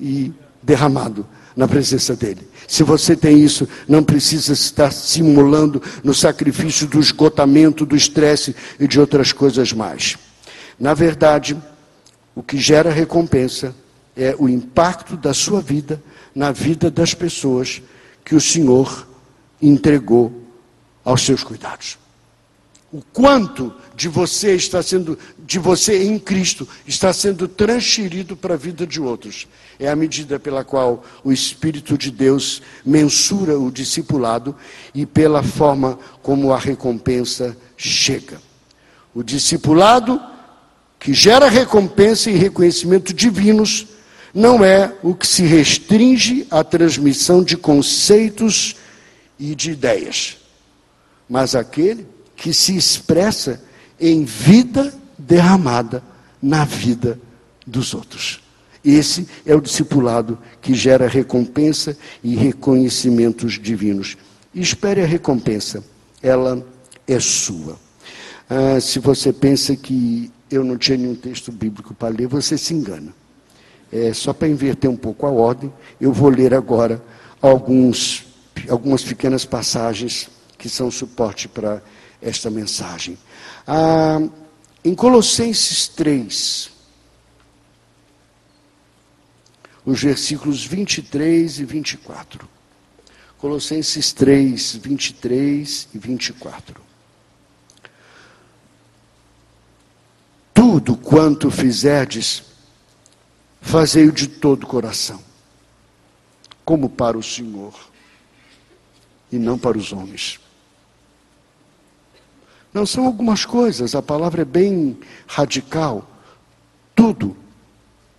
e 0.00 0.32
derramado 0.62 1.26
na 1.54 1.68
presença 1.68 2.16
dele. 2.16 2.48
Se 2.66 2.82
você 2.82 3.14
tem 3.14 3.44
isso, 3.44 3.68
não 3.86 4.02
precisa 4.02 4.54
estar 4.54 4.90
simulando 4.90 5.82
no 6.02 6.14
sacrifício 6.14 6.86
do 6.86 6.98
esgotamento, 6.98 7.84
do 7.84 7.94
estresse 7.94 8.56
e 8.80 8.88
de 8.88 8.98
outras 8.98 9.30
coisas 9.30 9.74
mais. 9.74 10.16
Na 10.80 10.94
verdade, 10.94 11.54
o 12.34 12.42
que 12.42 12.56
gera 12.56 12.88
recompensa 12.90 13.74
é 14.16 14.34
o 14.38 14.48
impacto 14.48 15.18
da 15.18 15.34
sua 15.34 15.60
vida 15.60 16.02
na 16.34 16.50
vida 16.50 16.90
das 16.90 17.12
pessoas 17.12 17.82
que 18.24 18.34
o 18.34 18.40
Senhor 18.40 19.06
entregou 19.60 20.32
aos 21.04 21.20
seus 21.20 21.44
cuidados. 21.44 21.98
O 22.90 23.02
quanto 23.12 23.74
de 23.96 24.08
você 24.08 24.54
está 24.54 24.82
sendo, 24.82 25.18
de 25.38 25.58
você 25.58 26.04
em 26.04 26.18
Cristo, 26.18 26.68
está 26.86 27.14
sendo 27.14 27.48
transferido 27.48 28.36
para 28.36 28.52
a 28.52 28.56
vida 28.56 28.86
de 28.86 29.00
outros. 29.00 29.48
É 29.78 29.88
a 29.88 29.96
medida 29.96 30.38
pela 30.38 30.62
qual 30.62 31.02
o 31.24 31.32
Espírito 31.32 31.96
de 31.96 32.10
Deus 32.10 32.60
mensura 32.84 33.58
o 33.58 33.70
discipulado 33.70 34.54
e 34.94 35.06
pela 35.06 35.42
forma 35.42 35.98
como 36.22 36.52
a 36.52 36.58
recompensa 36.58 37.56
chega. 37.74 38.38
O 39.14 39.22
discipulado 39.22 40.20
que 40.98 41.14
gera 41.14 41.48
recompensa 41.48 42.30
e 42.30 42.36
reconhecimento 42.36 43.14
divinos 43.14 43.86
não 44.34 44.62
é 44.62 44.94
o 45.02 45.14
que 45.14 45.26
se 45.26 45.42
restringe 45.42 46.46
à 46.50 46.62
transmissão 46.62 47.42
de 47.42 47.56
conceitos 47.56 48.76
e 49.38 49.54
de 49.54 49.70
ideias, 49.70 50.36
mas 51.26 51.54
aquele 51.54 52.06
que 52.36 52.52
se 52.52 52.76
expressa 52.76 53.64
em 54.00 54.24
vida 54.24 54.92
derramada 55.18 56.02
na 56.42 56.64
vida 56.64 57.18
dos 57.66 57.94
outros. 57.94 58.42
Esse 58.84 59.26
é 59.44 59.54
o 59.54 59.60
discipulado 59.60 60.38
que 60.60 60.72
gera 60.74 61.08
recompensa 61.08 61.96
e 62.22 62.36
reconhecimentos 62.36 63.54
divinos. 63.54 64.16
Espere 64.54 65.02
a 65.02 65.06
recompensa, 65.06 65.82
ela 66.22 66.64
é 67.06 67.18
sua. 67.18 67.76
Ah, 68.48 68.80
se 68.80 69.00
você 69.00 69.32
pensa 69.32 69.74
que 69.74 70.30
eu 70.48 70.62
não 70.62 70.78
tinha 70.78 70.96
nenhum 70.96 71.16
texto 71.16 71.50
bíblico 71.50 71.94
para 71.94 72.14
ler, 72.14 72.28
você 72.28 72.56
se 72.56 72.72
engana. 72.72 73.12
É, 73.90 74.12
só 74.12 74.32
para 74.32 74.48
inverter 74.48 74.88
um 74.88 74.96
pouco 74.96 75.26
a 75.26 75.30
ordem, 75.30 75.72
eu 76.00 76.12
vou 76.12 76.28
ler 76.28 76.54
agora 76.54 77.02
alguns, 77.42 78.24
algumas 78.68 79.02
pequenas 79.02 79.44
passagens 79.44 80.28
que 80.56 80.68
são 80.68 80.90
suporte 80.90 81.48
para 81.48 81.82
esta 82.22 82.50
mensagem. 82.50 83.18
Ah, 83.66 84.20
em 84.84 84.94
Colossenses 84.94 85.88
3, 85.88 86.70
os 89.84 90.00
versículos 90.00 90.64
23 90.64 91.58
e 91.58 91.64
24. 91.64 92.48
Colossenses 93.38 94.12
3, 94.12 94.76
23 94.76 95.88
e 95.92 95.98
24. 95.98 96.80
Tudo 100.54 100.96
quanto 100.96 101.50
fizerdes, 101.50 102.44
fazei-o 103.60 104.12
de 104.12 104.28
todo 104.28 104.62
o 104.62 104.66
coração, 104.68 105.20
como 106.64 106.88
para 106.88 107.18
o 107.18 107.22
Senhor, 107.22 107.74
e 109.32 109.38
não 109.38 109.58
para 109.58 109.76
os 109.76 109.92
homens 109.92 110.38
não 112.76 112.84
são 112.84 113.06
algumas 113.06 113.46
coisas, 113.46 113.94
a 113.94 114.02
palavra 114.02 114.42
é 114.42 114.44
bem 114.44 114.98
radical. 115.26 116.06
Tudo 116.94 117.34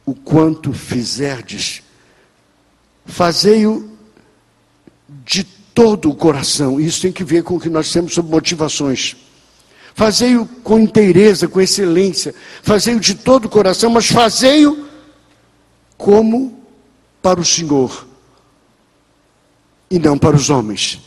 o 0.03 0.15
quanto 0.15 0.73
fizerdes, 0.73 1.83
fazei-o 3.05 3.87
de 5.23 5.43
todo 5.43 6.09
o 6.09 6.15
coração. 6.15 6.79
Isso 6.79 7.03
tem 7.03 7.11
que 7.11 7.23
ver 7.23 7.43
com 7.43 7.55
o 7.55 7.59
que 7.59 7.69
nós 7.69 7.91
temos 7.91 8.15
sobre 8.15 8.31
motivações. 8.31 9.15
Fazei-o 9.93 10.47
com 10.63 10.79
inteireza, 10.79 11.47
com 11.47 11.61
excelência. 11.61 12.33
Fazei-o 12.63 12.99
de 12.99 13.13
todo 13.13 13.45
o 13.45 13.49
coração, 13.49 13.91
mas 13.91 14.07
fazei-o 14.07 14.87
como 15.95 16.63
para 17.21 17.39
o 17.39 17.45
Senhor 17.45 18.07
e 19.91 19.99
não 19.99 20.17
para 20.17 20.35
os 20.35 20.49
homens. 20.49 20.99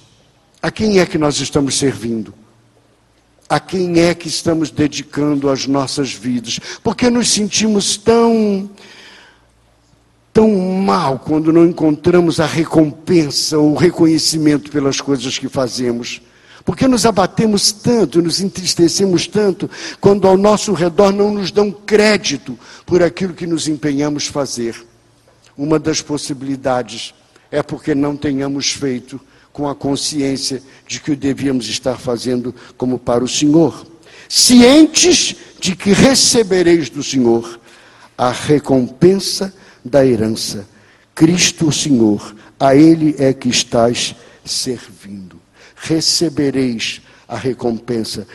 A 0.63 0.71
quem 0.71 1.01
é 1.01 1.07
que 1.07 1.19
nós 1.19 1.41
estamos 1.41 1.77
servindo? 1.77 2.33
A 3.51 3.59
quem 3.59 3.99
é 3.99 4.15
que 4.15 4.29
estamos 4.29 4.71
dedicando 4.71 5.51
as 5.51 5.67
nossas 5.67 6.13
vidas. 6.13 6.61
Porque 6.85 7.11
nos 7.11 7.29
sentimos 7.29 7.97
tão 7.97 8.71
tão 10.33 10.49
mal 10.49 11.19
quando 11.19 11.53
não 11.53 11.67
encontramos 11.67 12.39
a 12.39 12.47
recompensa 12.47 13.59
ou 13.59 13.73
o 13.73 13.77
reconhecimento 13.77 14.71
pelas 14.71 15.01
coisas 15.01 15.37
que 15.37 15.49
fazemos. 15.49 16.23
Porque 16.65 16.87
nos 16.87 17.05
abatemos 17.05 17.73
tanto, 17.73 18.23
nos 18.23 18.41
entristecemos 18.41 19.27
tanto, 19.27 19.69
quando 20.01 20.29
ao 20.29 20.37
nosso 20.37 20.73
redor 20.73 21.11
não 21.11 21.35
nos 21.35 21.51
dão 21.51 21.73
crédito 21.73 22.57
por 22.87 23.03
aquilo 23.03 23.35
que 23.35 23.49
nos 23.49 23.67
empenhamos 23.67 24.29
fazer. 24.29 24.77
Uma 25.57 25.81
das 25.81 26.01
possibilidades 26.01 27.13
é 27.51 27.65
porque 27.65 27.97
não 27.97 28.17
tenhamos 28.17 28.71
feito 28.71 29.21
com 29.61 29.69
a 29.69 29.75
consciência 29.75 30.63
de 30.89 30.99
que 31.01 31.11
o 31.11 31.17
devíamos 31.17 31.69
estar 31.69 31.99
fazendo 31.99 32.55
como 32.79 32.99
para 32.99 33.23
o 33.23 33.29
Senhor, 33.29 33.87
cientes 34.27 35.37
de 35.61 35.77
que 35.77 35.93
recebereis 35.93 36.89
do 36.89 37.03
Senhor 37.03 37.61
a 38.17 38.31
recompensa 38.31 39.53
da 39.85 40.05
herança. 40.05 40.67
Cristo 41.15 41.69
o 41.69 41.73
Senhor, 41.73 42.35
a 42.59 42.75
Ele 42.75 43.15
é 43.19 43.35
que 43.35 43.51
estás 43.51 44.15
servindo. 44.47 45.39
Recebereis 45.77 47.03
a 47.29 47.37
recompensa, 47.37 48.27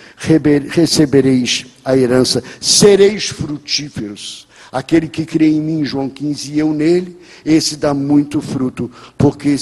recebereis 0.69 1.65
a 1.83 1.97
herança, 1.97 2.43
sereis 2.61 3.29
frutíferos. 3.29 4.47
Aquele 4.71 5.07
que 5.07 5.25
crê 5.25 5.47
em 5.47 5.59
mim, 5.59 5.83
João 5.83 6.07
15, 6.07 6.53
e 6.53 6.59
eu 6.59 6.71
nele, 6.71 7.17
esse 7.43 7.77
dá 7.77 7.95
muito 7.95 8.39
fruto, 8.41 8.91
porque 9.17 9.57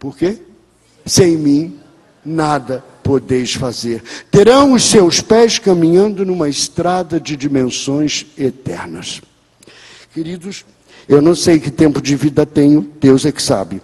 por 0.00 0.16
quê? 0.16 0.38
Sem 1.04 1.36
mim 1.36 1.78
nada 2.24 2.82
podeis 3.02 3.52
fazer. 3.52 4.02
Terão 4.30 4.72
os 4.72 4.82
seus 4.84 5.20
pés 5.20 5.58
caminhando 5.58 6.24
numa 6.24 6.48
estrada 6.48 7.20
de 7.20 7.36
dimensões 7.36 8.24
eternas. 8.36 9.20
Queridos, 10.14 10.64
eu 11.06 11.20
não 11.20 11.34
sei 11.34 11.60
que 11.60 11.70
tempo 11.70 12.00
de 12.00 12.16
vida 12.16 12.46
tenho, 12.46 12.80
Deus 12.98 13.26
é 13.26 13.30
que 13.30 13.42
sabe. 13.42 13.82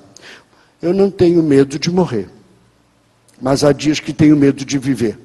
Eu 0.80 0.94
não 0.94 1.10
tenho 1.10 1.42
medo 1.42 1.78
de 1.78 1.90
morrer, 1.90 2.30
mas 3.40 3.62
há 3.62 3.70
dias 3.70 4.00
que 4.00 4.12
tenho 4.12 4.36
medo 4.36 4.64
de 4.64 4.78
viver. 4.78 5.18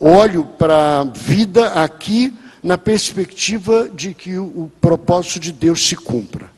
Olho 0.00 0.44
para 0.44 1.00
a 1.00 1.04
vida 1.04 1.68
aqui 1.72 2.32
na 2.62 2.78
perspectiva 2.78 3.90
de 3.90 4.14
que 4.14 4.38
o, 4.38 4.44
o 4.44 4.72
propósito 4.80 5.38
de 5.38 5.52
Deus 5.52 5.86
se 5.86 5.96
cumpra 5.96 6.53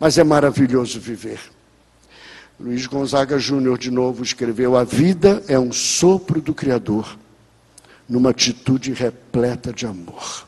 mas 0.00 0.16
é 0.16 0.24
maravilhoso 0.24 0.98
viver. 0.98 1.38
Luiz 2.58 2.86
Gonzaga 2.86 3.38
Júnior, 3.38 3.78
de 3.78 3.90
novo, 3.90 4.22
escreveu: 4.22 4.76
A 4.76 4.82
vida 4.82 5.44
é 5.46 5.58
um 5.58 5.70
sopro 5.70 6.40
do 6.40 6.54
Criador, 6.54 7.18
numa 8.08 8.30
atitude 8.30 8.94
repleta 8.94 9.72
de 9.72 9.86
amor. 9.86 10.46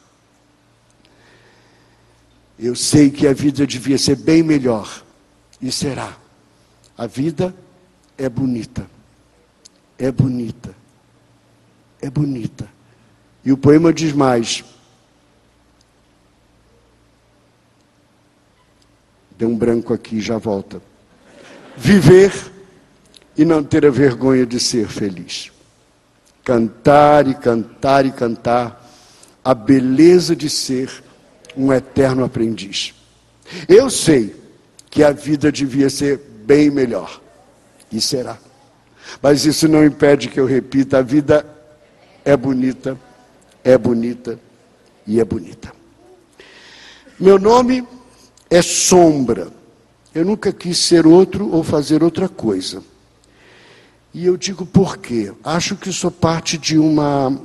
Eu 2.58 2.74
sei 2.74 3.10
que 3.10 3.26
a 3.26 3.34
vida 3.34 3.66
devia 3.66 3.98
ser 3.98 4.16
bem 4.16 4.42
melhor, 4.42 5.04
e 5.60 5.70
será. 5.70 6.16
A 6.96 7.06
vida 7.06 7.54
é 8.16 8.28
bonita, 8.28 8.86
é 9.98 10.10
bonita, 10.10 10.74
é 12.00 12.08
bonita. 12.08 12.68
E 13.44 13.52
o 13.52 13.56
poema 13.56 13.92
diz 13.92 14.12
mais: 14.12 14.64
Tem 19.38 19.46
um 19.46 19.56
branco 19.56 19.92
aqui, 19.92 20.20
já 20.20 20.38
volta. 20.38 20.80
Viver 21.76 22.32
e 23.36 23.44
não 23.44 23.62
ter 23.62 23.86
a 23.86 23.90
vergonha 23.90 24.44
de 24.44 24.60
ser 24.60 24.86
feliz. 24.88 25.50
Cantar 26.44 27.26
e 27.28 27.34
cantar 27.34 28.04
e 28.04 28.12
cantar 28.12 28.82
a 29.44 29.54
beleza 29.54 30.36
de 30.36 30.48
ser 30.50 30.90
um 31.56 31.72
eterno 31.72 32.24
aprendiz. 32.24 32.94
Eu 33.68 33.90
sei 33.90 34.34
que 34.90 35.02
a 35.02 35.10
vida 35.10 35.50
devia 35.50 35.88
ser 35.88 36.18
bem 36.44 36.70
melhor, 36.70 37.20
e 37.90 38.00
será. 38.00 38.38
Mas 39.20 39.44
isso 39.44 39.68
não 39.68 39.84
impede 39.84 40.28
que 40.28 40.40
eu 40.40 40.46
repita: 40.46 40.98
a 40.98 41.02
vida 41.02 41.46
é 42.24 42.36
bonita, 42.36 42.98
é 43.64 43.76
bonita 43.76 44.38
e 45.06 45.20
é 45.20 45.24
bonita. 45.24 45.72
Meu 47.18 47.38
nome 47.38 47.86
é 48.52 48.60
sombra. 48.60 49.50
Eu 50.14 50.26
nunca 50.26 50.52
quis 50.52 50.76
ser 50.76 51.06
outro 51.06 51.50
ou 51.50 51.64
fazer 51.64 52.02
outra 52.02 52.28
coisa. 52.28 52.82
E 54.12 54.26
eu 54.26 54.36
digo 54.36 54.66
por 54.66 54.98
quê? 54.98 55.32
Acho 55.42 55.74
que 55.74 55.90
sou 55.90 56.10
parte 56.10 56.58
de 56.58 56.76
uma, 56.78 57.40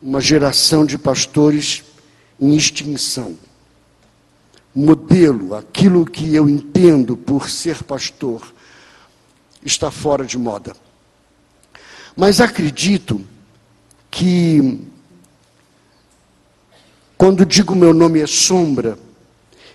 uma 0.00 0.20
geração 0.20 0.84
de 0.84 0.98
pastores 0.98 1.82
em 2.38 2.54
extinção. 2.54 3.34
Modelo, 4.74 5.54
aquilo 5.54 6.04
que 6.04 6.34
eu 6.34 6.50
entendo 6.50 7.16
por 7.16 7.48
ser 7.48 7.82
pastor, 7.82 8.52
está 9.64 9.90
fora 9.90 10.26
de 10.26 10.36
moda. 10.36 10.76
Mas 12.14 12.42
acredito 12.42 13.24
que, 14.10 14.86
quando 17.16 17.46
digo 17.46 17.74
meu 17.74 17.94
nome 17.94 18.20
é 18.20 18.26
sombra, 18.26 18.98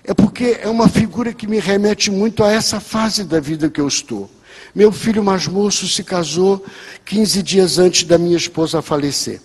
é 0.04 0.14
porque 0.14 0.60
é 0.62 0.68
uma 0.68 0.89
figura 0.89 1.34
que 1.34 1.47
me 1.47 1.60
remete 1.60 2.12
muito 2.12 2.43
a 2.43 2.51
essa 2.51 2.80
fase 2.80 3.24
da 3.24 3.39
vida 3.39 3.70
que 3.70 3.80
eu 3.80 3.88
estou. 3.88 4.30
Meu 4.76 4.91
filho 4.91 5.24
mais 5.24 5.47
moço 5.47 5.88
se 5.88 6.04
casou 6.04 6.64
15 7.06 7.41
dias 7.41 7.80
antes 7.80 8.04
da 8.04 8.18
minha 8.18 8.36
esposa 8.36 8.82
falecer. 8.82 9.39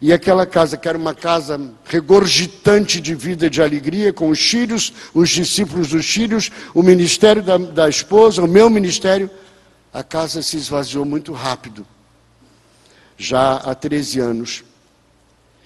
E 0.00 0.12
aquela 0.12 0.44
casa, 0.44 0.76
que 0.76 0.86
era 0.86 0.96
uma 0.96 1.14
casa 1.14 1.58
regurgitante 1.86 3.00
de 3.00 3.14
vida, 3.14 3.48
de 3.48 3.62
alegria, 3.62 4.12
com 4.12 4.28
os 4.28 4.38
filhos, 4.38 4.92
os 5.14 5.30
discípulos 5.30 5.88
dos 5.88 6.06
filhos, 6.06 6.50
o 6.74 6.82
ministério 6.82 7.42
da, 7.42 7.56
da 7.56 7.88
esposa, 7.88 8.42
o 8.42 8.46
meu 8.46 8.68
ministério, 8.68 9.30
a 9.92 10.04
casa 10.04 10.42
se 10.42 10.58
esvaziou 10.58 11.06
muito 11.06 11.32
rápido, 11.32 11.86
já 13.16 13.54
há 13.54 13.74
13 13.74 14.20
anos. 14.20 14.64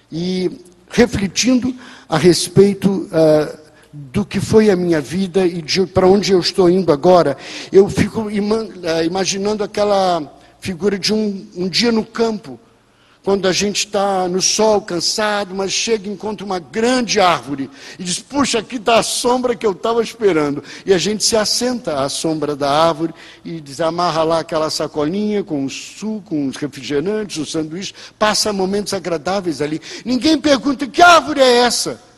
E 0.09 0.49
refletindo 0.89 1.75
a 2.07 2.17
respeito 2.17 2.89
uh, 2.89 3.60
do 3.93 4.25
que 4.25 4.39
foi 4.39 4.69
a 4.69 4.75
minha 4.75 5.01
vida 5.01 5.45
e 5.45 5.63
para 5.87 6.07
onde 6.07 6.31
eu 6.31 6.39
estou 6.39 6.69
indo 6.69 6.91
agora, 6.91 7.37
eu 7.71 7.89
fico 7.89 8.29
eh, 8.29 9.05
imaginando 9.05 9.63
aquela 9.63 10.21
figura 10.61 10.97
de 10.97 11.13
um, 11.13 11.45
um 11.55 11.67
dia 11.67 11.91
no 11.91 12.05
campo, 12.05 12.59
quando 13.23 13.47
a 13.47 13.51
gente 13.51 13.85
está 13.85 14.27
no 14.27 14.41
sol, 14.41 14.81
cansado, 14.81 15.53
mas 15.53 15.71
chega 15.71 16.07
e 16.07 16.11
encontra 16.11 16.43
uma 16.43 16.57
grande 16.57 17.19
árvore 17.19 17.69
e 17.99 18.03
diz: 18.03 18.19
Puxa, 18.19 18.59
aqui 18.59 18.77
está 18.77 18.97
a 18.97 19.03
sombra 19.03 19.55
que 19.55 19.65
eu 19.65 19.73
estava 19.73 20.01
esperando. 20.01 20.63
E 20.85 20.93
a 20.93 20.97
gente 20.97 21.23
se 21.23 21.35
assenta 21.35 22.01
à 22.01 22.09
sombra 22.09 22.55
da 22.55 22.71
árvore 22.71 23.13
e 23.45 23.61
diz, 23.61 23.79
amarra 23.79 24.23
lá 24.23 24.39
aquela 24.39 24.71
sacolinha 24.71 25.43
com 25.43 25.65
o 25.65 25.69
suco, 25.69 26.21
com 26.21 26.47
os 26.47 26.55
refrigerantes, 26.55 27.37
o 27.37 27.45
sanduíche, 27.45 27.93
passa 28.17 28.51
momentos 28.51 28.93
agradáveis 28.93 29.61
ali. 29.61 29.79
Ninguém 30.03 30.39
pergunta: 30.39 30.87
Que 30.87 31.03
árvore 31.03 31.41
é 31.41 31.57
essa? 31.59 32.10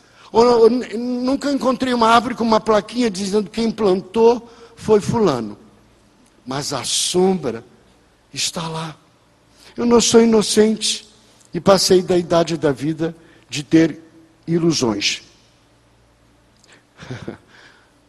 Nunca 0.98 1.52
encontrei 1.52 1.94
uma 1.94 2.08
árvore 2.08 2.34
com 2.34 2.42
uma 2.42 2.58
plaquinha 2.60 3.08
dizendo 3.08 3.48
quem 3.48 3.70
plantou 3.70 4.50
foi 4.74 5.00
fulano. 5.00 5.56
Mas 6.44 6.72
a 6.72 6.82
sombra 6.82 7.64
está 8.32 8.66
lá. 8.66 8.96
Eu 9.76 9.86
não 9.86 10.00
sou 10.00 10.20
inocente 10.20 11.08
e 11.52 11.60
passei 11.60 12.02
da 12.02 12.18
idade 12.18 12.56
da 12.56 12.72
vida 12.72 13.14
de 13.48 13.62
ter 13.62 14.00
ilusões. 14.46 15.22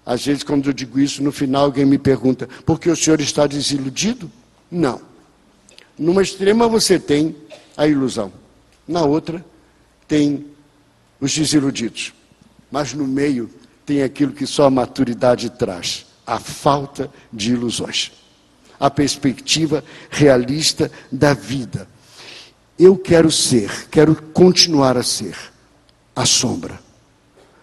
Às 0.04 0.26
vezes, 0.26 0.44
quando 0.44 0.68
eu 0.68 0.74
digo 0.74 1.00
isso, 1.00 1.24
no 1.24 1.32
final 1.32 1.66
alguém 1.66 1.86
me 1.86 1.98
pergunta: 1.98 2.48
por 2.66 2.80
que 2.80 2.90
o 2.90 2.96
senhor 2.96 3.22
está 3.22 3.46
desiludido? 3.46 4.32
Não. 4.70 5.02
Numa 5.98 6.22
extrema 6.22 6.68
você 6.68 7.00
tem 7.00 7.36
a 7.78 7.88
ilusão, 7.88 8.32
na 8.88 9.04
outra 9.04 9.46
tem 10.08 10.55
os 11.20 11.34
desiludidos. 11.34 12.14
Mas 12.72 12.94
no 12.94 13.08
meio 13.08 13.50
tem 13.86 14.02
aquilo 14.04 14.34
que 14.34 14.46
só 14.46 14.66
a 14.66 14.70
maturidade 14.70 15.50
traz: 15.50 16.06
a 16.26 16.40
falta 16.40 17.10
de 17.32 17.54
ilusões. 17.54 18.12
A 18.80 18.90
perspectiva 18.90 19.84
realista 20.10 20.92
da 21.12 21.34
vida. 21.34 21.88
Eu 22.78 22.98
quero 22.98 23.32
ser, 23.32 23.88
quero 23.90 24.16
continuar 24.34 24.98
a 24.98 25.04
ser 25.04 25.38
a 26.16 26.26
sombra. 26.26 26.80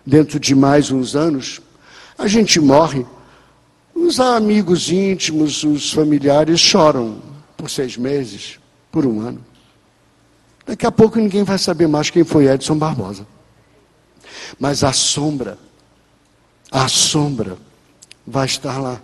Dentro 0.07 0.40
de 0.40 0.55
mais 0.55 0.90
uns 0.90 1.14
anos, 1.14 1.61
a 2.16 2.26
gente 2.26 2.59
morre, 2.59 3.05
os 3.94 4.18
amigos 4.18 4.90
íntimos, 4.90 5.62
os 5.64 5.92
familiares 5.92 6.59
choram 6.59 7.20
por 7.57 7.70
seis 7.70 7.96
meses, 7.96 8.59
por 8.90 9.05
um 9.05 9.20
ano. 9.20 9.44
Daqui 10.66 10.86
a 10.86 10.92
pouco 10.92 11.18
ninguém 11.18 11.44
vai 11.44 11.59
saber 11.59 11.86
mais 11.86 12.09
quem 12.09 12.24
foi 12.24 12.46
Edson 12.46 12.76
Barbosa. 12.76 13.26
Mas 14.59 14.84
a 14.84 14.92
sombra, 14.92 15.59
a 16.70 16.88
sombra 16.88 17.57
vai 18.26 18.46
estar 18.46 18.78
lá. 18.78 19.00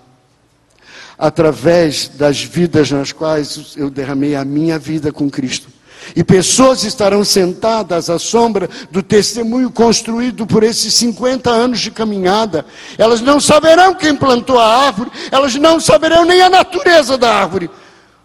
Através 1.18 2.08
das 2.08 2.42
vidas 2.42 2.90
nas 2.90 3.12
quais 3.12 3.74
eu 3.76 3.90
derramei 3.90 4.36
a 4.36 4.44
minha 4.44 4.78
vida 4.78 5.12
com 5.12 5.28
Cristo. 5.28 5.68
E 6.14 6.24
pessoas 6.24 6.84
estarão 6.84 7.24
sentadas 7.24 8.08
à 8.08 8.18
sombra 8.18 8.68
do 8.90 9.02
testemunho 9.02 9.70
construído 9.70 10.46
por 10.46 10.62
esses 10.62 10.94
50 10.94 11.50
anos 11.50 11.80
de 11.80 11.90
caminhada. 11.90 12.64
Elas 12.96 13.20
não 13.20 13.40
saberão 13.40 13.94
quem 13.94 14.14
plantou 14.14 14.58
a 14.58 14.86
árvore, 14.86 15.10
elas 15.30 15.54
não 15.56 15.80
saberão 15.80 16.24
nem 16.24 16.40
a 16.40 16.48
natureza 16.48 17.18
da 17.18 17.34
árvore, 17.34 17.70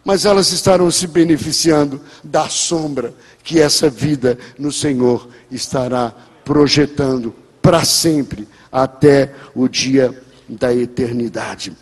mas 0.04 0.26
elas 0.26 0.52
estarão 0.52 0.90
se 0.92 1.08
beneficiando 1.08 2.02
da 2.24 2.48
sombra 2.48 3.14
que 3.44 3.60
essa 3.60 3.90
vida 3.90 4.38
no 4.58 4.72
Senhor 4.72 5.28
estará 5.52 6.14
projetando 6.44 7.34
para 7.62 7.86
sempre, 7.86 8.48
até 8.72 9.34
o 9.56 9.68
dia 9.68 10.22
da 10.50 10.74
eternidade. 10.74 11.76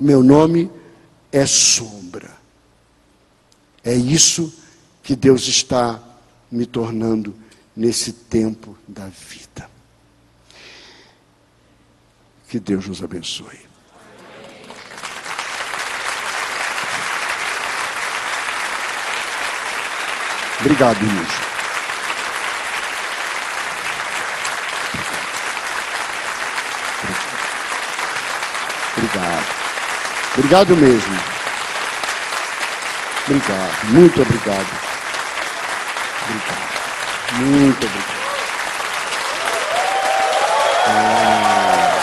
Meu 0.00 0.22
nome 0.22 0.70
é 1.30 1.46
sombra. 1.46 2.30
É 3.84 3.94
isso 3.94 4.52
que 5.02 5.14
Deus 5.14 5.46
está 5.46 6.00
me 6.50 6.66
tornando 6.66 7.34
nesse 7.74 8.12
tempo 8.12 8.76
da 8.86 9.06
vida. 9.06 9.70
Que 12.48 12.60
Deus 12.60 12.86
nos 12.86 13.02
abençoe. 13.02 13.60
Obrigado, 20.60 20.98
Luiz. 21.00 21.52
Obrigado. 28.96 29.62
Obrigado 30.34 30.74
mesmo. 30.76 31.18
Obrigado. 33.26 33.84
Muito 33.90 34.22
obrigado. 34.22 34.66
Obrigado. 36.24 36.72
Muito 37.38 37.86
obrigado. 37.86 38.22
Ah, 40.86 41.98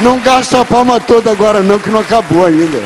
não 0.00 0.18
gasta 0.20 0.60
a 0.60 0.64
palma 0.64 0.98
toda 1.00 1.30
agora 1.30 1.62
não, 1.62 1.78
que 1.78 1.90
não 1.90 2.00
acabou 2.00 2.44
ainda. 2.44 2.82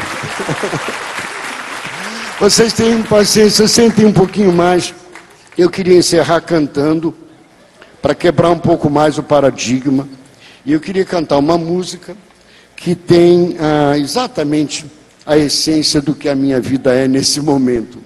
Vocês 2.39 2.73
têm 2.73 3.03
paciência, 3.03 3.67
sentem 3.67 4.05
um 4.05 4.13
pouquinho 4.13 4.53
mais. 4.53 4.95
Eu 5.57 5.71
queria 5.71 5.97
encerrar 5.97 6.41
cantando, 6.43 7.17
para 8.03 8.15
quebrar 8.15 8.51
um 8.51 8.59
pouco 8.59 8.91
mais 8.91 9.17
o 9.17 9.23
paradigma. 9.23 10.07
E 10.67 10.73
eu 10.73 10.81
queria 10.81 11.05
cantar 11.07 11.39
uma 11.39 11.57
música 11.57 12.15
que 12.77 12.95
tem 12.95 13.57
ah, 13.59 13.97
exatamente 13.99 14.85
a 15.27 15.37
essência 15.39 16.01
do 16.01 16.15
que 16.15 16.29
a 16.29 16.35
minha 16.35 16.61
vida 16.61 16.93
é 16.93 17.09
nesse 17.09 17.41
momento. 17.41 17.99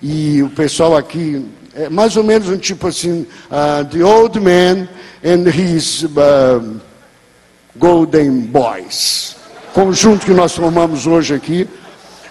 E 0.00 0.42
o 0.42 0.48
pessoal 0.50 0.96
aqui, 0.96 1.44
é 1.74 1.88
mais 1.88 2.16
ou 2.16 2.24
menos 2.24 2.48
um 2.48 2.56
tipo 2.56 2.86
assim, 2.86 3.26
uh, 3.50 3.84
The 3.84 4.02
Old 4.02 4.40
Man 4.40 4.88
and 5.24 5.48
His 5.48 6.04
uh, 6.04 6.80
Golden 7.76 8.40
Boys. 8.40 9.36
Conjunto 9.72 10.24
que 10.24 10.32
nós 10.32 10.54
formamos 10.54 11.06
hoje 11.06 11.34
aqui. 11.34 11.68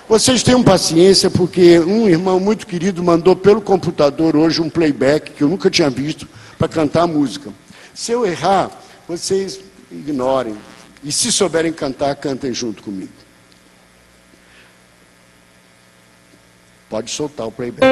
Vocês 0.08 0.42
tenham 0.42 0.64
paciência, 0.64 1.30
porque 1.30 1.80
um 1.80 2.10
irmão 2.10 2.40
muito 2.40 2.66
querido 2.66 3.04
mandou 3.04 3.36
pelo 3.36 3.62
computador 3.62 4.36
hoje 4.36 4.62
um 4.62 4.70
playback 4.70 5.32
que 5.32 5.44
eu 5.44 5.48
nunca 5.48 5.70
tinha 5.70 5.90
visto 5.90 6.28
para 6.58 6.68
cantar 6.68 7.04
a 7.04 7.08
música. 7.08 7.52
Se 7.94 8.12
eu 8.12 8.26
errar, 8.26 8.72
vocês 9.08 9.60
ignorem, 9.92 10.56
e 11.04 11.12
se 11.12 11.32
souberem 11.32 11.72
cantar, 11.72 12.16
cantem 12.16 12.54
junto 12.54 12.84
comigo. 12.84 13.12
Pode 16.90 17.12
soltar 17.12 17.48
o 17.48 17.52
playback. 17.52 17.86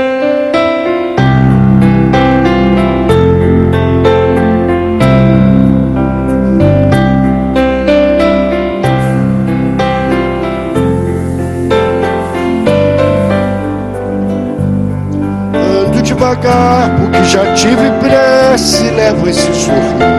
Ando 15.53 16.01
devagar, 16.01 16.99
porque 16.99 17.24
já 17.26 17.53
tive 17.53 17.76
pressa 17.99 18.84
e 18.84 18.89
levo 18.89 19.30
esse 19.30 19.41
sorriso, 19.41 20.16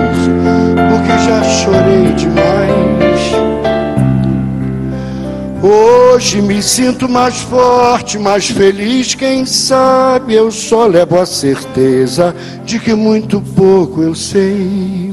Hoje 5.70 6.40
me 6.40 6.62
sinto 6.62 7.06
mais 7.06 7.42
forte, 7.42 8.18
mais 8.18 8.48
feliz. 8.48 9.14
Quem 9.14 9.44
sabe 9.44 10.32
eu 10.32 10.50
só 10.50 10.86
levo 10.86 11.20
a 11.20 11.26
certeza 11.26 12.34
de 12.64 12.78
que 12.78 12.94
muito 12.94 13.38
pouco 13.54 14.00
eu 14.00 14.14
sei. 14.14 15.12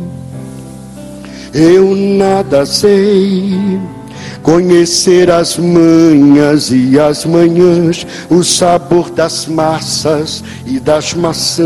Eu 1.54 1.94
nada 1.94 2.66
sei. 2.66 3.60
Conhecer 4.42 5.30
as 5.30 5.58
manhas 5.58 6.72
e 6.72 6.98
as 6.98 7.26
manhãs, 7.26 8.08
o 8.30 8.42
sabor 8.42 9.10
das 9.10 9.48
massas 9.48 10.42
e 10.66 10.80
das 10.80 11.14
maçãs. 11.14 11.66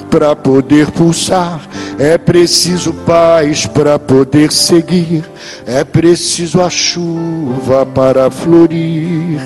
para 0.11 0.35
poder 0.35 0.91
pulsar, 0.91 1.61
é 1.97 2.17
preciso 2.17 2.93
paz 2.93 3.65
para 3.65 3.97
poder 3.97 4.51
seguir, 4.51 5.23
é 5.65 5.85
preciso 5.85 6.61
a 6.61 6.69
chuva 6.69 7.85
para 7.85 8.29
florir. 8.29 9.39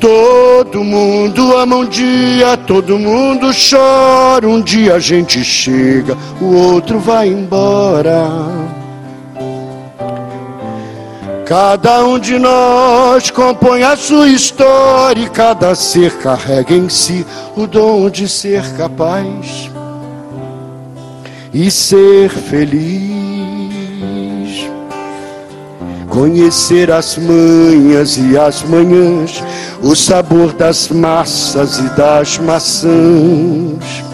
Todo 0.00 0.82
mundo 0.82 1.56
ama 1.56 1.76
um 1.76 1.86
dia, 1.86 2.56
todo 2.56 2.98
mundo 2.98 3.50
chora, 3.52 4.48
um 4.48 4.60
dia 4.60 4.96
a 4.96 4.98
gente 4.98 5.44
chega, 5.44 6.18
o 6.40 6.52
outro 6.56 6.98
vai 6.98 7.28
embora. 7.28 8.83
Cada 11.46 12.02
um 12.06 12.18
de 12.18 12.38
nós 12.38 13.30
compõe 13.30 13.82
a 13.82 13.94
sua 13.96 14.28
história 14.28 15.20
e 15.20 15.28
cada 15.28 15.74
ser 15.74 16.16
carrega 16.18 16.72
em 16.72 16.88
si 16.88 17.26
o 17.54 17.66
dom 17.66 18.08
de 18.08 18.26
ser 18.26 18.62
capaz 18.78 19.70
e 21.52 21.70
ser 21.70 22.30
feliz. 22.30 23.04
Conhecer 26.08 26.90
as 26.90 27.18
manhas 27.18 28.16
e 28.16 28.38
as 28.38 28.62
manhãs, 28.62 29.44
o 29.82 29.94
sabor 29.94 30.54
das 30.54 30.88
massas 30.88 31.78
e 31.78 31.88
das 31.90 32.38
maçãs 32.38 34.13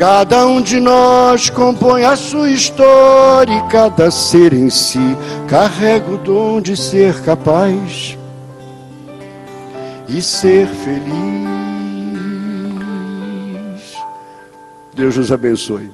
Cada 0.00 0.46
um 0.46 0.62
de 0.62 0.80
nós 0.80 1.50
compõe 1.50 2.04
a 2.04 2.16
sua 2.16 2.50
história 2.50 3.52
e 3.52 3.68
cada 3.68 4.10
ser 4.10 4.54
em 4.54 4.70
si 4.70 5.14
carrega 5.46 6.10
o 6.10 6.16
dom 6.16 6.58
de 6.58 6.74
ser 6.74 7.20
capaz 7.20 8.16
e 10.08 10.22
ser 10.22 10.66
feliz. 10.68 11.04
Deus 14.94 15.18
nos 15.18 15.30
abençoe. 15.30 15.90